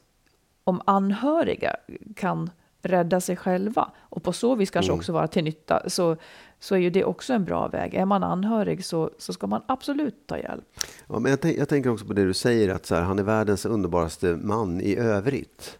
om 0.63 0.82
anhöriga 0.86 1.75
kan 2.15 2.49
rädda 2.82 3.21
sig 3.21 3.36
själva 3.36 3.91
och 3.99 4.23
på 4.23 4.34
så 4.34 4.56
vis 4.56 4.69
kanske 4.71 4.91
Mm. 4.91 4.99
också 4.99 5.13
vara 5.13 5.27
till 5.27 5.43
nytta, 5.43 5.89
så, 5.89 6.17
så 6.60 6.76
är 6.76 6.80
ju 6.80 6.89
det 6.89 7.04
också 7.04 7.34
en 7.34 7.46
bra 7.46 7.67
väg. 7.67 7.93
Är 7.93 8.06
man 8.06 8.24
anhörig 8.24 8.86
så, 8.86 9.12
så 9.17 9.34
ska 9.34 9.48
man 9.48 9.62
absolut 9.67 10.28
ta 10.28 10.38
hjälp. 10.38 10.65
Ja, 11.08 11.20
men 11.20 11.30
jag, 11.30 11.41
tänk, 11.41 11.58
jag 11.58 11.70
tänker 11.70 11.89
också 11.89 12.06
på 12.06 12.13
det 12.13 12.26
du 12.26 12.34
säger, 12.34 12.70
att 12.70 12.86
så 12.86 12.96
här, 12.96 13.02
han 13.02 13.20
är 13.20 13.24
världens 13.24 13.65
underbaraste 13.65 14.36
man 14.41 14.82
i 14.82 14.96
övrigt. 14.96 15.80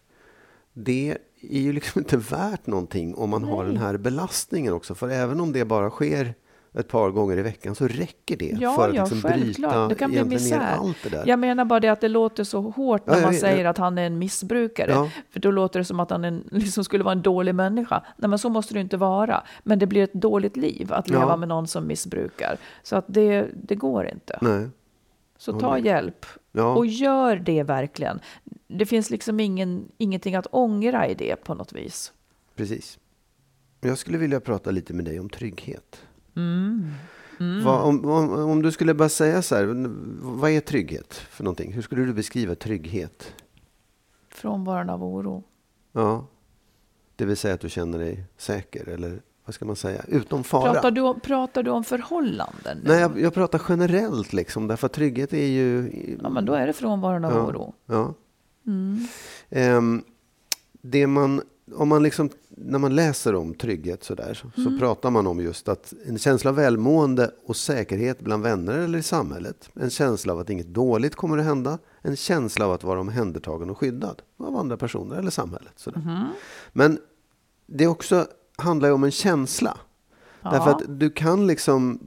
Det 0.72 1.18
är 1.40 1.60
ju 1.60 1.72
liksom 1.72 1.98
inte 2.00 2.16
värt 2.16 2.66
någonting 2.66 3.14
om 3.14 3.30
man 3.30 3.44
har 3.44 3.64
den 3.64 3.76
här 3.76 3.96
belastningen 3.96 4.72
också. 4.72 4.94
För 4.94 5.08
även 5.08 5.40
om 5.40 5.52
det 5.52 5.64
bara 5.64 5.90
sker 5.90 6.34
ett 6.74 6.88
par 6.88 7.10
gånger 7.10 7.38
i 7.38 7.42
veckan 7.42 7.74
så 7.74 7.88
räcker 7.88 8.36
det 8.36 8.56
Ja, 8.60 8.74
för 8.74 8.88
att 8.88 8.94
ja, 8.94 9.02
liksom 9.04 9.20
bryta 9.20 9.88
Det 9.88 9.94
kan 9.94 10.10
bli 10.10 10.24
misär. 10.24 10.58
allt 10.58 10.96
det 11.02 11.08
där. 11.08 11.24
Jag 11.26 11.38
menar 11.38 11.64
bara 11.64 11.80
det 11.80 11.88
att 11.88 12.00
det 12.00 12.08
låter 12.08 12.44
så 12.44 12.60
hårt 12.60 13.06
när 13.06 13.16
Ja, 13.16 13.22
man 13.22 13.34
säger 13.34 13.64
att 13.64 13.78
han 13.78 13.98
är 13.98 14.06
en 14.06 14.18
missbrukare. 14.18 15.10
För 15.30 15.40
då 15.40 15.50
låter 15.50 15.78
det 15.78 15.84
som 15.84 16.00
att 16.00 16.10
han 16.10 16.24
är 16.24 16.28
en, 16.28 16.44
liksom 16.50 16.84
skulle 16.84 17.04
vara 17.04 17.12
en 17.12 17.22
dålig 17.22 17.54
människa. 17.54 18.04
Nej, 18.16 18.28
men 18.30 18.38
så 18.38 18.48
måste 18.48 18.74
det 18.74 18.80
inte 18.80 18.96
vara. 18.96 19.42
Men 19.62 19.78
det 19.78 19.86
blir 19.86 20.02
ett 20.04 20.12
dåligt 20.12 20.56
liv 20.56 20.92
att 20.92 21.10
leva 21.10 21.36
med 21.36 21.48
någon 21.48 21.66
som 21.66 21.86
missbrukar. 21.86 22.56
Så 22.82 22.96
att 22.96 23.04
det, 23.08 23.46
det 23.54 23.74
går 23.74 24.06
inte. 24.08 24.38
Nej. 24.40 24.68
Så 25.38 25.60
ta 25.60 25.78
hjälp. 25.78 26.26
Ja. 26.52 26.74
Och 26.76 26.86
gör 26.86 27.36
det 27.36 27.62
verkligen. 27.62 28.20
Det 28.68 28.86
finns 28.86 29.10
liksom 29.10 29.40
ingen, 29.40 29.88
ingenting 29.98 30.34
att 30.34 30.46
ångra 30.50 31.08
i 31.08 31.14
det 31.14 31.36
på 31.36 31.54
något 31.54 31.72
vis. 31.72 32.12
Precis. 32.56 32.98
Jag 33.80 33.98
skulle 33.98 34.18
vilja 34.18 34.40
prata 34.40 34.70
lite 34.70 34.94
med 34.94 35.04
dig 35.04 35.20
om 35.20 35.28
trygghet. 35.30 36.02
Mm. 36.38 37.64
Vad, 37.64 37.80
om, 37.84 38.04
om, 38.04 38.30
om 38.50 38.62
du 38.62 38.72
skulle 38.72 38.94
bara 38.94 39.08
säga 39.08 39.42
så 39.42 39.54
här, 39.56 39.64
vad 40.38 40.50
är 40.50 40.60
trygghet 40.60 41.14
för 41.14 41.44
någonting? 41.44 41.72
Hur 41.72 41.82
skulle 41.82 42.04
du 42.04 42.12
beskriva 42.12 42.54
trygghet? 42.54 43.32
Frånvaron 44.28 44.90
av 44.90 45.04
oro. 45.04 45.44
Ja, 45.92 46.26
det 47.16 47.24
vill 47.24 47.36
säga 47.36 47.54
att 47.54 47.60
du 47.60 47.68
känner 47.70 47.98
dig 47.98 48.24
säker 48.36 48.88
eller 48.88 49.22
vad 49.44 49.54
ska 49.54 49.64
man 49.64 49.76
säga, 49.76 50.02
utom 50.08 50.44
fara. 50.44 50.72
Pratar 50.72 50.90
du, 50.90 51.00
om- 51.00 51.20
pratar 51.20 51.62
du 51.62 51.70
om 51.70 51.84
förhållanden? 51.84 52.78
nu? 52.82 52.88
Nej, 52.88 53.00
jag, 53.00 53.20
jag 53.20 53.34
pratar 53.34 53.62
generellt 53.68 54.32
liksom, 54.32 54.66
därför 54.68 54.86
att 54.86 54.92
trygghet 54.92 55.32
är 55.32 55.46
ju... 55.46 55.90
Ja, 56.22 56.28
men 56.28 56.44
då 56.44 56.52
är 56.52 56.66
det 56.66 56.72
frånvaron 56.72 57.24
av 57.24 57.32
Ja. 57.32 57.46
oro. 57.46 57.74
Ja. 57.86 58.14
Mm. 58.66 59.06
Ehm, 59.50 60.02
det 60.82 61.06
man, 61.06 61.42
om 61.74 61.88
man 61.88 62.02
liksom, 62.02 62.30
när 62.60 62.78
man 62.78 62.94
läser 62.94 63.34
om 63.34 63.54
trygghet 63.54 64.04
så, 64.04 64.14
där, 64.14 64.34
så, 64.34 64.50
Mm. 64.56 64.70
så 64.72 64.78
pratar 64.78 65.10
man 65.10 65.26
om 65.26 65.40
just 65.40 65.68
att 65.68 65.94
en 66.06 66.18
känsla 66.18 66.50
av 66.50 66.56
välmående 66.56 67.30
och 67.46 67.56
säkerhet 67.56 68.20
bland 68.20 68.42
vänner 68.42 68.78
eller 68.78 68.98
i 68.98 69.02
samhället. 69.02 69.70
En 69.74 69.90
känsla 69.90 70.32
av 70.32 70.38
att 70.38 70.50
inget 70.50 70.66
dåligt 70.66 71.14
kommer 71.14 71.38
att 71.38 71.44
hända. 71.44 71.78
En 72.02 72.16
känsla 72.16 72.66
av 72.66 72.72
att 72.72 72.84
vara 72.84 73.00
omhändertagen 73.00 73.70
och 73.70 73.78
skyddad 73.78 74.22
av 74.36 74.56
andra 74.56 74.76
personer 74.76 75.16
eller 75.16 75.30
samhället. 75.30 75.84
Mm-hmm. 75.86 76.24
Men 76.72 76.98
det 77.66 77.84
är 77.84 77.88
också 77.88 78.26
handlar 78.56 78.88
ju 78.88 78.94
om 78.94 79.04
en 79.04 79.10
känsla. 79.10 79.78
Därför 80.42 80.70
att 80.70 80.82
du 80.88 81.10
kan 81.10 81.46
liksom, 81.46 81.98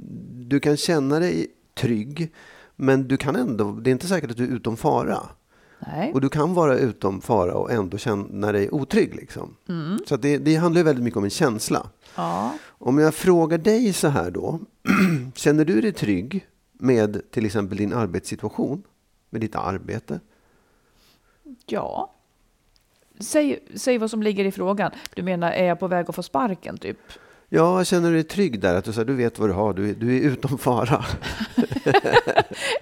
du 0.50 0.60
kan 0.60 0.78
känna 0.78 1.20
dig 1.20 1.48
trygg, 1.74 2.34
men 2.76 3.08
du 3.08 3.18
kan 3.18 3.36
ändå, 3.36 3.72
det 3.72 3.90
är 3.90 3.92
inte 3.92 4.08
säkert 4.08 4.32
att 4.32 4.38
du 4.38 4.44
är 4.44 4.48
utom 4.48 4.78
fara. 4.78 5.20
Nej. 5.88 6.13
Och 6.13 6.22
du 6.22 6.30
kan 6.30 6.54
vara 6.54 6.78
utom 6.78 7.22
fara 7.22 7.54
och 7.54 7.72
ändå 7.72 7.98
känna 7.98 8.52
dig 8.52 8.70
otrygg. 8.70 9.15
Liksom. 9.15 9.56
Så 10.08 10.15
att 10.15 10.22
det, 10.22 10.38
det 10.38 10.56
handlar 10.56 10.84
väldigt 10.84 11.04
mycket 11.04 11.17
om 11.17 11.24
en 11.24 11.30
känsla. 11.30 11.89
Ja. 12.15 12.54
Om 12.67 12.98
jag 13.00 13.15
frågar 13.15 13.58
dig 13.58 13.94
så 13.94 14.08
här 14.08 14.32
då. 14.32 14.60
känner 15.36 15.65
du 15.65 15.82
dig 15.82 15.94
trygg 15.94 16.48
med 16.74 17.32
till 17.32 17.46
exempel 17.46 17.78
din 17.78 17.94
arbetssituation? 17.94 18.84
Med 19.30 19.41
ditt 19.41 19.56
arbete? 19.56 20.20
ja. 21.65 22.13
Säg, 23.20 23.60
säg 23.76 23.98
vad 23.98 24.10
som 24.10 24.24
ligger 24.24 24.46
i 24.46 24.52
frågan. 24.52 24.91
Du 25.15 25.24
menar, 25.24 25.52
är 25.52 25.65
jag 25.65 25.80
på 25.80 25.88
väg 25.88 26.10
att 26.10 26.15
få 26.15 26.24
sparken 26.24 26.78
typ? 26.78 26.98
Ja, 27.54 27.84
känner 27.84 28.10
du 28.10 28.16
dig 28.16 28.24
trygg 28.24 28.60
där? 28.60 28.76
Att 28.76 28.86
du, 28.86 28.94
så 28.94 29.00
här, 29.00 29.06
du 29.06 29.14
vet 29.16 29.40
vad 29.40 29.50
du 29.50 29.54
har, 29.54 29.74
du, 29.74 29.90
är- 29.90 29.94
du 29.94 30.18
är 30.18 30.22
utom 30.22 30.58
fara. 30.58 31.06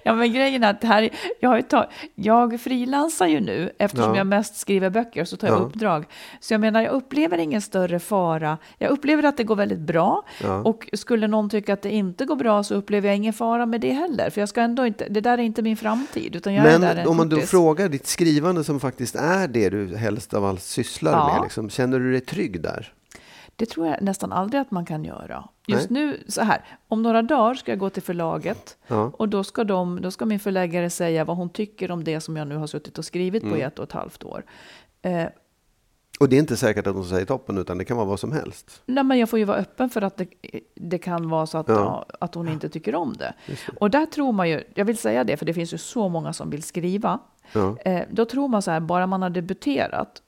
Ja, 0.04 0.14
men 0.14 0.32
grejen 0.32 0.64
är 0.64 0.70
att 0.70 0.84
här, 0.84 1.10
jag, 1.40 1.50
har 1.50 1.56
ju 1.56 1.62
tag, 1.62 1.86
jag 2.14 2.60
frilansar 2.60 3.26
ju 3.26 3.40
nu 3.40 3.70
eftersom 3.78 4.10
Ja. 4.10 4.16
jag 4.16 4.26
mest 4.26 4.56
skriver 4.56 4.90
böcker 4.90 5.24
så 5.24 5.36
tar 5.36 5.48
jag 5.48 5.56
Ja. 5.56 5.60
uppdrag. 5.60 6.04
Så 6.40 6.54
jag 6.54 6.60
menar, 6.60 6.82
jag 6.82 6.92
upplever 6.92 7.38
ingen 7.38 7.60
större 7.62 7.98
fara. 7.98 8.58
Jag 8.78 8.90
upplever 8.90 9.22
att 9.22 9.36
det 9.36 9.44
går 9.44 9.56
väldigt 9.56 9.78
bra 9.78 10.22
Ja. 10.42 10.56
och 10.62 10.88
skulle 10.92 11.26
någon 11.26 11.50
tycka 11.50 11.72
att 11.72 11.82
det 11.82 11.90
inte 11.90 12.24
går 12.24 12.36
bra 12.36 12.62
så 12.62 12.74
upplever 12.74 13.08
jag 13.08 13.16
ingen 13.16 13.32
fara 13.32 13.66
med 13.66 13.80
det 13.80 13.92
heller. 13.92 14.30
För 14.30 14.40
jag 14.40 14.48
ska 14.48 14.60
ändå 14.60 14.86
inte, 14.86 15.06
det 15.08 15.20
där 15.20 15.38
är 15.38 15.42
inte 15.42 15.62
min 15.62 15.76
framtid 15.76 16.36
utan 16.36 16.54
jag 16.54 16.66
är 16.66 16.78
där 16.78 16.94
Men 16.94 17.06
om 17.06 17.16
man 17.16 17.28
då 17.28 17.40
frågar 17.40 17.88
ditt 17.88 18.06
skrivande 18.06 18.64
som 18.64 18.80
faktiskt 18.80 19.16
är 19.16 19.48
det 19.48 19.70
du 19.70 19.96
helst 19.96 20.34
av 20.34 20.44
allt 20.44 20.62
sysslar 20.62 21.32
med. 21.34 21.42
Liksom, 21.42 21.70
känner 21.70 21.98
du 21.98 22.12
dig 22.12 22.20
trygg 22.20 22.62
där? 22.62 22.92
Det 23.60 23.66
tror 23.66 23.86
jag 23.86 24.02
nästan 24.02 24.32
aldrig 24.32 24.60
att 24.60 24.70
man 24.70 24.84
kan 24.86 25.04
göra. 25.04 25.48
Just 25.66 25.90
nu, 25.90 26.24
så 26.28 26.42
här, 26.42 26.64
om 26.88 27.02
några 27.02 27.22
dagar 27.22 27.54
ska 27.54 27.72
jag 27.72 27.78
gå 27.78 27.90
till 27.90 28.02
förlaget 28.02 28.76
Ja. 28.86 29.12
och 29.18 29.28
då 29.28 29.44
ska, 29.44 29.64
de, 29.64 30.02
då 30.02 30.10
ska 30.10 30.24
min 30.26 30.40
förläggare 30.40 30.90
säga 30.90 31.24
vad 31.24 31.36
hon 31.36 31.48
tycker 31.50 31.90
om 31.90 32.04
det 32.04 32.20
som 32.20 32.36
jag 32.36 32.46
nu 32.48 32.56
har 32.56 32.66
suttit 32.66 32.98
och 32.98 33.04
skrivit 33.04 33.42
Mm. 33.42 33.52
på 33.54 33.58
i 33.58 33.62
ett 33.62 33.78
och 33.78 33.84
ett 33.84 33.92
halvt 33.92 34.24
år. 34.24 34.44
Eh, 35.02 35.26
Och 36.20 36.28
det 36.28 36.36
är 36.36 36.40
inte 36.40 36.56
säkert 36.56 36.86
att 36.86 36.94
de 36.94 37.04
säger 37.04 37.26
toppen, 37.26 37.58
utan 37.58 37.78
det 37.78 37.84
kan 37.84 37.96
vara 37.96 38.06
vad 38.06 38.20
som 38.20 38.32
helst. 38.32 38.82
nej, 38.86 39.04
men 39.04 39.18
jag 39.18 39.28
får 39.28 39.38
ju 39.38 39.44
vara 39.44 39.56
öppen 39.58 39.90
för 39.90 40.02
att 40.02 40.16
det, 40.16 40.26
det 40.74 40.98
kan 40.98 41.28
vara 41.28 41.46
så 41.46 41.58
att, 41.58 41.68
Ja. 41.68 41.74
ja, 41.74 42.06
att 42.20 42.34
hon 42.34 42.48
inte 42.48 42.68
tycker 42.68 42.94
om 42.94 43.12
det. 43.18 43.34
Och 43.80 43.90
där 43.90 44.06
tror 44.06 44.32
man 44.32 44.48
ju, 44.50 44.64
jag 44.74 44.84
vill 44.84 44.98
säga 44.98 45.24
det, 45.24 45.36
för 45.36 45.46
det 45.46 45.54
finns 45.54 45.74
ju 45.74 45.78
så 45.78 46.08
många 46.08 46.32
som 46.32 46.50
vill 46.50 46.62
skriva. 46.62 47.18
Ja. 47.52 47.76
Eh, 47.84 48.02
då 48.10 48.24
tror 48.24 48.48
man 48.48 48.62
så 48.62 48.70
här, 48.70 48.80
bara 48.80 49.06
man 49.06 49.22
har 49.22 49.30
debuterat 49.30 50.22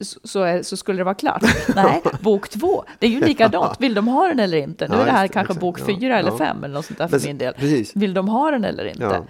så, 0.00 0.42
är, 0.42 0.62
så 0.62 0.76
skulle 0.76 0.98
det 0.98 1.04
vara 1.04 1.14
klart. 1.14 1.42
Nej, 1.74 2.02
bok 2.22 2.48
två, 2.48 2.84
det 2.98 3.06
är 3.06 3.10
ju 3.10 3.20
likadant. 3.26 3.80
Vill 3.80 3.94
de 3.94 4.08
ha 4.08 4.28
den 4.28 4.40
eller 4.40 4.58
inte? 4.58 4.88
Nu 4.88 4.94
Ja, 4.94 5.00
är 5.02 5.06
det 5.06 5.12
här 5.12 5.28
kanske 5.28 5.54
bok 5.54 5.80
Ja, 5.80 5.84
fyra 5.86 6.18
eller 6.18 6.30
ja. 6.30 6.38
fem 6.38 6.64
eller 6.64 6.74
något 6.74 6.84
sånt 6.86 6.98
där 6.98 7.08
för 7.08 7.20
min 7.26 7.38
del. 7.38 7.54
precis. 7.54 7.96
Vill 7.96 8.14
de 8.14 8.28
ha 8.28 8.50
den 8.50 8.64
eller 8.64 8.84
inte? 8.84 9.02
Ja. 9.02 9.24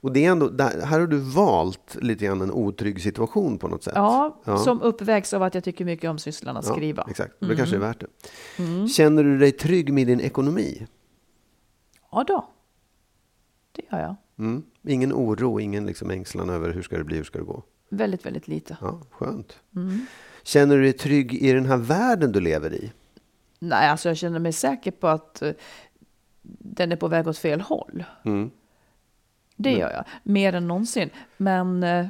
Och 0.00 0.12
det 0.12 0.24
är 0.24 0.30
ändå, 0.30 0.48
där, 0.48 0.80
här 0.86 1.00
har 1.00 1.06
du 1.06 1.16
valt 1.18 1.96
lite 2.00 2.24
grann 2.24 2.40
en 2.40 2.50
otrygg 2.50 3.02
situation 3.02 3.58
på 3.58 3.68
något 3.68 3.84
sätt. 3.84 3.92
Ja, 3.96 4.40
Ja. 4.44 4.58
som 4.58 4.82
uppväxt 4.82 5.32
av 5.34 5.42
att 5.42 5.54
jag 5.54 5.64
tycker 5.64 5.84
mycket 5.84 6.10
om 6.10 6.18
sysslan 6.18 6.56
att 6.56 6.66
Ja, 6.66 6.72
skriva. 6.72 7.02
Mm. 7.02 7.10
Exakt, 7.10 7.42
och 7.42 7.48
det 7.48 7.56
kanske 7.56 7.76
är 7.76 7.80
värt 7.80 8.00
det. 8.00 8.88
Känner 8.88 9.24
du 9.24 9.38
dig 9.38 9.52
trygg 9.52 9.92
med 9.92 10.06
din 10.06 10.20
ekonomi? 10.20 10.86
Ja 12.12 12.24
då, 12.26 12.48
det 13.72 13.82
gör 13.92 14.00
jag. 14.02 14.16
Mm. 14.38 14.62
Ingen 14.88 15.12
oro, 15.12 15.60
ingen 15.60 15.86
liksom 15.86 16.10
ängslan 16.10 16.50
över 16.50 16.70
hur 16.70 16.82
ska 16.82 16.98
det 16.98 17.04
bli, 17.04 17.16
hur 17.16 17.24
ska 17.24 17.38
det 17.38 17.44
gå? 17.44 17.62
Väldigt, 17.94 18.26
väldigt 18.26 18.48
lite. 18.48 18.76
Ja, 18.80 19.00
skönt. 19.10 19.60
Mm. 19.76 20.06
Känner 20.42 20.76
du 20.76 20.82
dig 20.82 20.92
trygg 20.92 21.34
i 21.34 21.52
den 21.52 21.66
här 21.66 21.76
världen 21.76 22.32
du 22.32 22.40
lever 22.40 22.74
i? 22.74 22.92
Nej, 23.58 23.88
alltså 23.88 24.08
jag 24.08 24.16
känner 24.16 24.38
mig 24.38 24.52
säker 24.52 24.90
på 24.90 25.08
att 25.08 25.42
eh, 25.42 25.52
den 26.58 26.92
är 26.92 26.96
på 26.96 27.08
väg 27.08 27.28
åt 27.28 27.38
fel 27.38 27.60
håll. 27.60 28.04
Mm. 28.24 28.50
Det 29.56 29.72
gör 29.72 29.90
jag, 29.90 30.04
mer 30.22 30.52
än 30.54 30.68
någonsin. 30.68 31.10
Men 31.36 31.82
eh, 31.82 32.06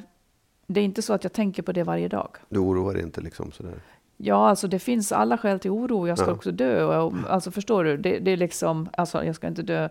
det 0.67 0.81
är 0.81 0.85
inte 0.85 1.03
så 1.03 1.13
att 1.13 1.25
jag 1.25 1.33
tänker 1.33 1.63
på 1.63 1.73
det 1.73 1.83
varje 1.83 2.09
dag. 2.09 2.37
Du 2.49 2.59
oroar 2.59 2.95
dig 2.95 3.03
inte 3.03 3.21
liksom 3.21 3.53
sådär? 3.53 3.81
Ja, 4.25 4.49
alltså 4.49 4.69
det 4.69 4.79
finns 4.79 5.13
alla 5.13 5.39
skäl 5.39 5.59
till 5.59 5.71
oro. 5.71 6.09
Jag 6.09 6.19
ska 6.19 6.27
Ja. 6.31 6.35
också 6.35 6.51
dö. 6.53 6.85
Och, 6.85 7.13
alltså 7.29 7.51
förstår 7.51 7.85
du? 7.85 7.97
Det, 7.97 8.19
det 8.19 8.31
är 8.31 8.37
liksom, 8.37 8.89
alltså 8.93 9.25
jag 9.25 9.35
ska 9.35 9.47
inte 9.47 9.63
dö. 9.63 9.89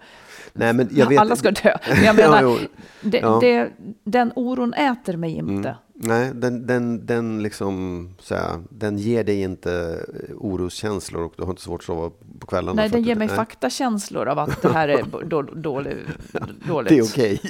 Nej, 0.54 0.74
men 0.74 0.90
jag 0.92 1.06
vet, 1.10 1.20
Alla 1.20 1.36
ska 1.36 1.52
dö. 1.52 1.78
Men 1.88 1.98
jag 2.04 2.06
Ja, 2.20 2.30
menar, 2.30 2.42
jo. 2.42 2.58
det, 3.02 3.18
Ja. 3.18 3.38
det, 3.42 3.70
den 4.04 4.32
oron 4.36 4.74
äter 4.74 5.18
mig 5.18 5.32
inte. 5.32 5.70
Mm. 5.70 5.76
Nej, 6.04 6.32
den, 6.34 6.68
den, 6.68 7.06
den, 7.06 7.44
liksom, 7.44 8.10
så 8.20 8.36
här, 8.36 8.60
den 8.70 8.98
ger 8.98 9.24
dig 9.24 9.42
inte 9.42 10.06
eh, 10.30 10.36
oroskänslor 10.38 11.24
och 11.24 11.34
du 11.38 11.44
har 11.44 11.50
inte 11.50 11.62
svårt 11.62 11.82
att 11.82 11.86
sova 11.86 12.12
på 12.40 12.48
kvällarna. 12.48 12.74
Nej, 12.82 12.90
den 12.90 13.04
ger 13.04 13.16
mig 13.16 13.28
nej. 13.28 13.36
faktakänslor 13.36 14.28
av 14.28 14.40
att 14.40 14.62
det 14.62 14.74
här 14.74 14.88
är 14.88 15.06
då, 15.26 15.42
dålig, 15.42 15.98
dåligt. 16.68 16.90
Det 16.90 16.98
är 16.98 17.04
okej. 17.04 17.42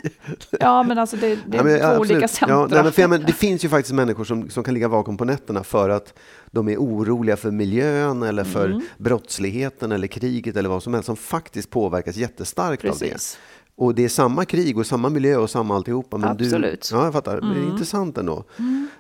Ja, 0.60 0.84
men 0.84 0.98
alltså 0.98 1.16
det, 1.16 1.40
det 1.46 1.58
är 1.58 1.64
men, 1.64 1.80
två 1.80 1.86
ja, 1.86 2.00
olika 2.00 2.26
absolut. 2.26 2.32
centra. 2.32 2.56
Ja, 2.56 2.68
nej, 2.72 2.84
men, 2.84 2.92
för, 2.92 3.08
men, 3.08 3.24
det 3.24 3.34
finns 3.34 3.66
ju 3.66 3.70
faktiskt 3.70 3.94
människor 3.94 4.24
som, 4.24 4.50
som 4.50 4.64
kan 4.64 4.74
ligga 4.74 4.88
vaken 4.88 5.18
på 5.18 5.26
nätterna 5.26 5.64
för 5.64 5.90
att 5.90 6.14
de 6.52 6.70
är 6.70 6.78
oroliga 6.78 7.38
för 7.38 7.52
miljön 7.52 8.24
eller 8.24 8.44
för 8.44 8.66
Mm. 8.66 8.82
brottsligheten 8.98 9.92
eller 9.92 10.08
kriget 10.08 10.56
eller 10.56 10.70
vad 10.70 10.84
som 10.84 10.94
helst 10.94 11.06
som 11.06 11.16
faktiskt 11.16 11.70
påverkas 11.70 12.16
jättestarkt 12.16 12.86
av 12.86 12.98
det. 13.00 13.38
Och 13.82 13.96
det 13.96 14.04
är 14.04 14.10
samma 14.10 14.46
krig 14.46 14.78
och 14.78 14.86
samma 14.88 15.10
miljö 15.10 15.38
och 15.38 15.50
samma 15.50 15.76
alltihopa. 15.76 16.18
Men 16.18 16.30
Absolut. 16.30 16.88
Du, 16.90 16.96
ja, 16.96 17.04
jag 17.04 17.14
fattar. 17.14 17.42
Det 17.42 17.60
är 17.60 17.70
intressant 17.72 18.18
ändå. 18.18 18.44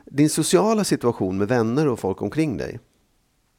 Din 0.05 0.29
sociala 0.29 0.83
situation 0.83 1.37
med 1.37 1.47
vänner 1.47 1.87
och 1.87 1.99
folk 1.99 2.21
omkring 2.21 2.57
dig. 2.57 2.79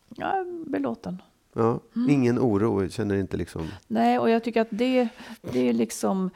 Jag 0.08 0.28
är 0.28 0.70
belåten. 0.70 1.22
Ja, 1.54 1.80
Mm. 1.96 2.10
Ingen 2.10 2.38
oro, 2.38 2.88
känner 2.88 3.14
inte 3.16 3.36
liksom... 3.36 3.68
Nej, 3.88 4.18
och 4.18 4.30
jag 4.30 4.44
tycker 4.44 4.60
att 4.60 4.68
det, 4.70 5.08
det 5.52 5.68
är 5.68 5.72
liksom... 5.72 6.30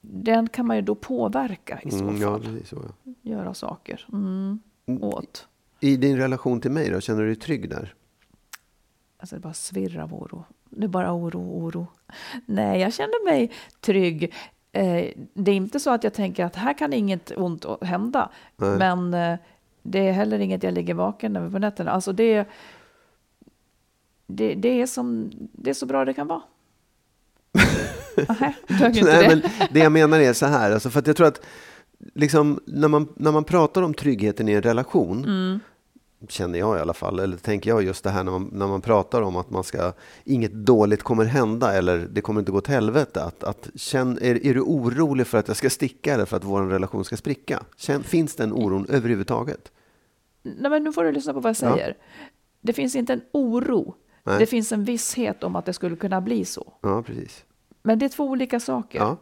Den 0.00 0.48
kan 0.48 0.66
man 0.66 0.76
ju 0.76 0.82
då 0.82 0.94
påverka 0.94 1.80
i 1.84 1.90
så 1.90 1.98
Mm, 1.98 2.16
ja, 2.16 2.30
fall. 2.32 2.42
precis 2.42 2.68
så, 2.68 2.84
ja. 3.04 3.12
Göra 3.22 3.54
saker 3.54 4.06
mm, 4.12 4.60
åt. 5.00 5.48
I 5.80 5.96
din 5.96 6.16
relation 6.16 6.60
till 6.60 6.70
mig 6.70 6.90
då, 6.90 7.00
känner 7.00 7.20
du 7.20 7.26
dig 7.26 7.36
trygg 7.36 7.70
där? 7.70 7.94
Alltså 9.18 9.36
det 9.36 9.40
bara 9.40 9.54
svirrar 9.54 10.02
av 10.02 10.14
oro. 10.14 10.44
Det 10.78 10.86
är 10.86 10.88
bara 10.88 11.14
oro, 11.14 11.40
oro. 11.40 11.86
Nej, 12.46 12.80
jag 12.80 12.92
känner 12.92 13.24
mig 13.24 13.52
trygg. 13.80 14.34
Eh, 14.72 15.04
det 15.34 15.50
är 15.50 15.56
inte 15.56 15.80
så 15.80 15.90
att 15.90 16.04
jag 16.04 16.14
tänker 16.14 16.44
att 16.44 16.56
här 16.56 16.78
kan 16.78 16.92
inget 16.92 17.32
ont 17.36 17.64
hända. 17.80 18.30
Nej. 18.56 18.78
Men 18.78 19.14
eh, 19.14 19.38
det 19.82 20.08
är 20.08 20.12
heller 20.12 20.38
inget 20.38 20.62
jag 20.62 20.74
ligger 20.74 20.94
vaken 20.94 21.36
över 21.36 21.50
på 21.50 21.58
nätterna. 21.58 21.90
Alltså 21.90 22.12
det, 22.12 22.48
det, 24.26 24.54
det, 24.54 24.80
är 24.80 24.86
som, 24.86 25.30
det 25.52 25.70
är 25.70 25.74
så 25.74 25.86
bra 25.86 26.04
det 26.04 26.14
kan 26.14 26.26
vara. 26.26 26.42
Inte 28.68 29.04
Nej, 29.04 29.28
det? 29.28 29.28
men 29.28 29.42
det 29.70 29.80
jag 29.80 29.92
menar 29.92 30.20
är 30.20 30.32
så 30.32 30.46
här, 30.46 30.70
alltså 30.72 30.90
för 30.90 30.98
att 30.98 31.06
jag 31.06 31.16
tror 31.16 31.26
att 31.26 31.40
liksom, 32.14 32.60
när, 32.66 32.88
man, 32.88 33.08
när 33.16 33.32
man 33.32 33.44
pratar 33.44 33.82
om 33.82 33.94
tryggheten 33.94 34.48
i 34.48 34.52
en 34.52 34.62
relation, 34.62 35.24
Mm. 35.24 35.60
Känner 36.28 36.58
jag 36.58 36.76
i 36.78 36.80
alla 36.80 36.94
fall, 36.94 37.18
eller 37.18 37.36
tänker 37.36 37.70
jag 37.70 37.82
just 37.82 38.04
det 38.04 38.10
här 38.10 38.24
när 38.24 38.32
man, 38.32 38.50
när 38.52 38.66
man 38.66 38.80
pratar 38.80 39.22
om 39.22 39.36
att 39.36 39.50
man 39.50 39.64
ska, 39.64 39.92
inget 40.24 40.52
dåligt 40.52 41.02
kommer 41.02 41.24
hända 41.24 41.72
eller 41.74 41.98
det 41.98 42.20
kommer 42.20 42.40
inte 42.40 42.52
gå 42.52 42.60
till 42.60 42.74
helvete. 42.74 43.22
Att, 43.24 43.44
att 43.44 43.68
känn, 43.74 44.18
är, 44.22 44.46
är 44.46 44.54
du 44.54 44.60
orolig 44.60 45.26
för 45.26 45.38
att 45.38 45.48
jag 45.48 45.56
ska 45.56 45.70
sticka 45.70 46.14
eller 46.14 46.24
för 46.24 46.36
att 46.36 46.44
vår 46.44 46.62
relation 46.62 47.04
ska 47.04 47.16
spricka? 47.16 47.62
Känn, 47.76 48.02
finns 48.02 48.34
den 48.34 48.52
oron 48.52 48.86
överhuvudtaget? 48.88 49.72
Nej, 50.42 50.70
men 50.70 50.84
nu 50.84 50.92
får 50.92 51.04
du 51.04 51.12
lyssna 51.12 51.32
på 51.32 51.40
vad 51.40 51.56
jag 51.60 51.70
Ja. 51.70 51.74
säger. 51.76 51.96
Det 52.60 52.72
finns 52.72 52.96
inte 52.96 53.12
en 53.12 53.20
oro. 53.32 53.94
Nej. 54.24 54.38
Det 54.38 54.46
finns 54.46 54.72
en 54.72 54.84
visshet 54.84 55.44
om 55.44 55.56
att 55.56 55.66
det 55.66 55.72
skulle 55.72 55.96
kunna 55.96 56.20
bli 56.20 56.44
så. 56.44 56.72
Ja, 56.82 57.02
precis. 57.02 57.44
Men 57.82 57.98
det 57.98 58.04
är 58.04 58.08
två 58.08 58.24
olika 58.24 58.60
saker. 58.60 58.98
Ja. 58.98 59.16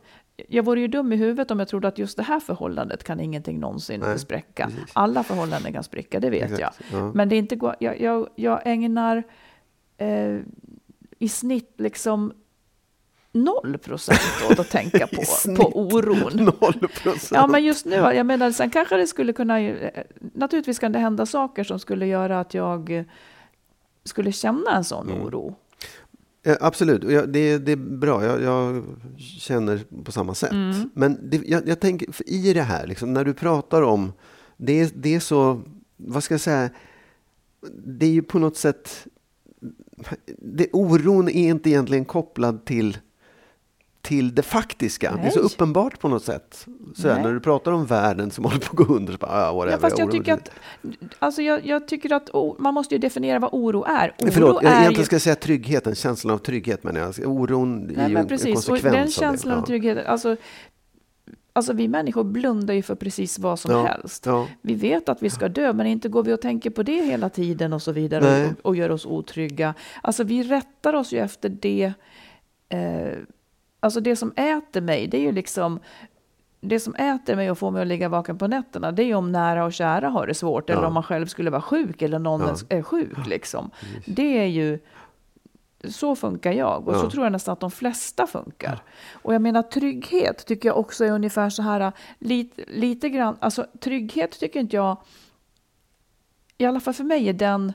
Jag 0.49 0.65
vore 0.65 0.81
ju 0.81 0.89
dum 0.89 1.13
i 1.13 1.17
huvudet 1.17 1.51
om 1.51 1.59
jag 1.59 1.69
trodde 1.69 1.89
att 1.89 1.99
just 1.99 2.17
det 2.17 2.23
här 2.23 2.41
förhållandet 2.41 3.05
kan 3.05 3.21
ingenting 3.21 3.61
någonsin 3.61 4.01
Nej, 4.01 4.19
spräcka. 4.19 4.67
precis. 4.67 4.91
Alla 4.93 5.23
förhållanden 5.23 5.73
kan 5.73 5.83
spricka, 5.85 6.21
det 6.21 6.31
vet 6.31 6.43
Exakt, 6.53 6.81
jag. 6.91 7.01
ja. 7.01 7.13
Men 7.15 7.29
det 7.29 7.37
är 7.37 7.39
inte, 7.39 7.59
jag, 7.81 8.01
jag, 8.01 8.29
jag 8.35 8.61
ägnar 8.65 9.23
eh, 9.97 10.37
i 11.19 11.29
snitt 11.29 11.75
liksom 11.77 12.33
noll 13.33 13.79
procent 13.79 14.21
åt 14.51 14.59
att 14.59 14.71
tänka 14.71 15.07
på, 15.07 15.23
på 15.57 15.81
oron. 15.81 16.31
Noll 16.61 16.89
procent. 17.03 17.31
Ja, 17.33 17.47
men 17.47 17.65
just 17.65 17.87
nu, 17.87 17.97
jag 17.97 18.27
menar, 18.27 18.51
sen 18.51 18.71
kanske 18.71 18.97
det 18.97 19.07
skulle 19.07 19.33
kunna, 19.33 19.61
eh, 19.61 20.03
naturligtvis 20.35 20.79
kan 20.79 20.93
det 20.93 20.99
hända 20.99 21.27
saker 21.27 21.65
som 21.65 21.79
skulle 21.79 22.07
göra 22.07 22.41
att 22.41 22.55
jag 22.55 23.05
skulle 24.05 24.33
känna 24.33 24.71
en 24.77 24.85
sån 24.85 25.11
Mm. 25.11 25.23
oro. 25.23 25.55
Absolut, 26.61 27.05
jag, 27.05 27.29
det, 27.29 27.59
det 27.59 27.73
är 27.73 27.77
bra. 27.77 28.25
Jag, 28.25 28.43
jag 28.43 28.85
känner 29.19 29.81
på 30.05 30.13
samma 30.13 30.35
sätt. 30.35 30.53
Mm. 30.53 30.91
Men 30.95 31.31
det, 31.31 31.43
jag, 31.47 31.69
jag 31.69 31.81
tänker, 31.81 32.09
i 32.31 32.53
det 32.53 32.63
här, 32.63 32.87
liksom, 32.87 33.13
när 33.13 33.25
du 33.25 33.35
pratar 33.35 33.83
om... 33.83 34.13
Det, 34.57 34.81
är- 34.81 34.91
det 34.95 35.15
är 35.15 35.21
så... 35.21 35.63
Vad 35.97 36.25
ska 36.25 36.35
jag 36.35 36.41
säga? 36.41 36.71
Det 37.85 38.07
är 38.07 38.11
ju 38.11 38.23
på 38.23 38.39
något 38.39 38.57
sätt... 38.57 39.07
Det, 40.39 40.69
oron 40.73 41.29
är 41.29 41.49
inte 41.51 41.71
egentligen 41.71 42.05
kopplad 42.05 42.65
till, 42.65 42.99
till 44.07 44.35
det 44.35 44.43
faktiska. 44.43 45.17
Det 45.23 45.27
är 45.27 45.31
så 45.31 45.39
Nej. 45.39 45.47
uppenbart 45.47 46.01
på 46.01 46.09
något 46.09 46.25
sätt. 46.25 46.67
Så 46.97 47.09
Nej. 47.09 47.23
när 47.23 47.33
du 47.33 47.41
pratar 47.41 47.73
om 47.73 47.87
världen 47.87 48.31
som 48.31 48.45
håller 48.51 48.59
på 48.59 48.67
att 48.83 48.87
gå 48.87 48.95
under, 48.95 49.13
så 49.13 49.19
bara, 49.19 49.31
ah, 49.49 49.53
whatever, 49.53 49.73
Ja, 49.73 49.79
fast 49.79 49.99
jag 49.99 50.11
tycker 50.11 50.33
att, 50.35 50.51
alltså 51.19 51.43
jag, 51.43 51.67
jag 51.67 51.89
tycker 51.89 52.13
att 52.13 52.31
o- 52.35 52.57
man 52.59 52.75
måste 52.75 52.95
ju 52.95 52.99
definiera 52.99 53.39
vad 53.39 53.51
oro 53.53 53.85
är. 53.85 54.15
Oro 54.19 54.31
Förlåt, 54.33 54.63
jag 54.63 54.73
är 54.73 54.77
egentligen 54.77 55.01
ju, 55.01 55.05
ska 55.07 55.15
jag 55.15 55.23
säga 55.23 55.37
tryggheten, 55.37 55.95
känslan 55.95 56.35
av 56.35 56.39
trygghet 56.39 56.85
menar 56.85 57.01
jag. 57.01 57.29
Oron 57.33 57.83
är 57.91 57.97
nej, 57.97 58.07
ju 58.09 58.15
men 58.15 58.23
en 58.23 58.29
precis, 58.29 58.59
och 58.59 58.65
konsekvens 58.67 58.93
den 58.93 59.01
av 59.01 59.07
det. 59.07 59.13
känslan 59.13 59.59
av 59.59 59.63
trygghet, 59.67 60.07
alltså, 60.07 60.37
alltså 61.53 61.73
vi 61.73 61.89
människor 61.89 62.25
blundar 62.25 62.75
ju 62.75 62.83
för 62.83 62.95
precis 62.95 63.39
vad 63.39 63.59
som 63.59 63.71
Ja, 63.71 63.83
helst. 63.87 64.27
ja. 64.27 64.47
Vi 64.63 64.75
vet 64.75 65.09
att 65.09 65.23
vi 65.23 65.31
ska 65.31 65.49
dö, 65.49 65.73
men 65.73 65.87
inte 65.87 66.09
går 66.09 66.23
vi 66.23 66.33
och 66.33 66.41
tänker 66.41 66.71
på 66.71 66.83
det 66.83 67.05
hela 67.05 67.29
tiden 67.29 67.73
och 67.73 67.83
så 67.83 67.93
vidare 67.93 68.25
Nej. 68.25 68.47
och, 68.47 68.67
och 68.67 68.77
gör 68.77 68.91
oss 68.91 69.07
otrygga. 69.07 69.75
Alltså 70.03 70.25
vi 70.25 70.43
rättar 70.43 70.95
oss 70.95 71.13
ju 71.13 71.19
efter 71.19 71.49
det, 71.49 71.93
eh, 72.69 73.13
alltså 73.87 74.01
det 74.01 74.17
som 74.17 74.33
äter 74.37 74.81
mig, 74.81 75.07
det 75.07 75.17
är 75.17 75.21
ju 75.23 75.33
liksom 75.33 75.81
det 76.61 76.81
som 76.81 76.95
äter 76.95 77.37
mig 77.37 77.51
och 77.51 77.59
får 77.59 77.71
mig 77.71 77.83
att 77.83 77.89
ligga 77.89 78.09
vaken 78.09 78.39
på 78.39 78.47
nätterna, 78.47 78.93
det 78.93 79.03
är 79.03 79.07
ju 79.07 79.15
om 79.15 79.33
nära 79.33 79.65
och 79.65 79.73
kära 79.73 80.09
har 80.09 80.27
det 80.27 80.35
svårt, 80.35 80.71
eller 80.71 80.83
Ja. 80.83 80.87
om 80.89 80.95
man 80.95 81.03
själv 81.03 81.27
skulle 81.27 81.51
vara 81.51 81.63
sjuk, 81.63 82.03
eller 82.03 82.19
någon 82.19 82.41
Ja. 82.41 82.77
är 82.77 82.83
sjuk. 82.83 83.27
Liksom. 83.27 83.71
Det 84.07 84.39
är 84.39 84.47
ju, 84.47 84.79
så 85.85 86.17
funkar 86.17 86.53
jag, 86.53 86.89
och 86.89 86.95
så 86.95 87.07
Ja. 87.07 87.11
tror 87.11 87.25
jag 87.25 87.33
nästan 87.33 87.53
att 87.53 87.61
de 87.61 87.71
flesta 87.71 88.27
funkar. 88.27 88.83
Och 89.23 89.35
jag 89.35 89.43
menar 89.43 89.63
trygghet 89.63 90.47
tycker 90.47 90.69
jag 90.69 90.79
också 90.79 91.05
är 91.05 91.11
ungefär 91.11 91.51
så 91.51 91.63
här, 91.63 91.93
lite, 92.19 92.63
lite 92.69 93.09
grann, 93.09 93.37
alltså 93.41 93.67
trygghet 93.81 94.41
tycker 94.41 94.61
inte 94.61 94.77
jag, 94.77 94.97
i 96.59 96.67
alla 96.67 96.81
fall 96.81 96.95
för 96.95 97.05
mig 97.05 97.29
är 97.29 97.33
den 97.33 97.73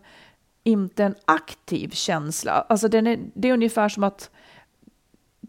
inte 0.64 1.03
en 1.03 1.16
aktiv 1.26 1.89
känsla. 1.89 2.51
Alltså 2.70 2.88
den 2.88 3.07
är, 3.07 3.20
det 3.34 3.49
är 3.49 3.53
ungefär 3.53 3.89
som 3.89 4.03
att 4.03 4.30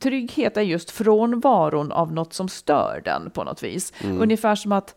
trygghet 0.03 0.57
är 0.57 0.62
just 0.62 0.90
frånvaron 0.90 1.92
av 1.92 2.12
något 2.12 2.32
som 2.32 2.48
stör 2.48 3.03
den 3.05 3.30
på 3.30 3.44
något 3.44 3.62
vis. 3.62 3.92
Ungefär 4.05 4.55
som 4.55 4.72
att 4.72 4.94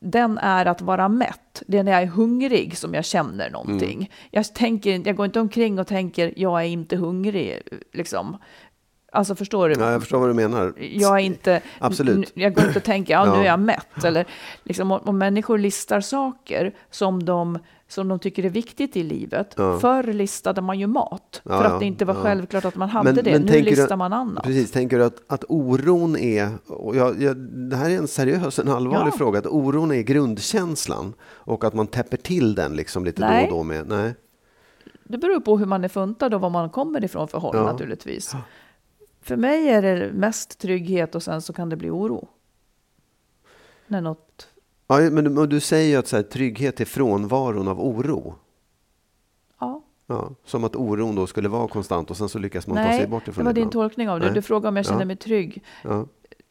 den 0.00 0.38
är 0.38 0.66
att 0.66 0.80
vara 0.80 1.08
mätt. 1.08 1.62
Det 1.66 1.78
är 1.78 1.82
när 1.82 1.92
jag 1.92 2.02
är 2.02 2.06
hungrig 2.06 2.78
som 2.78 2.94
jag 2.94 3.04
känner 3.04 3.50
någonting. 3.50 4.10
Jag, 4.30 4.54
tänker, 4.54 5.06
jag 5.06 5.16
går 5.16 5.26
inte 5.26 5.40
omkring 5.40 5.78
och 5.78 5.86
tänker 5.86 6.32
jag 6.36 6.60
är 6.60 6.66
inte 6.66 6.96
hungrig. 6.96 7.62
Liksom. 7.92 8.36
Alltså 9.12 9.34
förstår 9.34 9.68
du? 9.68 9.74
Ja, 9.78 9.92
jag 9.92 10.00
förstår 10.00 10.18
vad 10.18 10.28
du 10.28 10.34
menar. 10.34 10.74
jag 10.76 11.14
är 11.14 11.24
inte, 11.24 11.60
Absolut. 11.78 12.32
jag 12.34 12.54
går 12.54 12.64
inte 12.66 12.78
och 12.78 12.84
tänker, 12.84 13.14
ja, 13.14 13.36
nu 13.36 13.40
är 13.42 13.46
jag 13.46 13.60
mätt. 13.60 14.04
Eller 14.04 14.26
liksom, 14.62 14.90
om, 14.90 15.00
om 15.04 15.18
människor 15.18 15.58
listar 15.58 16.00
saker 16.00 16.74
som 16.90 17.24
de, 17.24 17.58
som 17.88 18.08
de 18.08 18.18
tycker 18.18 18.44
är 18.44 18.50
viktigt 18.50 18.96
i 18.96 19.02
livet. 19.02 19.54
Ja. 19.56 19.78
Förr 19.78 20.02
listade 20.02 20.60
man 20.60 20.78
ju 20.78 20.86
mat, 20.86 21.42
Ja, 21.44 21.62
för 21.62 21.64
att 21.64 21.80
det 21.80 21.86
inte 21.86 22.04
var 22.04 22.14
ja. 22.14 22.22
självklart 22.22 22.64
att 22.64 22.76
man 22.76 22.88
hade 22.88 23.12
det. 23.12 23.38
nu 23.38 23.48
tänker 23.48 23.70
listar 23.70 23.88
du, 23.88 23.96
man 23.96 24.12
annat. 24.12 24.44
Precis, 24.44 24.70
tänker 24.70 24.98
du 24.98 25.04
att, 25.04 25.22
att 25.26 25.44
oron 25.48 26.16
är, 26.16 26.50
och 26.66 26.96
jag, 26.96 27.22
jag, 27.22 27.36
det 27.36 27.76
här 27.76 27.90
är 27.90 27.98
en 27.98 28.08
seriös, 28.08 28.58
en 28.58 28.68
allvarlig 28.68 29.14
fråga, 29.14 29.38
att 29.38 29.46
oron 29.46 29.92
är 29.92 30.02
grundkänslan 30.02 31.14
och 31.22 31.64
att 31.64 31.74
man 31.74 31.86
täpper 31.86 32.16
till 32.16 32.54
den 32.54 32.76
liksom 32.76 33.04
lite 33.04 33.20
Nej. 33.20 33.46
då 33.50 33.56
och 33.56 33.58
då 33.58 33.62
med, 33.64 33.88
nej. 33.88 34.14
Det 35.04 35.18
beror 35.18 35.40
på 35.40 35.58
hur 35.58 35.66
man 35.66 35.84
är 35.84 35.88
funtad 35.88 36.34
och 36.34 36.40
var 36.40 36.50
man 36.50 36.70
kommer 36.70 37.04
ifrån 37.04 37.28
för 37.28 37.38
håll 37.38 37.56
naturligtvis. 37.56 38.32
För 39.22 39.36
mig 39.36 39.68
är 39.68 39.82
det 39.82 40.12
mest 40.12 40.58
trygghet 40.58 41.14
och 41.14 41.22
sen 41.22 41.42
så 41.42 41.52
kan 41.52 41.68
det 41.68 41.76
bli 41.76 41.90
oro. 41.90 42.28
När 43.86 44.00
något... 44.00 44.48
Ja, 44.86 44.98
men 45.10 45.48
du, 45.48 45.60
säger 45.60 45.88
ju 45.90 45.96
att 45.96 46.06
så 46.08 46.16
här, 46.16 46.22
trygghet 46.22 46.80
är 46.80 46.84
frånvaron 46.84 47.68
av 47.68 47.80
oro. 47.80 48.34
Ja. 49.60 49.82
Ja, 50.06 50.30
som 50.44 50.64
att 50.64 50.76
oron 50.76 51.14
då 51.14 51.26
skulle 51.26 51.48
vara 51.48 51.68
konstant 51.68 52.10
och 52.10 52.16
sen 52.16 52.28
så 52.28 52.38
lyckas 52.38 52.66
man 52.66 52.76
ta 52.76 52.82
Nej, 52.82 52.98
sig 52.98 53.08
bort 53.08 53.24
det 53.24 53.30
ifrån 53.30 53.44
var 53.44 53.52
din 53.52 53.70
tolkning 53.70 54.08
av 54.08 54.20
det. 54.20 54.26
Nej. 54.26 54.34
Du 54.34 54.42
frågade 54.42 54.68
om 54.68 54.76
jag 54.76 54.86
känner 54.86 55.00
Ja. 55.00 55.04
mig 55.06 55.16
trygg. 55.16 55.62
Ja. 55.84 56.06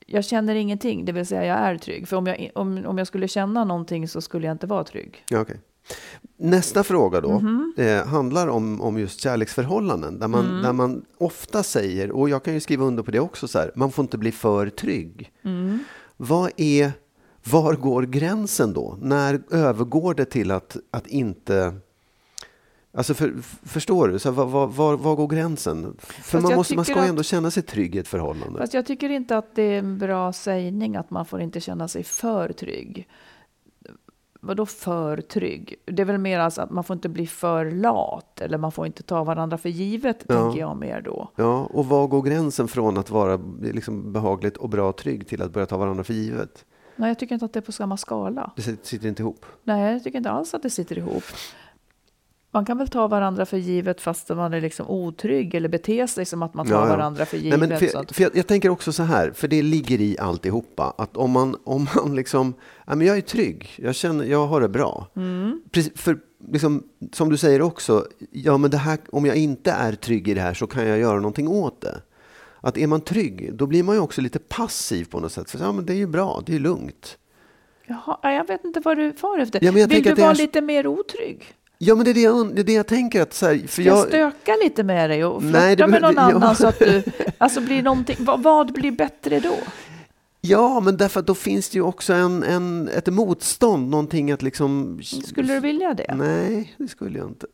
Jag 0.05 0.25
känner 0.25 0.55
ingenting, 0.55 1.05
det 1.05 1.11
vill 1.11 1.25
säga 1.25 1.45
jag 1.45 1.57
är 1.57 1.77
trygg. 1.77 2.07
För 2.07 2.17
om 2.17 2.27
jag, 2.27 2.51
om, 2.55 2.85
om 2.85 2.97
jag 2.97 3.07
skulle 3.07 3.27
känna 3.27 3.63
någonting 3.65 4.07
så 4.07 4.21
skulle 4.21 4.45
jag 4.47 4.53
inte 4.53 4.67
vara 4.67 4.83
trygg. 4.83 5.23
Ja, 5.29 5.39
okej. 5.41 5.59
Nästa 6.37 6.83
fråga 6.83 7.21
då 7.21 7.39
Mhm. 7.39 7.73
eh, 7.77 8.05
handlar 8.07 8.47
om, 8.47 8.81
om 8.81 8.99
just 8.99 9.19
kärleksförhållanden. 9.19 10.19
Där 10.19 10.27
man, 10.27 10.45
Mm. 10.49 10.61
där 10.63 10.73
man 10.73 11.05
ofta 11.17 11.63
säger, 11.63 12.11
och 12.11 12.29
jag 12.29 12.43
kan 12.43 12.53
ju 12.53 12.59
skriva 12.59 12.85
under 12.85 13.03
på 13.03 13.11
det 13.11 13.19
också, 13.19 13.47
så 13.47 13.59
här, 13.59 13.71
man 13.75 13.91
får 13.91 14.03
inte 14.03 14.17
bli 14.17 14.31
för 14.31 14.69
trygg. 14.69 15.31
Mm. 15.43 15.79
Vad 16.17 16.51
är, 16.57 16.91
var 17.51 17.73
går 17.73 18.03
gränsen 18.03 18.73
då? 18.73 18.97
När 19.01 19.41
övergår 19.51 20.13
det 20.13 20.25
till 20.25 20.51
att, 20.51 20.77
att 20.91 21.07
inte... 21.07 21.75
Alltså 22.97 23.13
för, 23.13 23.33
förstår 23.63 24.07
du? 24.07 24.19
Så 24.19 24.31
var, 24.31 24.67
var, 24.67 24.97
var, 24.97 25.15
går 25.15 25.27
gränsen? 25.27 25.95
För 25.99 26.41
man, 26.41 26.55
måste, 26.55 26.75
man 26.75 26.85
ska 26.85 26.99
att- 27.01 27.09
ändå 27.09 27.23
känna 27.23 27.51
sig 27.51 27.63
trygg 27.63 27.95
i 27.95 27.99
ett 27.99 28.07
förhållande. 28.07 28.59
Fast 28.59 28.73
jag 28.73 28.85
tycker 28.85 29.09
inte 29.09 29.37
att 29.37 29.55
det 29.55 29.61
är 29.63 29.79
en 29.79 29.97
bra 29.97 30.33
sägning 30.33 30.95
att 30.95 31.09
man 31.11 31.25
får 31.25 31.41
inte 31.41 31.59
känna 31.59 31.87
sig 31.87 32.03
för 32.03 32.51
trygg. 32.53 33.07
vadå 34.41 34.65
för 34.65 35.17
trygg? 35.21 35.75
Det 35.85 36.01
är 36.01 36.05
väl 36.05 36.17
mer 36.17 36.39
alltså 36.39 36.61
att 36.61 36.71
man 36.71 36.83
får 36.83 36.93
inte 36.93 37.09
bli 37.09 37.27
för 37.27 37.71
lat 37.71 38.41
eller 38.41 38.57
man 38.57 38.71
får 38.71 38.85
inte 38.85 39.03
ta 39.03 39.23
varandra 39.23 39.57
för 39.57 39.69
givet, 39.69 40.25
Ja. 40.27 40.35
tänker 40.35 40.59
jag 40.59 40.77
mer 40.77 41.01
då. 41.01 41.31
Ja, 41.35 41.65
och 41.65 41.85
var 41.85 42.07
går 42.07 42.21
gränsen 42.21 42.67
från 42.67 42.97
att 42.97 43.09
vara 43.09 43.39
liksom 43.61 44.13
behagligt 44.13 44.57
och 44.57 44.69
bra 44.69 44.89
och 44.89 44.97
trygg 44.97 45.27
till 45.27 45.41
att 45.41 45.53
börja 45.53 45.65
ta 45.65 45.77
varandra 45.77 46.03
för 46.03 46.13
givet? 46.13 46.65
Nej, 46.95 47.07
jag 47.09 47.19
tycker 47.19 47.33
inte 47.35 47.45
att 47.45 47.53
det 47.53 47.59
är 47.59 47.61
på 47.61 47.71
samma 47.71 47.97
skala. 47.97 48.51
Det 48.55 48.61
sit- 48.61 48.83
sitter 48.85 49.07
inte 49.07 49.21
ihop. 49.21 49.45
Nej, 49.63 49.93
jag 49.93 50.03
tycker 50.03 50.17
inte 50.17 50.29
alls 50.31 50.53
att 50.53 50.63
det 50.63 50.69
sitter 50.69 50.97
ihop. 50.97 51.23
Man 52.51 52.65
kan 52.65 52.77
väl 52.77 52.87
ta 52.87 53.07
varandra 53.07 53.45
för 53.45 53.57
givet 53.57 54.01
fast 54.01 54.29
man 54.29 54.53
är 54.53 54.61
liksom 54.61 54.87
otrygg 54.89 55.55
eller 55.55 55.69
bete 55.69 56.07
sig 56.07 56.25
som 56.25 56.43
att 56.43 56.53
man 56.53 56.67
tar 56.67 56.73
Ja, 56.75 56.81
ja. 56.81 56.95
varandra 56.95 57.25
för 57.25 57.37
Nej, 57.37 57.45
givet. 57.45 57.59
men 57.59 57.79
för, 57.79 58.13
för 58.13 58.21
jag, 58.23 58.35
jag 58.35 58.47
tänker 58.47 58.69
också 58.69 58.91
så 58.91 59.03
här, 59.03 59.31
för 59.31 59.47
det 59.47 59.61
ligger 59.61 60.01
i 60.01 60.17
alltihopa, 60.19 60.93
att 60.97 61.17
om 61.17 61.31
man, 61.31 61.55
om 61.63 61.87
man 61.95 62.15
liksom, 62.15 62.53
ja, 62.87 62.95
men 62.95 63.07
jag 63.07 63.17
är 63.17 63.21
trygg, 63.21 63.69
jag 63.77 63.95
känner, 63.95 64.25
jag 64.25 64.47
har 64.47 64.61
det 64.61 64.69
bra. 64.69 65.07
Mm. 65.15 65.61
Precis, 65.71 65.93
för 65.95 66.17
liksom, 66.51 66.83
som 67.13 67.29
du 67.29 67.37
säger 67.37 67.61
också, 67.61 68.05
ja 68.31 68.57
men 68.57 68.71
det 68.71 68.77
här, 68.77 68.99
om 69.11 69.25
jag 69.25 69.35
inte 69.35 69.71
är 69.71 69.93
trygg 69.93 70.27
i 70.27 70.33
det 70.33 70.41
här 70.41 70.53
så 70.53 70.67
kan 70.67 70.87
jag 70.87 70.97
göra 70.99 71.15
någonting 71.15 71.47
åt 71.47 71.81
det. 71.81 72.01
Att 72.65 72.77
är 72.77 72.87
man 72.87 73.01
trygg, 73.01 73.53
då 73.53 73.67
blir 73.67 73.83
man 73.83 73.95
ju 73.95 74.01
också 74.01 74.21
lite 74.21 74.39
passiv 74.39 75.05
på 75.05 75.19
något 75.19 75.31
sätt. 75.31 75.51
För, 75.51 75.59
ja 75.59 75.71
men 75.71 75.85
det 75.85 75.93
är 75.93 75.97
ju 75.97 76.07
bra, 76.07 76.43
det 76.45 76.55
är 76.55 76.59
lugnt. 76.59 77.17
Jaha, 77.87 78.19
ja, 78.23 78.31
jag 78.31 78.47
vet 78.47 78.65
inte 78.65 78.79
vad 78.79 78.97
du 78.97 79.13
far 79.13 79.39
efter. 79.39 79.63
Ja, 79.63 79.71
Vill 79.71 80.03
du 80.03 80.13
vara 80.13 80.31
är 80.31 80.35
lite 80.35 80.61
mer 80.61 80.87
otrygg? 80.87 81.43
Ja 81.77 81.95
men 81.95 82.05
det 82.05 82.11
är 82.11 82.13
det 82.13 82.21
jag, 82.21 82.55
det 82.55 82.61
är 82.61 82.63
det 82.63 82.73
jag 82.73 82.87
tänker 82.87 83.21
att 83.21 83.33
så 83.33 83.45
här, 83.45 83.67
för 83.67 83.81
jag 83.81 83.97
jag, 83.97 84.07
stöka 84.07 84.51
lite 84.63 84.83
med 84.83 85.09
dig 85.09 85.25
och 85.25 85.41
det 85.41 85.87
med 85.87 86.01
någon 86.01 86.13
ja. 86.15 86.21
annan 86.21 86.55
så 86.55 86.67
att 86.67 86.79
du... 86.79 87.03
Alltså 87.37 87.61
blir 87.61 87.83
någonting... 87.83 88.17
Vad, 88.19 88.43
vad 88.43 88.73
blir 88.73 88.91
bättre 88.91 89.39
då? 89.39 89.55
Ja, 90.41 90.79
men 90.79 90.97
därför 90.97 91.19
att 91.19 91.27
då 91.27 91.35
finns 91.35 91.69
det 91.69 91.75
ju 91.75 91.81
också 91.81 92.13
en, 92.13 92.43
en, 92.43 92.87
ett 92.87 93.07
motstånd, 93.07 93.89
någonting 93.89 94.31
att 94.31 94.41
liksom... 94.41 94.99
Skulle 95.03 95.53
du 95.53 95.59
vilja 95.59 95.93
det? 95.93 96.15
Nej, 96.15 96.75
det 96.77 96.87
skulle 96.87 97.19
jag 97.19 97.27
inte. 97.27 97.47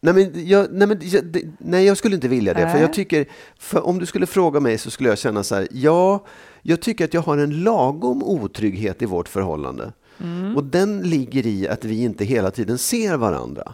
Nej, 0.00 0.14
men 0.14 0.48
jag, 0.48 0.66
nej, 0.72 0.88
men 0.88 0.98
jag, 1.02 1.24
det, 1.24 1.42
nej, 1.58 1.84
jag 1.86 1.96
skulle 1.96 2.14
inte 2.14 2.28
vilja 2.28 2.54
det. 2.54 2.60
För 2.60 2.72
Nej. 2.72 2.80
jag 2.80 2.92
tycker, 2.92 3.26
för 3.58 3.86
om 3.86 3.98
du 3.98 4.06
skulle 4.06 4.26
fråga 4.26 4.60
mig 4.60 4.78
så 4.78 4.90
skulle 4.90 5.08
jag 5.08 5.18
känna 5.18 5.42
så 5.42 5.54
här, 5.54 5.68
ja, 5.70 6.24
jag 6.62 6.82
tycker 6.82 7.04
att 7.04 7.14
jag 7.14 7.20
har 7.20 7.38
en 7.38 7.62
lagom 7.62 8.22
otrygghet 8.22 9.02
i 9.02 9.06
vårt 9.06 9.28
förhållande. 9.28 9.92
Mm. 10.20 10.56
Och 10.56 10.64
den 10.64 11.02
ligger 11.02 11.46
i 11.46 11.68
att 11.68 11.84
vi 11.84 12.02
inte 12.02 12.24
hela 12.24 12.50
tiden 12.50 12.78
ser 12.78 13.16
varandra. 13.16 13.72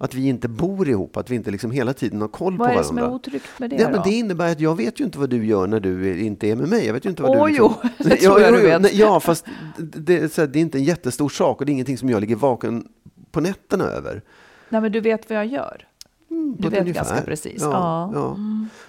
Att 0.00 0.14
vi 0.14 0.28
inte 0.28 0.48
bor 0.48 0.88
ihop, 0.88 1.16
att 1.16 1.30
vi 1.30 1.34
inte 1.34 1.50
liksom 1.50 1.70
hela 1.70 1.92
tiden 1.92 2.20
har 2.20 2.28
koll 2.28 2.56
Vad 2.58 2.68
på 2.68 2.74
är 2.74 2.78
det 2.78 2.84
som 2.84 2.96
varandra. 2.96 3.14
är 3.14 3.16
otryggt 3.16 3.58
med 3.58 3.70
det 3.70 3.76
Ja, 3.76 3.90
men 3.90 4.00
det 4.04 4.10
innebär 4.10 4.52
att 4.52 4.60
jag 4.60 4.76
vet 4.76 5.00
ju 5.00 5.04
inte 5.04 5.18
vad 5.18 5.30
du 5.30 5.46
gör 5.46 5.66
när 5.66 5.80
du 5.80 6.20
inte 6.20 6.48
är 6.48 6.56
med 6.56 6.68
mig. 6.68 6.86
Jag 6.86 6.92
vet 6.94 7.04
ju 7.04 7.10
inte 7.10 7.22
vad 7.22 7.36
Åh, 7.36 7.46
du 7.46 7.50
liksom... 7.52 7.74
jo, 7.82 7.88
det 8.08 8.16
tror 8.16 8.40
jag 8.40 8.54
du 8.54 8.60
vet. 8.60 8.82
Nej, 8.82 8.90
Ja, 8.94 9.20
fast 9.20 9.44
det, 9.76 10.18
det, 10.20 10.36
här, 10.36 10.46
det 10.46 10.58
är 10.58 10.60
inte 10.60 10.78
en 10.78 10.84
jättestor 10.84 11.28
sak 11.28 11.60
och 11.60 11.66
det 11.66 11.70
är 11.70 11.74
ingenting 11.74 11.98
som 11.98 12.10
jag 12.10 12.20
ligger 12.20 12.36
vaken 12.36 12.84
på 13.30 13.40
nätterna 13.40 13.84
över. 13.84 14.22
Nej, 14.68 14.80
men 14.80 14.92
du 14.92 15.00
vet 15.00 15.30
vad 15.30 15.38
jag 15.38 15.46
gör. 15.46 15.84
Du 16.28 16.34
Mm, 16.34 16.54
ett 16.54 16.64
vet 16.64 16.80
ungefär. 16.80 16.94
ganska 17.04 17.22
precis. 17.22 17.62
Ja, 17.62 18.10
Ja. 18.14 18.36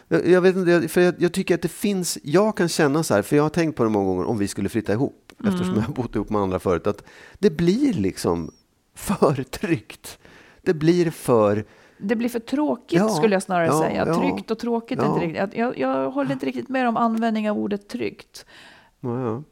ja. 0.09 0.17
Jag, 0.17 0.27
jag 0.27 0.41
vet 0.41 0.55
inte, 0.55 0.87
för 0.87 1.01
jag, 1.01 1.15
jag 1.17 1.33
tycker 1.33 1.55
att 1.55 1.61
det 1.61 1.67
finns, 1.67 2.17
jag 2.23 2.57
kan 2.57 2.67
känna 2.69 3.03
så 3.03 3.13
här, 3.13 3.21
för 3.21 3.35
jag 3.35 3.43
har 3.43 3.49
tänkt 3.49 3.75
på 3.75 3.83
det 3.83 3.89
många 3.89 4.05
gånger 4.05 4.25
om 4.25 4.37
vi 4.37 4.47
skulle 4.47 4.69
flytta 4.69 4.93
ihop, 4.93 5.31
eftersom 5.31 5.61
Mm. 5.65 5.75
jag 5.75 5.81
har 5.81 5.93
bott 5.93 6.15
ihop 6.15 6.29
med 6.29 6.41
andra 6.41 6.59
förut, 6.59 6.87
att 6.87 7.03
det 7.39 7.49
blir 7.49 7.93
liksom 7.93 8.51
för 8.95 9.43
tryggt. 9.51 10.19
Det 10.61 10.73
blir 10.73 11.11
för, 11.11 11.65
Det 11.97 12.15
blir 12.15 12.29
för 12.29 12.39
tråkigt 12.39 12.99
Ja, 12.99 13.09
skulle 13.09 13.35
jag 13.35 13.43
snarare 13.43 13.65
ja, 13.67 13.79
säga. 13.81 14.03
ja. 14.07 14.19
Tryggt 14.19 14.51
och 14.51 14.59
tråkigt 14.59 14.99
inte 15.03 15.19
riktigt. 15.19 15.57
Jag, 15.59 15.77
jag 15.77 16.11
håller 16.11 16.31
inte 16.31 16.45
riktigt 16.45 16.69
med 16.69 16.87
om 16.87 16.97
användning 16.97 17.49
av 17.49 17.57
ordet 17.57 17.89
tryggt. 17.89 18.45
ja, 18.99 19.21
ja. 19.21 19.43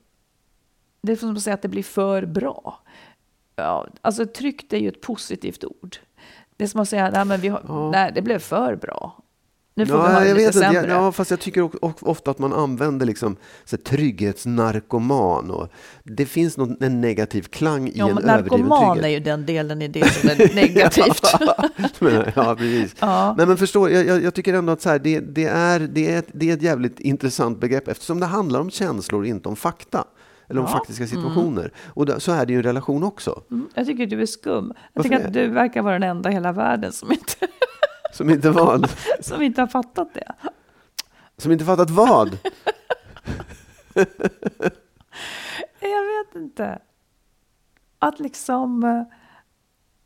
Det 1.02 1.12
är 1.12 1.16
som 1.16 1.32
att 1.36 1.42
säga 1.42 1.54
att 1.54 1.62
det 1.62 1.68
blir 1.68 1.84
för 1.84 2.26
bra. 2.26 2.80
Ja, 3.56 3.88
alltså 4.02 4.26
tryggt 4.26 4.74
är 4.74 4.78
ju 4.78 4.88
ett 4.90 5.02
positivt 5.02 5.64
ord. 5.64 5.98
Det 6.58 6.64
är 6.64 6.68
som 6.68 6.82
att 6.82 6.90
säga, 6.90 7.10
nej, 7.14 7.26
men 7.26 7.40
vi 7.42 7.48
har, 7.48 7.62
Ja. 7.68 7.92
nej 7.92 8.12
det 8.16 8.22
blev 8.22 8.40
för 8.40 8.76
bra. 8.76 9.24
Nu 9.76 9.86
får 9.86 9.94
vi 9.98 10.04
Ja, 10.04 10.10
ha 10.10 10.20
det 10.20 10.34
lite 10.34 10.54
sämre. 10.54 10.74
Jag, 10.74 10.90
ja, 10.90 11.12
fast 11.12 11.32
jag 11.32 11.40
tycker 11.40 11.70
ofta 12.10 12.32
att 12.32 12.40
man 12.40 12.54
använder 12.54 13.06
liksom 13.06 13.36
så 13.66 13.76
här, 13.76 13.84
trygghetsnarkoman. 13.84 15.52
Och 15.52 15.68
det 16.04 16.26
finns 16.26 16.58
någon, 16.58 16.78
en 16.82 17.02
negativ 17.02 17.42
klang 17.42 17.88
i 17.88 17.92
Ja, 17.96 18.10
en 18.10 18.18
överdriven 18.18 18.68
narkoman 18.68 18.98
är 18.98 19.02
trygghet. 19.02 19.22
ju 19.22 19.24
den 19.24 19.46
delen 19.46 19.82
i 19.82 19.88
det 19.88 20.10
som 20.14 20.30
är 20.30 20.56
negativt. 20.56 21.22
Ja, 22.36 22.56
precis. 22.58 22.96
Ja. 23.00 23.36
Nej, 23.38 23.48
men 23.48 23.58
förstå, 23.58 23.90
jag, 23.90 24.06
jag, 24.06 24.24
jag 24.24 24.34
tycker 24.34 24.54
ändå 24.54 24.74
att 24.74 24.82
så 24.82 24.90
här, 24.90 25.00
det, 25.00 25.20
det, 25.20 25.46
är, 25.46 25.80
det, 25.80 26.12
är 26.14 26.20
ett, 26.20 26.28
det 26.34 26.50
är 26.50 26.54
ett 26.54 26.62
jävligt 26.62 27.00
intressant 27.00 27.60
begrepp 27.60 27.88
eftersom 27.88 28.20
det 28.20 28.26
handlar 28.26 28.60
om 28.60 28.70
känslor, 28.72 29.26
inte 29.26 29.50
om 29.50 29.56
fakta. 29.56 30.04
Eller 30.50 30.60
om 30.62 30.66
Ja. 30.66 30.72
faktiska 30.74 31.08
situationer. 31.08 31.72
Och 31.88 32.06
då, 32.06 32.20
så 32.20 32.32
är 32.32 32.46
det 32.46 32.54
ju 32.54 32.58
i 32.58 32.60
en 32.60 32.64
relation 32.64 33.04
också. 33.04 33.42
Mm, 33.52 33.70
Jag 33.74 33.86
tycker 33.86 34.06
du 34.06 34.22
är 34.22 34.26
skum. 34.26 34.74
Jag 34.76 34.76
Varför 34.94 35.10
tycker 35.10 35.28
att 35.28 35.34
du 35.34 35.48
verkar 35.48 35.82
vara 35.82 35.94
den 36.00 36.10
enda 36.10 36.30
i 36.30 36.34
hela 36.34 36.52
världen 36.52 36.92
som 36.92 37.12
inte, 37.12 37.48
Som 38.14 38.30
inte 38.30 38.50
vad? 38.52 38.90
som 39.22 39.42
inte 39.42 39.62
har 39.62 39.68
fattat 39.68 40.14
det. 40.14 40.32
Som 41.38 41.52
inte 41.52 41.66
fattat 41.66 41.90
vad? 41.90 42.38
Jag 45.80 46.04
vet 46.04 46.36
inte. 46.36 46.80
Att 48.00 48.20
liksom... 48.20 48.84
eh, 48.84 49.04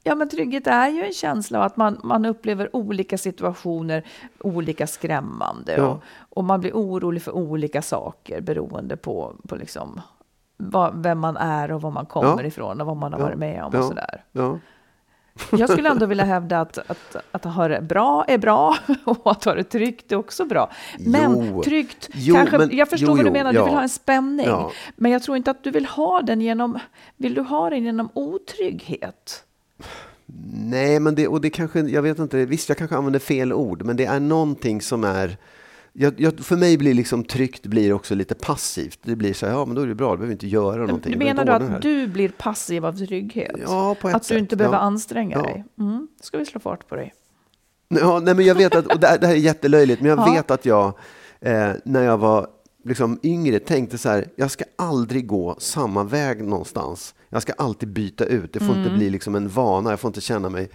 Ja, 0.03 0.15
men 0.15 0.29
trygghet 0.29 0.67
är 0.67 0.87
ju 0.89 1.03
en 1.05 1.13
känsla 1.13 1.59
av 1.59 1.65
att 1.65 1.77
man, 1.77 1.99
man 2.03 2.25
upplever 2.25 2.75
olika 2.75 3.17
situationer 3.17 4.03
olika 4.39 4.87
skrämmande. 4.87 5.75
Ja. 5.77 5.87
Och, 5.87 6.03
och 6.37 6.43
man 6.43 6.59
blir 6.61 6.71
orolig 6.73 7.21
för 7.23 7.31
olika 7.31 7.81
saker 7.81 8.41
beroende 8.41 8.97
på, 8.97 9.35
på 9.47 9.55
liksom 9.55 10.01
vad, 10.69 11.03
vem 11.03 11.19
man 11.19 11.37
är 11.37 11.71
och 11.71 11.81
var 11.81 11.91
man 11.91 12.05
kommer 12.05 12.41
Ja. 12.43 12.47
ifrån 12.47 12.81
och 12.81 12.87
vad 12.87 12.97
man 12.97 13.13
har 13.13 13.19
Ja. 13.19 13.25
varit 13.25 13.37
med 13.37 13.63
om 13.63 13.75
och 13.79 13.85
sådär. 13.85 14.23
Ja. 14.31 14.59
Jag 15.51 15.69
skulle 15.69 15.89
ändå 15.89 16.05
vilja 16.13 16.23
hävda 16.25 16.59
att, 16.61 16.77
att, 16.77 17.15
att 17.31 17.43
ha 17.45 17.67
det 17.67 17.81
bra 17.81 18.25
är 18.27 18.37
bra 18.37 18.77
och 19.05 19.31
att 19.31 19.43
ha 19.43 19.53
det 19.55 19.63
tryggt 19.63 20.11
är 20.11 20.15
också 20.15 20.45
bra. 20.45 20.69
Men 20.99 21.45
Jo. 21.53 21.63
tryggt, 21.63 22.09
Jo, 22.13 22.35
kanske, 22.35 22.57
men- 22.57 22.69
jag 22.77 22.89
förstår 22.89 23.09
jo, 23.09 23.15
vad 23.15 23.25
du 23.25 23.31
menar, 23.31 23.51
du 23.51 23.57
ja. 23.59 23.65
vill 23.65 23.73
ha 23.73 23.81
en 23.81 23.89
spänning. 23.89 24.45
Ja. 24.47 24.71
Men 24.95 25.11
jag 25.11 25.23
tror 25.23 25.37
inte 25.37 25.51
att 25.51 25.63
du 25.63 25.71
vill 25.71 25.85
ha 25.85 26.21
den 26.21 26.41
genom, 26.41 26.79
vill 27.17 27.33
du 27.33 27.41
ha 27.41 27.69
den 27.69 27.83
genom 27.83 28.09
otrygghet? 28.13 29.43
Nej, 30.53 30.99
men 30.99 31.15
det, 31.15 31.27
och 31.27 31.41
det 31.41 31.49
kanske, 31.49 31.79
jag 31.79 32.01
vet 32.01 32.19
inte, 32.19 32.45
visst 32.45 32.69
jag 32.69 32.77
kanske 32.77 32.95
använder 32.97 33.19
fel 33.19 33.53
ord, 33.53 33.83
men 33.83 33.95
det 33.97 34.05
är 34.05 34.19
någonting 34.19 34.81
som 34.81 35.03
är 35.03 35.37
jag, 35.93 36.21
jag, 36.21 36.39
för 36.39 36.55
mig 36.57 36.77
blir 36.77 36.93
liksom 36.93 37.23
tryggt 37.23 37.65
blir 37.65 37.93
också 37.93 38.15
lite 38.15 38.35
passivt. 38.35 38.99
Det 39.03 39.15
blir 39.15 39.33
så 39.33 39.45
här, 39.45 39.53
ja 39.53 39.65
men 39.65 39.75
då 39.75 39.81
är 39.81 39.87
det 39.87 39.95
bra, 39.95 40.11
du 40.11 40.17
behöver 40.17 40.31
inte 40.33 40.47
göra 40.47 40.85
någonting. 40.85 41.11
Du 41.11 41.17
menar 41.17 41.45
du 41.45 41.51
att 41.51 41.81
du 41.81 42.07
blir 42.07 42.29
passiv 42.29 42.85
av 42.85 42.93
trygghet? 42.93 43.51
Ja, 43.61 43.95
på 44.01 44.09
ett 44.09 44.15
att 44.15 44.21
du 44.21 44.27
sätt, 44.27 44.37
inte 44.37 44.55
behöver 44.55 44.77
ja. 44.77 44.81
anstränga 44.81 45.37
Ja. 45.37 45.43
dig? 45.43 45.63
Mm. 45.79 46.07
Ska 46.21 46.37
vi 46.37 46.45
slå 46.45 46.59
fart 46.59 46.87
på 46.87 46.95
dig? 46.95 47.13
Ja, 47.89 48.19
nej, 48.19 48.35
men 48.35 48.45
jag 48.45 48.55
vet 48.55 48.75
att, 48.75 48.85
och 48.93 48.99
det, 48.99 49.07
här, 49.07 49.17
det 49.17 49.27
här 49.27 49.33
är 49.33 49.37
jättelöjligt, 49.39 50.01
men 50.01 50.09
jag 50.09 50.19
Ja. 50.19 50.31
vet 50.33 50.51
att 50.51 50.65
jag 50.65 50.93
eh, 51.39 51.69
när 51.85 52.03
jag 52.03 52.17
var 52.17 52.47
liksom 52.85 53.19
yngre 53.23 53.59
tänkte 53.59 53.97
så 53.97 54.09
här, 54.09 54.27
jag 54.35 54.51
ska 54.51 54.63
aldrig 54.75 55.27
gå 55.27 55.55
samma 55.59 56.03
väg 56.03 56.43
någonstans. 56.43 57.15
Jag 57.29 57.41
ska 57.41 57.53
alltid 57.53 57.89
byta 57.89 58.25
ut, 58.25 58.53
det 58.53 58.59
får 58.59 58.65
Mm. 58.73 58.79
inte 58.83 58.95
bli 58.95 59.09
liksom 59.09 59.35
en 59.35 59.49
vana, 59.49 59.89
jag 59.89 59.99
får 59.99 60.09
inte 60.09 60.21
känna 60.21 60.49
mig 60.49 60.69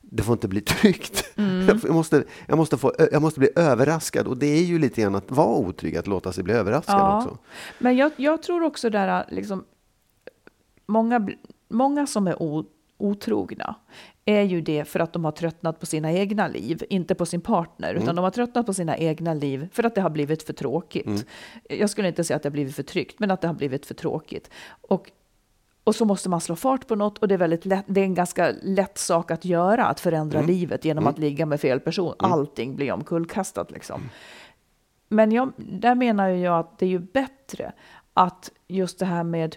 det 0.00 0.22
får 0.22 0.32
inte 0.32 0.48
bli 0.48 0.60
tryggt. 0.80 1.24
Mm. 1.36 1.49
Jag, 1.66 1.90
måste, 1.94 2.24
jag, 2.46 2.58
måste 2.58 2.76
få, 2.78 2.92
jag 3.12 3.22
måste 3.22 3.40
bli 3.40 3.48
överraskad 3.56 4.26
och 4.26 4.36
det 4.36 4.46
är 4.46 4.62
ju 4.62 4.78
lite 4.78 5.00
grann 5.00 5.14
att 5.14 5.30
vara 5.30 5.56
otrygg, 5.56 5.96
att 5.96 6.06
låta 6.06 6.32
sig 6.32 6.44
bli 6.44 6.54
överraskad 6.54 6.96
Ja. 6.98 7.16
också. 7.16 7.38
Men 7.78 7.96
jag, 7.96 8.12
jag 8.16 8.42
tror 8.42 8.62
också 8.62 8.90
där, 8.90 9.24
liksom, 9.30 9.64
många, 10.86 11.28
många 11.68 12.06
som 12.06 12.26
är 12.26 12.36
otrogna 12.98 13.74
är 14.24 14.42
ju 14.42 14.60
det 14.60 14.84
för 14.84 15.00
att 15.00 15.12
de 15.12 15.24
har 15.24 15.32
tröttnat 15.32 15.80
på 15.80 15.86
sina 15.86 16.12
egna 16.12 16.48
liv, 16.48 16.84
inte 16.88 17.14
på 17.14 17.26
sin 17.26 17.40
partner, 17.40 17.94
utan 17.94 18.16
de 18.16 18.22
har 18.22 18.30
tröttnat 18.30 18.66
på 18.66 18.74
sina 18.74 18.96
egna 18.96 19.34
liv 19.34 19.68
för 19.72 19.86
att 19.86 19.94
det 19.94 20.00
har 20.00 20.10
blivit 20.10 20.42
för 20.42 20.52
tråkigt. 20.52 21.26
Jag 21.68 21.90
skulle 21.90 22.08
inte 22.08 22.24
säga 22.24 22.36
att 22.36 22.42
det 22.42 22.48
har 22.48 22.52
blivit 22.52 22.76
för 22.76 22.82
tryggt, 22.82 23.18
men 23.18 23.30
att 23.30 23.40
det 23.40 23.46
har 23.46 23.54
blivit 23.54 23.86
för 23.86 23.94
tråkigt. 23.94 24.50
Och, 24.80 25.10
och 25.90 25.96
så 25.96 26.04
måste 26.04 26.28
man 26.28 26.40
slå 26.40 26.56
fart 26.56 26.86
på 26.86 26.94
något 26.94 27.18
och 27.18 27.28
det 27.28 27.34
är, 27.34 27.38
väldigt 27.38 27.64
lätt, 27.64 27.84
det 27.86 28.00
är 28.00 28.04
en 28.04 28.14
ganska 28.14 28.54
lätt 28.62 28.98
sak 28.98 29.30
att 29.30 29.44
göra, 29.44 29.86
att 29.86 30.00
förändra 30.00 30.42
livet 30.42 30.84
genom 30.84 31.06
att 31.06 31.18
ligga 31.18 31.46
med 31.46 31.60
fel 31.60 31.80
person. 31.80 32.14
Allting 32.18 32.76
blir 32.76 32.92
omkullkastat 32.92 33.70
liksom. 33.70 34.10
Men 35.08 35.32
jag, 35.32 35.52
där 35.56 35.94
menar 35.94 36.28
jag 36.28 36.58
att 36.58 36.78
det 36.78 36.86
är 36.86 36.90
ju 36.90 36.98
bättre 36.98 37.72
att 38.14 38.50
just 38.68 38.98
det 38.98 39.06
här 39.06 39.24
med, 39.24 39.56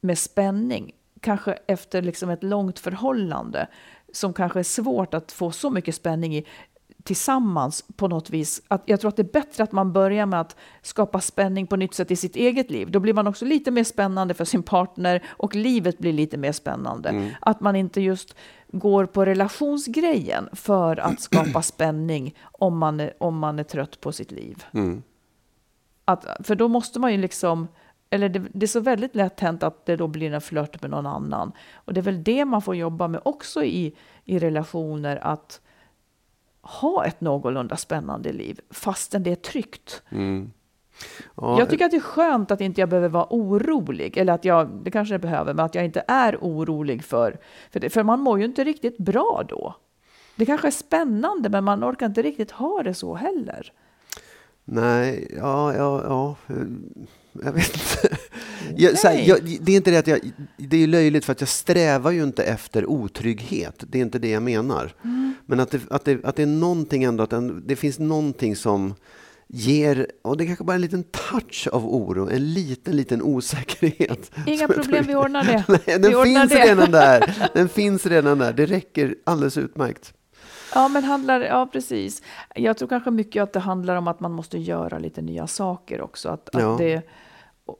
med 0.00 0.18
spänning, 0.18 0.92
kanske 1.20 1.52
efter 1.52 2.02
liksom 2.02 2.30
ett 2.30 2.42
långt 2.42 2.78
förhållande, 2.78 3.68
som 4.12 4.32
kanske 4.32 4.58
är 4.58 4.62
svårt 4.62 5.14
att 5.14 5.32
få 5.32 5.50
så 5.50 5.70
mycket 5.70 5.94
spänning 5.94 6.36
i, 6.36 6.46
tillsammans 7.02 7.84
på 7.96 8.08
något 8.08 8.30
vis. 8.30 8.62
Att 8.68 8.82
jag 8.84 9.00
tror 9.00 9.08
att 9.08 9.16
det 9.16 9.22
är 9.22 9.32
bättre 9.32 9.62
att 9.62 9.72
man 9.72 9.92
börjar 9.92 10.26
med 10.26 10.40
att 10.40 10.56
skapa 10.82 11.20
spänning 11.20 11.66
på 11.66 11.76
nytt 11.76 11.94
sätt 11.94 12.10
i 12.10 12.16
sitt 12.16 12.36
eget 12.36 12.70
liv. 12.70 12.90
Då 12.90 13.00
blir 13.00 13.14
man 13.14 13.26
också 13.26 13.44
lite 13.44 13.70
mer 13.70 13.84
spännande 13.84 14.34
för 14.34 14.44
sin 14.44 14.62
partner 14.62 15.22
och 15.28 15.54
livet 15.54 15.98
blir 15.98 16.12
lite 16.12 16.36
mer 16.36 16.52
spännande. 16.52 17.30
Att 17.40 17.60
man 17.60 17.76
inte 17.76 18.00
just 18.00 18.34
går 18.72 19.06
på 19.06 19.24
relationsgrejen 19.24 20.48
för 20.52 20.96
att 20.96 21.20
skapa 21.20 21.62
spänning 21.62 22.34
om 22.42 22.78
man 22.78 23.00
är, 23.00 23.12
om 23.18 23.38
man 23.38 23.58
är 23.58 23.64
trött 23.64 24.00
på 24.00 24.12
sitt 24.12 24.30
liv. 24.30 24.64
Mm. 24.72 25.02
Att, 26.04 26.26
för 26.40 26.54
då 26.54 26.68
måste 26.68 26.98
man 26.98 27.12
ju 27.12 27.18
liksom 27.18 27.68
eller 28.10 28.28
det, 28.28 28.42
det 28.52 28.66
är 28.66 28.68
så 28.68 28.80
väldigt 28.80 29.14
lätt 29.14 29.40
hänt 29.40 29.62
att 29.62 29.86
det 29.86 29.96
då 29.96 30.06
blir 30.06 30.32
en 30.32 30.40
flört 30.40 30.82
med 30.82 30.90
någon 30.90 31.06
annan. 31.06 31.52
Och 31.74 31.94
det 31.94 32.00
är 32.00 32.02
väl 32.02 32.24
det 32.24 32.44
man 32.44 32.62
får 32.62 32.76
jobba 32.76 33.08
med 33.08 33.20
också 33.24 33.64
i, 33.64 33.96
i 34.24 34.38
relationer, 34.38 35.16
att 35.16 35.60
ha 36.62 37.04
ett 37.04 37.20
någorlunda 37.20 37.76
spännande 37.76 38.32
liv, 38.32 38.60
fastän 38.70 39.22
det 39.22 39.30
är 39.30 39.36
tryggt. 39.36 40.02
Mm. 40.10 40.50
Ja, 41.36 41.58
Jag 41.58 41.70
tycker 41.70 41.84
att 41.84 41.90
det 41.90 41.96
är 41.96 42.00
skönt 42.00 42.50
att 42.50 42.60
inte 42.60 42.80
jag 42.80 42.88
behöver 42.88 43.08
vara 43.08 43.26
orolig, 43.30 44.16
eller 44.16 44.32
att 44.32 44.44
jag, 44.44 44.68
det 44.82 44.90
kanske 44.90 45.14
jag 45.14 45.20
behöver, 45.20 45.54
men 45.54 45.64
att 45.64 45.74
jag 45.74 45.84
inte 45.84 46.04
är 46.08 46.36
orolig 46.40 47.04
för, 47.04 47.38
för, 47.70 47.80
det, 47.80 47.90
för 47.90 48.02
man 48.02 48.20
mår 48.20 48.38
ju 48.38 48.44
inte 48.44 48.64
riktigt 48.64 48.98
bra 48.98 49.42
då. 49.48 49.74
Det 50.36 50.46
kanske 50.46 50.66
är 50.66 50.72
spännande, 50.72 51.48
men 51.48 51.64
man 51.64 51.84
orkar 51.84 52.06
inte 52.06 52.22
riktigt 52.22 52.50
ha 52.50 52.82
det 52.82 52.94
så 52.94 53.14
heller. 53.14 53.72
Nej, 54.64 55.34
ja, 55.36 55.74
ja, 55.74 56.02
ja. 56.04 56.36
Jag 57.32 57.52
vet 57.52 57.74
inte. 57.74 58.16
Jag, 58.76 58.92
här, 58.92 59.28
jag, 59.28 59.58
det 59.60 59.72
är 59.72 59.76
inte 59.76 59.90
det 59.90 59.96
att 59.98 60.06
jag... 60.06 60.20
Det 60.56 60.82
är 60.82 60.86
löjligt 60.86 61.24
för 61.24 61.32
att 61.32 61.40
jag 61.40 61.48
strävar 61.48 62.10
ju 62.10 62.22
inte 62.22 62.42
efter 62.44 62.90
otrygghet. 62.90 63.84
Det 63.88 63.98
är 63.98 64.02
inte 64.02 64.18
det 64.18 64.30
jag 64.30 64.42
menar. 64.42 64.92
Mm. 65.04 65.34
Men 65.46 65.60
att 65.60 65.70
det, 65.70 65.80
att, 65.90 66.04
det, 66.04 66.24
att 66.24 66.36
det 66.36 66.42
är 66.42 66.46
någonting 66.46 67.04
ändå, 67.04 67.22
att 67.24 67.32
det 67.68 67.76
finns 67.76 67.98
någonting 67.98 68.56
som 68.56 68.94
ger, 69.48 70.06
och 70.22 70.36
det 70.36 70.44
är 70.44 70.46
kanske 70.46 70.64
bara 70.64 70.74
en 70.74 70.80
liten 70.80 71.02
touch 71.04 71.68
av 71.72 71.86
oro, 71.86 72.28
en 72.30 72.52
liten, 72.54 72.96
liten 72.96 73.22
osäkerhet. 73.22 74.30
Inga 74.46 74.68
problem, 74.68 75.04
vi 75.06 75.14
ordnar 75.14 75.44
det. 75.44 75.64
Nej, 75.68 75.80
Vi 75.86 75.92
den 75.98 76.14
ordnar 76.14 76.24
finns 76.40 76.50
det. 76.50 76.64
redan 76.66 76.90
där. 76.90 77.48
Den 77.54 77.68
finns 77.68 78.06
redan 78.06 78.38
där. 78.38 78.52
Det 78.52 78.66
räcker 78.66 79.14
alldeles 79.24 79.56
utmärkt. 79.58 80.14
Ja, 80.74 80.88
men 80.88 81.04
handlar, 81.04 81.40
ja 81.40 81.68
precis. 81.72 82.22
Jag 82.54 82.76
tror 82.78 82.88
kanske 82.88 83.10
mycket 83.10 83.42
att 83.42 83.52
det 83.52 83.60
handlar 83.60 83.96
om 83.96 84.08
att 84.08 84.20
man 84.20 84.32
måste 84.32 84.58
göra 84.58 84.98
lite 84.98 85.22
nya 85.22 85.46
saker 85.46 86.00
också. 86.00 86.28
Att, 86.28 86.48
Ja. 86.52 86.72
att 86.72 86.78
det, 86.78 87.02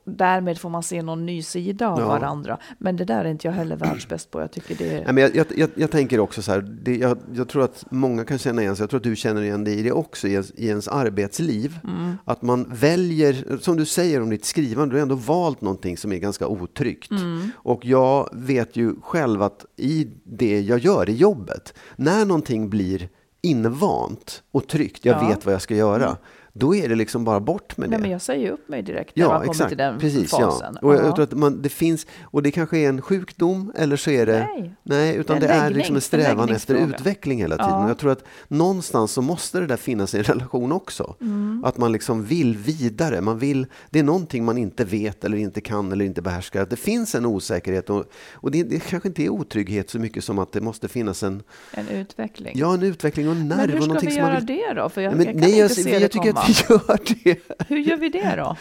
därmed 0.04 0.58
får 0.58 0.70
man 0.70 0.82
se 0.82 1.02
någon 1.02 1.26
ny 1.26 1.42
sida 1.42 1.88
av 1.88 2.00
Ja. 2.00 2.08
varandra. 2.08 2.58
Men 2.78 2.96
det 2.96 3.04
där 3.04 3.24
är 3.24 3.28
inte 3.28 3.46
jag 3.46 3.52
heller 3.52 3.76
världsbäst 3.76 4.30
på. 4.30 4.40
Jag 4.40 4.50
tycker 4.50 4.74
det 4.74 4.88
är... 4.88 5.04
Nej, 5.04 5.12
men 5.14 5.30
jag, 5.34 5.46
jag, 5.56 5.70
jag, 5.74 5.90
tänker 5.90 6.20
också 6.20 6.42
så 6.42 6.52
här, 6.52 6.60
det, 6.60 6.96
jag, 6.96 7.18
jag 7.34 7.48
tror 7.48 7.62
att 7.64 7.84
många 7.90 8.24
kan 8.24 8.38
känna 8.38 8.62
igen 8.62 8.76
sig, 8.76 8.82
jag 8.82 8.90
tror 8.90 8.98
att 9.00 9.04
du 9.04 9.16
känner 9.16 9.42
igen 9.42 9.64
dig 9.64 9.78
i 9.78 9.82
det 9.82 9.92
också 9.92 10.28
i 10.28 10.32
ens, 10.32 10.50
i 10.50 10.66
ens 10.68 10.88
arbetsliv. 10.88 11.78
Mm. 11.84 12.16
Att 12.24 12.42
man 12.42 12.66
väljer, 12.72 13.58
som 13.60 13.76
du 13.76 13.84
säger 13.86 14.22
om 14.22 14.30
ditt 14.30 14.44
skrivande, 14.44 14.94
du 14.94 14.98
har 14.98 15.02
ändå 15.02 15.14
valt 15.14 15.60
någonting 15.60 15.96
som 15.96 16.12
är 16.12 16.18
ganska 16.18 16.46
otryggt. 16.46 17.10
Mm. 17.10 17.50
Och 17.56 17.86
jag 17.86 18.28
vet 18.32 18.76
ju 18.76 18.94
själv 19.02 19.42
att 19.42 19.64
i 19.76 20.08
det 20.24 20.60
jag 20.60 20.78
gör 20.78 21.08
i 21.10 21.14
jobbet, 21.14 21.74
när 21.96 22.24
någonting 22.24 22.70
blir 22.70 23.08
invant 23.42 24.42
och 24.50 24.66
tryggt, 24.68 25.04
jag 25.04 25.22
Ja. 25.22 25.28
vet 25.28 25.44
vad 25.46 25.54
jag 25.54 25.62
ska 25.62 25.74
göra, 25.74 26.16
då 26.52 26.74
är 26.74 26.88
det 26.88 26.94
liksom 26.94 27.24
bara 27.24 27.40
bort 27.40 27.76
med 27.76 27.88
det. 27.88 27.90
Nej, 27.90 28.00
men 28.00 28.10
jag 28.10 28.20
säger 28.22 28.50
upp 28.50 28.68
mig 28.68 28.82
direkt 28.82 29.16
när 29.16 29.24
man 29.26 29.32
Ja, 29.34 29.38
kommer 29.40 29.50
exakt. 29.50 29.68
till 29.68 29.78
den 29.78 29.98
Precis, 29.98 30.30
fasen. 30.30 30.76
ja. 30.82 30.86
Och 30.88 30.94
jag, 30.94 31.00
Ja. 31.00 31.04
jag 31.06 31.14
tror 31.14 31.22
att 31.24 31.32
man, 31.32 31.62
det 31.62 31.68
finns, 31.68 32.06
och 32.22 32.42
det 32.42 32.50
kanske 32.50 32.78
är 32.78 32.88
en 32.88 33.02
sjukdom 33.02 33.72
eller 33.76 33.96
så 33.96 34.10
är 34.10 34.26
det... 34.26 34.38
Nej. 34.56 34.74
Nej 34.82 35.16
utan 35.16 35.40
Det 35.40 35.46
är 35.46 35.48
det 35.48 35.54
en 35.54 35.60
är 35.60 35.64
läggning, 35.64 35.76
liksom 35.78 35.92
en 35.94 35.96
en 35.96 36.00
strävan 36.00 36.48
efter 36.50 36.74
läggningsfråga. 36.74 37.00
utveckling 37.10 37.38
hela 37.40 37.56
tiden. 37.56 37.70
Ja. 37.70 37.84
Och 37.84 37.90
jag 37.90 37.98
tror 37.98 38.12
att 38.12 38.24
någonstans 38.48 39.12
så 39.12 39.22
måste 39.22 39.60
det 39.60 39.66
där 39.66 39.76
finnas 39.76 40.14
i 40.14 40.18
en 40.18 40.24
relation 40.24 40.72
också. 40.72 41.14
Mm. 41.20 41.62
Att 41.64 41.76
man 41.78 41.92
liksom 41.92 42.24
vill 42.24 42.56
vidare. 42.56 43.20
Man 43.20 43.38
vill, 43.38 43.66
det 43.90 43.98
är 43.98 44.02
någonting 44.02 44.44
man 44.44 44.58
inte 44.58 44.84
vet 44.84 45.24
eller 45.24 45.36
inte 45.38 45.60
kan 45.60 45.92
eller 45.92 46.04
inte 46.04 46.22
behärskar. 46.22 46.62
Att 46.62 46.70
det 46.70 46.76
finns 46.76 47.14
en 47.14 47.26
osäkerhet 47.26 47.90
och, 47.90 48.04
och 48.32 48.50
det, 48.50 48.62
det 48.62 48.78
kanske 48.80 49.08
inte 49.08 49.22
är 49.24 49.28
otrygghet 49.28 49.90
så 49.90 49.98
mycket 49.98 50.24
som 50.24 50.38
att 50.38 50.52
det 50.52 50.60
måste 50.60 50.88
finnas 50.88 51.22
en, 51.22 51.42
En 51.72 51.88
utveckling. 51.88 52.52
ja, 52.56 52.74
en 52.74 52.82
utveckling 52.82 53.28
och 53.28 53.34
en 53.34 53.48
nerv. 53.48 53.58
men 53.58 53.68
hur 53.68 53.80
ska 53.80 53.98
vi 54.00 54.06
man 54.06 54.14
göra 54.30 54.36
vill... 54.38 54.46
det 54.46 54.72
då? 54.74 54.88
För 54.88 55.00
jag, 55.00 55.12
jag 55.12 55.34
nej, 55.36 55.58
jag, 55.58 55.70
jag 55.70 55.76
det 56.02 56.08
tycker 56.08 56.32
komma. 56.32 56.39
Vi 56.46 56.52
gör 56.52 56.98
det. 57.24 57.64
Hur 57.68 57.76
gör 57.78 57.96
vi 57.96 58.08
det 58.08 58.34
då? 58.36 58.56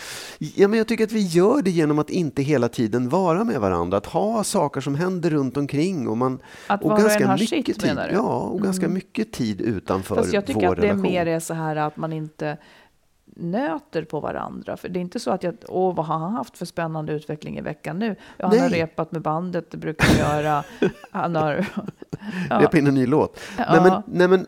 Ja, 0.55 0.67
men 0.67 0.77
jag 0.77 0.87
tycker 0.87 1.03
att 1.03 1.11
vi 1.11 1.21
gör 1.21 1.61
det 1.61 1.71
genom 1.71 1.99
att 1.99 2.09
inte 2.09 2.41
hela 2.41 2.69
tiden 2.69 3.09
vara 3.09 3.43
med 3.43 3.59
varandra. 3.61 3.97
Att 3.97 4.05
ha 4.05 4.43
saker 4.43 4.81
som 4.81 4.95
händer 4.95 5.29
runt 5.29 5.57
omkring. 5.57 6.07
Och, 6.07 6.17
man, 6.17 6.39
Att 6.67 6.81
och 6.83 6.89
var 6.89 6.95
och 6.97 7.01
ganska 7.01 7.23
en 7.23 7.29
har 7.29 7.37
mycket 7.37 7.65
sitt, 7.65 7.79
tid. 7.79 7.89
menar 7.89 8.03
du? 8.03 8.13
Mm. 8.13 8.25
Ja, 8.25 8.37
och 8.37 8.61
ganska 8.61 8.87
mycket 8.87 9.31
tid 9.31 9.61
utanför 9.61 10.15
Fast 10.15 10.33
jag 10.33 10.45
tycker 10.45 10.59
vår 10.67 10.75
att 10.75 10.75
det 10.81 10.87
relation. 10.87 11.01
mer 11.01 11.25
är 11.25 11.39
så 11.39 11.53
här 11.53 11.75
att 11.75 11.97
man 11.97 12.13
inte 12.13 12.57
nöter 13.39 14.03
på 14.03 14.19
varandra. 14.19 14.77
För 14.77 14.89
det 14.89 14.99
är 14.99 15.01
inte 15.01 15.19
så 15.19 15.31
att 15.31 15.43
jag, 15.43 15.55
åh 15.67 15.95
vad 15.95 16.05
har 16.05 16.17
han 16.19 16.33
haft 16.33 16.57
för 16.57 16.65
spännande 16.65 17.13
utveckling 17.13 17.57
i 17.57 17.61
veckan 17.61 17.99
nu? 17.99 18.15
Ja, 18.37 18.47
han 18.47 18.59
har 18.59 18.69
Nej. 18.69 18.79
repat 18.81 19.11
med 19.11 19.21
bandet, 19.21 19.71
det 19.71 19.77
brukar 19.77 20.05
han 20.07 20.17
göra. 20.17 20.63
Han 21.11 21.35
har... 21.35 21.65
Ja. 22.49 22.59
Repa 22.61 22.77
in 22.77 22.87
en 22.87 22.93
ny 22.93 23.05
låt. 23.05 23.39
Ja. 23.57 23.63
Nej, 23.69 23.81
men, 23.81 24.03
nej, 24.07 24.27
men, 24.27 24.45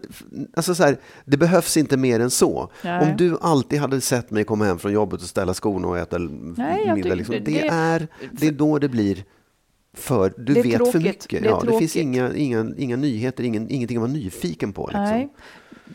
alltså 0.54 0.76
så 0.76 0.84
här, 0.84 0.98
det 1.26 1.38
behövs 1.38 1.78
inte 1.78 1.98
mer 1.98 2.20
än 2.20 2.30
så. 2.30 2.72
Nej. 2.84 3.12
Om 3.12 3.18
du 3.18 3.38
alltid 3.42 3.80
hade 3.80 4.02
sett 4.02 4.32
mig 4.32 4.44
komma 4.44 4.66
hem 4.66 4.80
från 4.80 4.92
jobbet 4.92 5.22
och 5.22 5.28
ställa 5.28 5.54
skorna 5.54 5.88
och 5.88 5.98
äta 5.98 6.18
Nej, 6.18 6.94
middag, 6.96 7.16
liksom, 7.16 7.36
det, 7.36 7.40
det- 7.40 7.68
är, 7.68 8.08
det 8.32 8.48
är 8.48 8.52
då 8.52 8.80
det 8.80 8.90
blir 8.90 9.24
för, 9.94 10.34
du 10.38 10.54
vet 10.54 10.64
för 10.64 10.78
tråkigt. 10.78 11.04
mycket. 11.04 11.44
Det 11.44 11.50
ja, 11.50 11.64
det 11.68 11.78
finns 11.78 11.96
inga, 11.96 12.34
inga, 12.36 12.72
inga 12.78 12.96
nyheter, 12.96 13.44
ingen, 13.44 13.70
ingenting 13.70 13.98
att 13.98 14.02
vara 14.02 14.12
nyfiken 14.12 14.74
på. 14.74 14.88
Liksom. 14.88 15.04
Nej, 15.04 15.34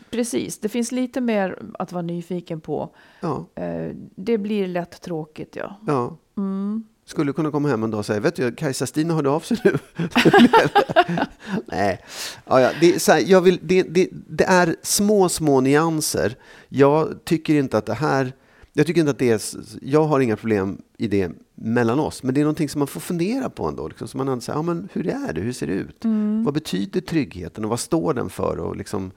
precis. 0.09 0.59
Det 0.59 0.69
finns 0.69 0.91
lite 0.91 1.21
mer 1.21 1.59
att 1.79 1.91
vara 1.91 2.01
nyfiken 2.01 2.61
på. 2.61 2.95
Ja, 3.19 3.45
Eh, 3.55 3.91
Det 4.15 4.37
blir 4.37 4.67
lätt 4.67 5.01
tråkigt, 5.01 5.55
ja. 5.55 5.79
ja. 5.87 6.17
Mm. 6.37 6.83
Skulle 7.05 7.33
kunna 7.33 7.51
komma 7.51 7.69
hem 7.69 7.83
en 7.83 7.91
dag 7.91 7.99
och 7.99 8.05
säga, 8.05 8.19
vet 8.19 8.35
du, 8.35 8.51
Kajsa-Stina 8.51 9.13
hörde 9.13 9.29
av 9.29 9.39
sig 9.39 9.57
nu. 9.63 9.77
Nej, 11.65 11.99
ja, 12.45 12.61
ja, 12.61 12.69
det, 12.81 13.07
här, 13.07 13.23
jag 13.27 13.41
vill, 13.41 13.59
det, 13.61 13.83
det, 13.83 14.09
det 14.11 14.43
är 14.43 14.75
små, 14.81 15.29
små 15.29 15.61
nyanser. 15.61 16.35
Jag 16.69 17.25
tycker 17.25 17.55
inte 17.55 17.77
att 17.77 17.85
det 17.85 17.93
här, 17.93 18.33
jag 18.73 18.87
tycker 18.87 18.99
inte 19.01 19.11
att 19.11 19.19
det 19.19 19.29
är, 19.29 19.41
jag 19.81 20.03
har 20.03 20.19
inga 20.19 20.35
problem 20.35 20.81
i 20.97 21.07
det 21.07 21.31
mellan 21.55 21.99
oss, 21.99 22.23
men 22.23 22.33
det 22.35 22.41
är 22.41 22.43
någonting 22.45 22.69
som 22.69 22.79
man 22.79 22.87
får 22.87 22.99
fundera 22.99 23.49
på 23.49 23.65
ändå. 23.65 23.87
Liksom, 23.87 24.07
så 24.07 24.17
man 24.17 24.41
säger, 24.41 24.59
ja, 24.59 24.63
men 24.63 24.89
hur 24.93 25.07
är 25.07 25.33
det, 25.33 25.41
hur 25.41 25.53
ser 25.53 25.67
det 25.67 25.73
ut? 25.73 26.05
Mm. 26.05 26.43
Vad 26.43 26.53
betyder 26.53 27.01
tryggheten 27.01 27.63
och 27.63 27.69
vad 27.69 27.79
står 27.79 28.13
den 28.13 28.29
för? 28.29 28.57
Och 28.57 28.75
liksom, 28.75 29.11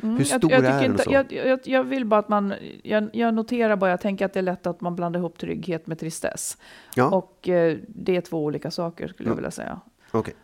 hur 0.00 0.08
Mm, 0.08 0.24
stor 0.24 0.50
jag, 0.52 0.64
jag, 0.64 0.70
är 0.74 0.80
den? 0.82 0.92
Och 0.94 1.00
inte, 1.00 1.12
jag, 1.12 1.46
jag, 1.46 1.60
jag 1.64 1.84
vill 1.84 2.04
bara 2.04 2.20
att 2.20 2.28
man, 2.28 2.54
jag, 2.82 3.08
jag 3.12 3.34
noterar 3.34 3.76
bara, 3.76 3.90
jag 3.90 4.00
tänker 4.00 4.24
att 4.24 4.32
det 4.32 4.38
är 4.40 4.42
lätt 4.42 4.66
att 4.66 4.80
man 4.80 4.96
blandar 4.96 5.20
ihop 5.20 5.38
trygghet 5.38 5.86
med 5.86 5.98
tristess. 5.98 6.56
ja, 6.94 7.10
Och 7.10 7.48
eh, 7.48 7.78
det 7.88 8.16
är 8.16 8.20
två 8.20 8.44
olika 8.44 8.70
saker 8.70 9.08
skulle 9.08 9.28
jag 9.28 9.32
Ja. 9.32 9.36
vilja 9.36 9.50
säga. 9.50 9.80
okej. 10.10 10.34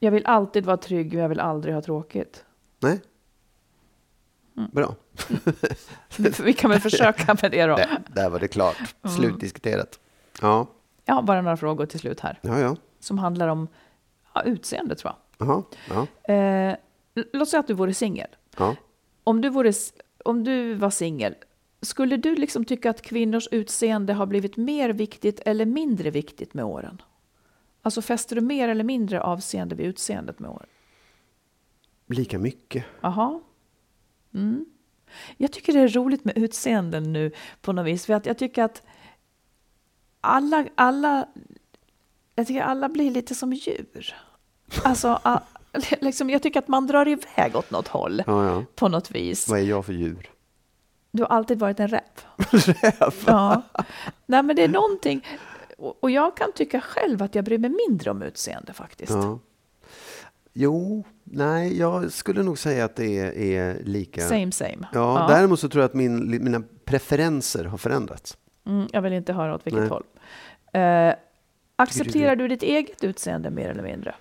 Jag 0.00 0.10
vill 0.10 0.26
alltid 0.26 0.64
vara 0.66 0.76
trygg, 0.76 1.12
men 1.12 1.22
jag 1.22 1.28
vill 1.28 1.40
aldrig 1.40 1.74
ha 1.74 1.82
tråkigt. 1.82 2.44
Nej? 2.80 3.00
Mm. 4.56 4.70
Bra. 4.72 4.94
Vi 6.44 6.52
kan 6.52 6.70
väl 6.70 6.80
försöka 6.80 7.36
med 7.42 7.50
det 7.50 7.66
då. 7.66 7.76
Där, 7.76 7.88
där 8.14 8.30
var 8.30 8.38
det 8.40 8.48
klart. 8.48 8.94
Slutdiskuterat. 9.16 10.00
Ja, 10.42 10.66
Jag 11.04 11.14
har 11.14 11.22
bara 11.22 11.42
några 11.42 11.56
frågor 11.56 11.86
till 11.86 12.00
slut 12.00 12.20
här. 12.20 12.38
ja, 12.42 12.58
ja. 12.60 12.76
Som 13.00 13.18
handlar 13.18 13.48
om 13.48 13.68
ja, 14.34 14.42
utseende 14.42 14.94
tror 14.94 15.12
Jaha, 15.38 15.62
ja, 15.88 16.06
jag. 16.26 16.68
Eh, 16.70 16.76
låt 17.32 17.48
säga 17.48 17.60
att 17.60 17.66
du 17.66 17.74
vore 17.74 17.94
singel. 17.94 18.28
Ja. 18.58 18.76
Om 19.24 19.40
du, 19.40 19.48
vore, 19.48 19.72
om 20.24 20.44
du 20.44 20.74
var 20.74 20.90
singel, 20.90 21.34
skulle 21.80 22.16
du 22.16 22.36
liksom 22.36 22.64
tycka 22.64 22.90
att 22.90 23.02
kvinnors 23.02 23.48
utseende 23.50 24.12
har 24.12 24.26
blivit 24.26 24.56
mer 24.56 24.90
viktigt 24.90 25.40
eller 25.46 25.66
mindre 25.66 26.10
viktigt 26.10 26.54
med 26.54 26.64
åren? 26.64 27.02
Alltså 27.82 28.02
fäster 28.02 28.36
du 28.36 28.42
mer 28.42 28.68
eller 28.68 28.84
mindre 28.84 29.20
avseende 29.20 29.74
vid 29.74 29.86
utseendet 29.86 30.38
med 30.38 30.50
åren? 30.50 30.68
Lika 32.06 32.38
mycket. 32.38 32.84
Jaha. 33.00 33.40
Mm. 34.34 34.64
Jag 35.36 35.52
tycker 35.52 35.72
det 35.72 35.80
är 35.80 35.88
roligt 35.88 36.24
med 36.24 36.38
utseenden 36.38 37.12
nu 37.12 37.32
på 37.60 37.72
något 37.72 37.86
vis. 37.86 38.06
För 38.06 38.14
att 38.14 38.26
jag 38.26 38.38
tycker 38.38 38.62
att 38.62 38.82
alla, 40.20 40.66
alla, 40.74 41.28
jag 42.34 42.46
tycker 42.46 42.62
alla 42.62 42.88
blir 42.88 43.10
lite 43.10 43.34
som 43.34 43.52
djur. 43.52 44.14
Alltså, 44.84 45.20
liksom, 46.00 46.30
jag 46.30 46.42
tycker 46.42 46.58
att 46.58 46.68
man 46.68 46.86
drar 46.86 47.08
iväg 47.08 47.56
åt 47.56 47.70
något 47.70 47.88
håll 47.88 48.22
Ja, 48.26 48.44
ja. 48.44 48.64
på 48.74 48.88
något 48.88 49.10
vis. 49.10 49.48
Vad 49.48 49.58
är 49.58 49.64
jag 49.64 49.86
för 49.86 49.92
djur? 49.92 50.30
Du 51.10 51.22
har 51.22 51.28
alltid 51.28 51.58
varit 51.58 51.80
en 51.80 51.88
räv. 51.88 52.00
Ja. 53.26 53.62
Nej, 54.26 54.42
men 54.42 54.56
det 54.56 54.64
är 54.64 54.68
någonting. 54.68 55.26
Och 55.78 56.10
jag 56.10 56.36
kan 56.36 56.52
tycka 56.52 56.80
själv 56.80 57.22
att 57.22 57.34
jag 57.34 57.44
bryr 57.44 57.58
mig 57.58 57.70
mindre 57.88 58.10
om 58.10 58.22
utseende 58.22 58.72
faktiskt. 58.72 59.12
Ja. 59.12 59.38
Jo, 60.52 61.04
nej, 61.24 61.78
jag 61.78 62.12
skulle 62.12 62.42
nog 62.42 62.58
säga 62.58 62.84
att 62.84 62.96
det 62.96 63.18
är, 63.18 63.38
är 63.38 63.82
lika. 63.84 64.20
Same 64.20 64.52
same. 64.52 64.88
Ja, 64.92 65.26
däremot 65.28 65.60
så 65.60 65.68
tror 65.68 65.82
jag 65.82 65.88
att 65.88 65.94
min, 65.94 66.44
mina 66.44 66.62
preferenser 66.84 67.64
har 67.64 67.78
förändrats. 67.78 68.36
Mm, 68.66 68.88
jag 68.92 69.02
vill 69.02 69.12
inte 69.12 69.32
höra 69.32 69.54
åt 69.54 69.66
vilket 69.66 69.80
Nej. 69.80 69.88
håll. 69.88 70.04
Eh, 70.72 71.14
accepterar 71.76 72.36
du 72.36 72.48
ditt 72.48 72.62
eget 72.62 73.04
utseende 73.04 73.50
mer 73.50 73.68
eller 73.68 73.82
mindre? 73.82 74.14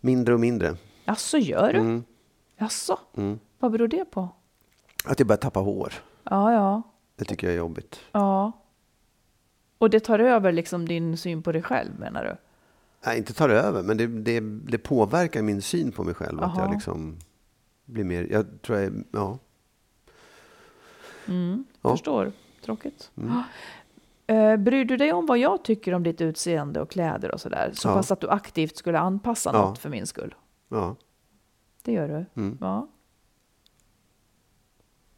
Mindre 0.00 0.34
och 0.34 0.40
mindre. 0.40 0.76
Jaså, 1.10 1.38
gör 1.38 1.72
du? 1.72 1.78
Mm. 1.78 2.04
Jaså? 2.56 2.98
Mm. 3.16 3.38
Vad 3.58 3.72
beror 3.72 3.88
det 3.88 4.04
på? 4.04 4.28
Att 5.04 5.18
jag 5.20 5.28
börjar 5.28 5.38
tappa 5.38 5.60
hår. 5.60 5.92
Ja, 6.24 6.52
ja, 6.52 6.82
Det 7.16 7.24
tycker 7.24 7.46
jag 7.46 7.54
är 7.54 7.58
jobbigt. 7.58 8.00
ja. 8.12 8.52
Och 9.78 9.90
det 9.90 10.00
tar 10.00 10.18
över 10.18 10.52
liksom 10.52 10.88
din 10.88 11.16
syn 11.16 11.42
på 11.42 11.52
dig 11.52 11.62
själv 11.62 11.98
menar 12.00 12.24
du? 12.24 12.36
Nej, 13.06 13.18
inte 13.18 13.32
tar 13.34 13.48
över, 13.48 13.82
men 13.82 13.96
det, 13.96 14.06
det, 14.06 14.40
det 14.40 14.78
påverkar 14.78 15.42
min 15.42 15.62
syn 15.62 15.92
på 15.92 16.04
mig 16.04 16.14
själv. 16.14 16.38
Att 16.40 16.44
Aha. 16.44 16.62
jag 16.62 16.70
liksom 16.72 17.18
blir 17.84 18.04
mer, 18.04 18.26
jag 18.30 18.62
tror 18.62 18.78
jag, 18.78 19.04
ja. 19.12 19.38
Mm, 21.28 21.64
Ja. 21.82 21.90
Förstår. 21.90 22.32
Tråkigt. 22.64 23.10
Mm. 23.16 23.42
Eh, 24.26 24.56
bryr 24.56 24.84
du 24.84 24.96
dig 24.96 25.12
om 25.12 25.26
vad 25.26 25.38
jag 25.38 25.64
tycker 25.64 25.94
om 25.94 26.02
ditt 26.02 26.20
utseende 26.20 26.80
och 26.80 26.90
kläder 26.90 27.30
och 27.34 27.40
sådär? 27.40 27.70
Så 27.74 27.88
Ja. 27.88 27.94
pass 27.94 28.10
att 28.10 28.20
du 28.20 28.28
aktivt 28.28 28.76
skulle 28.76 28.98
anpassa 28.98 29.50
Ja. 29.54 29.62
något 29.62 29.78
för 29.78 29.88
min 29.88 30.06
skull? 30.06 30.34
Ja. 30.70 30.96
Det 31.82 31.92
gör 31.92 32.08
du? 32.08 32.40
Mm. 32.40 32.58
Ja. 32.60 32.88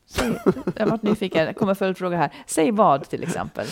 Säg, 0.06 0.38
jag 0.76 0.86
varit 0.86 1.02
nyfiken. 1.02 1.46
Det 1.46 1.54
kommer 1.54 1.74
följdfråga 1.74 2.16
här. 2.16 2.32
Säg 2.46 2.70
vad 2.70 3.08
till 3.08 3.22
exempel. 3.22 3.66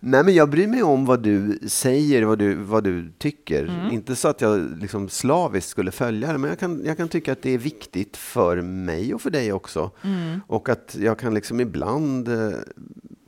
Nej, 0.00 0.24
men 0.24 0.34
jag 0.34 0.50
bryr 0.50 0.66
mig 0.66 0.82
om 0.82 1.04
vad 1.04 1.22
du 1.22 1.58
säger, 1.68 2.22
vad 2.22 2.38
du, 2.38 2.54
vad 2.54 2.84
du 2.84 3.12
tycker. 3.18 3.64
Mm. 3.64 3.92
Inte 3.92 4.16
så 4.16 4.28
att 4.28 4.40
jag 4.40 4.78
liksom 4.78 5.08
slaviskt 5.08 5.70
skulle 5.70 5.90
följa 5.90 6.32
det, 6.32 6.38
men 6.38 6.50
jag 6.50 6.58
kan, 6.58 6.84
jag 6.84 6.96
kan 6.96 7.08
tycka 7.08 7.32
att 7.32 7.42
det 7.42 7.50
är 7.50 7.58
viktigt 7.58 8.16
för 8.16 8.62
mig 8.62 9.14
och 9.14 9.20
för 9.20 9.30
dig 9.30 9.52
också. 9.52 9.90
Mm. 10.02 10.40
Och 10.46 10.68
att 10.68 10.96
jag 11.00 11.18
kan 11.18 11.34
liksom 11.34 11.60
ibland 11.60 12.28
eh, 12.28 12.52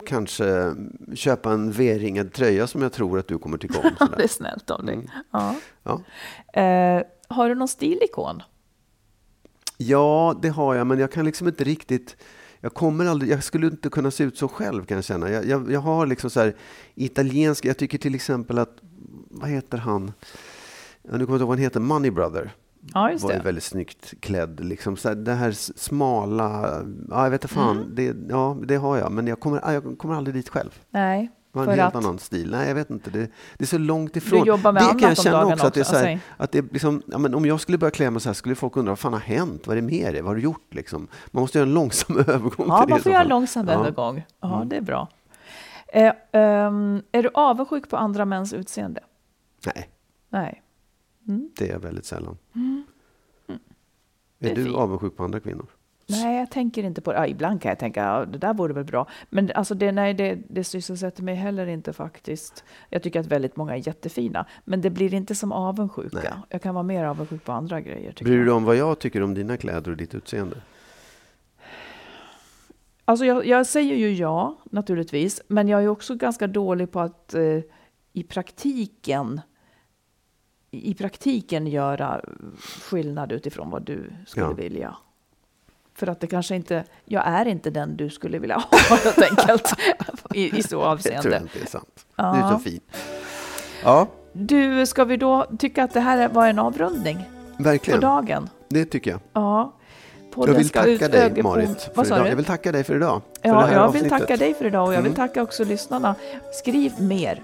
kanske 0.06 0.74
köpa 1.14 1.52
en 1.52 1.72
V-ringad 1.72 2.32
tröja 2.32 2.66
som 2.66 2.82
jag 2.82 2.92
tror 2.92 3.18
att 3.18 3.28
du 3.28 3.38
kommer 3.38 3.58
tycka 3.58 3.78
om. 3.78 4.08
Det 4.16 4.24
är 4.24 4.28
snällt 4.28 4.70
av 4.70 4.84
dig. 4.84 4.94
Mm. 4.94 5.08
Ja. 5.30 5.54
Ja. 5.82 6.00
Eh, 6.60 7.02
har 7.28 7.48
du 7.48 7.54
någon 7.54 7.68
stilikon? 7.68 8.42
Ja, 9.76 10.38
det 10.42 10.48
har 10.48 10.74
jag, 10.74 10.86
men 10.86 10.98
jag 10.98 11.12
kan 11.12 11.24
liksom 11.24 11.48
inte 11.48 11.64
riktigt... 11.64 12.16
Jag, 12.60 12.74
kommer 12.74 13.06
aldrig, 13.06 13.30
jag 13.32 13.44
skulle 13.44 13.66
inte 13.66 13.88
kunna 13.88 14.10
se 14.10 14.24
ut 14.24 14.38
så 14.38 14.48
själv 14.48 14.84
kan 14.84 14.96
jag 14.96 15.04
känna. 15.04 15.30
Jag, 15.30 15.46
jag, 15.46 15.72
jag 15.72 15.80
har 15.80 16.06
liksom 16.06 16.30
så 16.30 16.40
här 16.40 16.54
italienska, 16.94 17.68
jag 17.68 17.76
tycker 17.78 17.98
till 17.98 18.14
exempel 18.14 18.58
att, 18.58 18.76
vad 19.30 19.50
heter 19.50 19.78
han? 19.78 20.12
Ja, 21.02 21.16
nu 21.16 21.18
kommer 21.18 21.18
jag 21.18 21.22
inte 21.22 21.32
ihåg 21.32 21.40
vad 21.40 21.48
han 21.48 21.58
heter, 21.58 21.80
Money 21.80 22.10
Brother. 22.10 22.52
Ja, 22.94 23.10
just 23.10 23.24
var 23.24 23.32
ju 23.32 23.38
det. 23.38 23.44
väldigt 23.44 23.64
snyggt 23.64 24.14
klädd. 24.20 24.60
Liksom, 24.64 24.96
så 24.96 25.08
här, 25.08 25.14
det 25.16 25.32
här 25.32 25.52
smala, 25.76 26.82
ja, 27.10 27.24
jag 27.24 27.30
vet 27.30 27.44
inte 27.44 27.54
fan, 27.54 27.76
Mm. 27.76 27.94
det, 27.94 28.16
ja, 28.28 28.56
det 28.66 28.76
har 28.76 28.96
jag, 28.98 29.12
men 29.12 29.26
jag 29.26 29.40
kommer, 29.40 29.72
jag 29.72 29.98
kommer 29.98 30.14
aldrig 30.14 30.34
dit 30.34 30.48
själv. 30.48 30.80
Nej, 30.90 31.30
Det 31.54 31.66
var 31.66 31.72
en 31.72 31.78
helt 31.80 31.94
att... 31.96 32.04
annan 32.04 32.18
stil. 32.18 32.50
Nej, 32.50 32.68
jag 32.68 32.74
vet 32.74 32.90
inte. 32.90 33.10
Det, 33.10 33.18
det 33.58 33.64
är 33.64 33.66
så 33.66 33.78
långt 33.78 34.16
ifrån. 34.16 34.44
jobbar 34.46 34.72
med 34.72 34.82
det 34.82 34.86
annat 34.86 35.00
kan 35.00 35.08
jag 35.08 35.18
känna 35.18 35.46
också. 35.46 35.66
Att 35.66 35.74
det 35.74 35.80
är 35.80 35.84
så 35.84 35.94
här, 35.94 36.02
Säg. 36.02 36.20
att 36.36 36.52
det 36.52 36.58
är 36.58 36.62
liksom, 36.72 37.02
ja, 37.06 37.18
men 37.18 37.34
om 37.34 37.46
jag 37.46 37.60
skulle 37.60 37.78
börja 37.78 37.90
klä 37.90 38.10
mig 38.10 38.20
så 38.20 38.28
här 38.28 38.34
skulle 38.34 38.54
folk 38.54 38.76
undra 38.76 38.90
vad 38.90 38.98
fan 38.98 39.12
har 39.12 39.20
hänt? 39.20 39.66
Vad 39.66 39.76
är 39.76 39.80
det 39.80 39.86
med 39.86 40.14
dig? 40.14 40.22
Vad 40.22 40.30
har 40.30 40.34
du 40.36 40.42
gjort? 40.42 40.74
Liksom? 40.74 41.08
Man 41.30 41.40
måste 41.40 41.58
göra 41.58 41.68
en 41.68 41.74
långsam 41.74 42.16
övergång 42.28 42.66
Ja, 42.68 42.86
man 42.88 43.00
får 43.00 43.12
göra 43.12 43.20
fall. 43.22 43.28
långsam 43.28 43.66
Ja. 43.66 43.72
Mm. 43.72 43.86
övergång. 43.86 44.24
Ja, 44.40 44.64
det 44.66 44.76
är 44.76 44.80
bra. 44.80 45.08
Eh, 45.88 46.12
ehm, 46.32 47.02
är 47.12 47.22
du 47.22 47.30
avundsjuk 47.34 47.88
på 47.90 47.96
andra 47.96 48.24
mäns 48.24 48.52
utseende? 48.52 49.00
Nej, 49.66 49.90
Nej. 50.28 50.62
det 51.58 51.68
är 51.68 51.72
jag 51.72 51.80
väldigt 51.80 52.04
sällan. 52.04 52.38
Det 54.38 54.46
är 54.48 54.50
Är 54.52 54.56
du 54.56 54.64
fint. 54.64 54.76
avundsjuk 54.76 55.16
på 55.16 55.24
andra 55.24 55.40
kvinnor? 55.40 55.66
Nej, 56.06 56.38
jag 56.38 56.50
tänker 56.50 56.82
inte 56.84 57.00
på 57.00 57.12
det. 57.12 57.18
Ja, 57.18 57.26
ibland 57.26 57.62
kan 57.62 57.68
jag 57.68 57.78
tänka, 57.78 58.02
ja, 58.02 58.24
det 58.24 58.38
där 58.38 58.54
vore 58.54 58.72
väl 58.72 58.84
bra. 58.84 59.08
Men 59.30 59.50
alltså 59.54 59.74
det, 59.74 59.92
nej, 59.92 60.14
det, 60.14 60.38
det 60.48 60.64
sysselsätter 60.64 61.22
mig 61.22 61.34
heller 61.34 61.66
inte 61.66 61.92
faktiskt. 61.92 62.64
Jag 62.90 63.02
tycker 63.02 63.20
att 63.20 63.26
väldigt 63.26 63.56
många 63.56 63.72
är 63.76 63.86
jättefina, 63.88 64.46
men 64.64 64.80
det 64.80 64.90
blir 64.90 65.14
inte 65.14 65.34
som 65.34 65.52
avundsjuka. 65.52 66.18
Nej. 66.18 66.32
Jag 66.48 66.62
kan 66.62 66.74
vara 66.74 66.82
mer 66.82 67.04
avundsjuk 67.04 67.44
på 67.44 67.52
andra 67.52 67.80
grejer. 67.80 68.12
Tycker 68.12 68.24
Bryr 68.24 68.38
du 68.38 68.44
dig 68.44 68.52
om 68.52 68.64
vad 68.64 68.76
jag 68.76 68.98
tycker 68.98 69.22
om 69.22 69.34
dina 69.34 69.56
kläder 69.56 69.90
och 69.90 69.96
ditt 69.96 70.14
utseende? 70.14 70.56
Alltså 73.04 73.24
jag, 73.24 73.46
jag 73.46 73.66
säger 73.66 73.96
ju 73.96 74.12
ja, 74.14 74.58
naturligtvis, 74.70 75.42
men 75.48 75.68
jag 75.68 75.82
är 75.84 75.88
också 75.88 76.14
ganska 76.14 76.46
dålig 76.46 76.90
på 76.92 77.00
att 77.00 77.34
eh, 77.34 77.60
i 78.12 78.22
praktiken 78.28 79.40
i 80.70 80.94
praktiken 80.94 81.66
göra 81.66 82.20
skillnad 82.58 83.32
utifrån 83.32 83.70
vad 83.70 83.82
du 83.82 84.12
skulle 84.26 84.46
Ja. 84.46 84.52
vilja. 84.52 84.96
För 85.96 86.06
att 86.06 86.20
det 86.20 86.26
kanske 86.26 86.56
inte, 86.56 86.84
jag 87.04 87.22
är 87.26 87.46
inte 87.48 87.70
den 87.70 87.96
du 87.96 88.10
skulle 88.10 88.38
vilja 88.38 88.54
ha 88.90 88.96
helt 88.96 89.22
enkelt 89.30 89.72
i, 90.34 90.58
i 90.58 90.62
så 90.62 90.62
Det 90.62 90.68
tror 90.68 90.82
jag 90.82 90.92
avseende. 90.92 91.36
inte 91.42 91.58
är 91.62 91.66
sant. 91.66 92.06
Ja. 92.16 92.32
Du 92.34 92.40
är 92.40 92.52
så 92.52 92.58
fin. 92.58 92.80
Ja, 93.84 94.06
Du, 94.32 94.86
ska 94.86 95.04
vi 95.04 95.16
då 95.16 95.46
tycka 95.58 95.84
att 95.84 95.92
det 95.94 96.00
här 96.00 96.28
var 96.28 96.46
en 96.48 96.58
avrundning 96.58 97.18
på 97.56 97.62
verkligen. 97.62 98.00
dagen? 98.00 98.48
Det 98.68 98.84
tycker 98.84 99.10
jag. 99.10 99.20
Ja. 99.32 99.74
Jag 100.36 100.46
vill 100.46 100.68
ska 100.68 100.82
tacka 100.82 101.08
dig, 101.08 101.30
på- 101.34 101.42
Marit. 101.48 101.82
För 101.82 101.92
Vad 101.94 102.06
sa 102.06 102.14
idag. 102.14 102.26
du? 102.26 102.28
Jag 102.30 102.36
vill 102.36 102.44
tacka 102.44 102.72
dig 102.72 102.84
för 102.84 102.96
idag. 102.96 103.22
För 103.42 103.48
Ja, 103.48 103.54
jag 103.54 103.60
här 103.60 103.68
vill 103.68 103.78
avsnittet. 103.78 104.08
tacka 104.10 104.36
dig 104.36 104.54
för 104.54 104.64
idag 104.64 104.86
och 104.86 104.94
jag 104.94 104.98
vill 105.02 105.12
Mm. 105.12 105.28
tacka 105.28 105.42
också 105.42 105.64
lyssnarna. 105.64 106.14
Skriv 106.52 106.92
mer. 107.00 107.42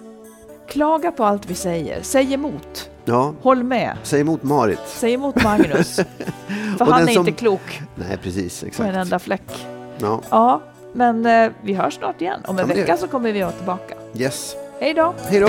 Klaga 0.71 1.11
på 1.13 1.25
allt 1.25 1.47
vi 1.47 1.55
säger. 1.55 2.03
Säg 2.03 2.35
emot. 2.35 2.91
Ja, 3.05 3.35
Håll 3.43 3.63
med. 3.65 3.97
säg 4.03 4.21
emot 4.21 4.43
Marit. 4.43 4.79
Säg 4.87 5.13
emot 5.13 5.43
Magnus. 5.45 5.97
För 6.79 6.85
han 6.85 7.09
är 7.09 7.13
som- 7.13 7.29
inte 7.29 7.39
klok 7.41 7.81
Nej, 7.95 8.19
precis. 8.23 8.61
på 8.61 8.67
en 8.67 8.69
Exakt. 8.71 8.97
enda 8.97 9.19
fläck. 9.19 9.67
Ja, 9.99 10.21
Ja, 10.31 10.61
men 10.93 11.27
eh, 11.27 11.51
vi 11.63 11.75
hörs 11.75 11.95
snart 11.95 12.21
igen. 12.21 12.41
Om 12.47 12.59
en 12.59 12.69
det 12.69 12.75
vecka 12.75 12.97
så 12.97 13.09
kommer 13.09 13.33
vi 13.33 13.41
vara 13.43 13.53
tillbaka. 13.53 13.95
yes. 14.15 14.57
Hej 14.81 14.95
då! 14.95 15.15
Hej 15.29 15.41
då! 15.41 15.49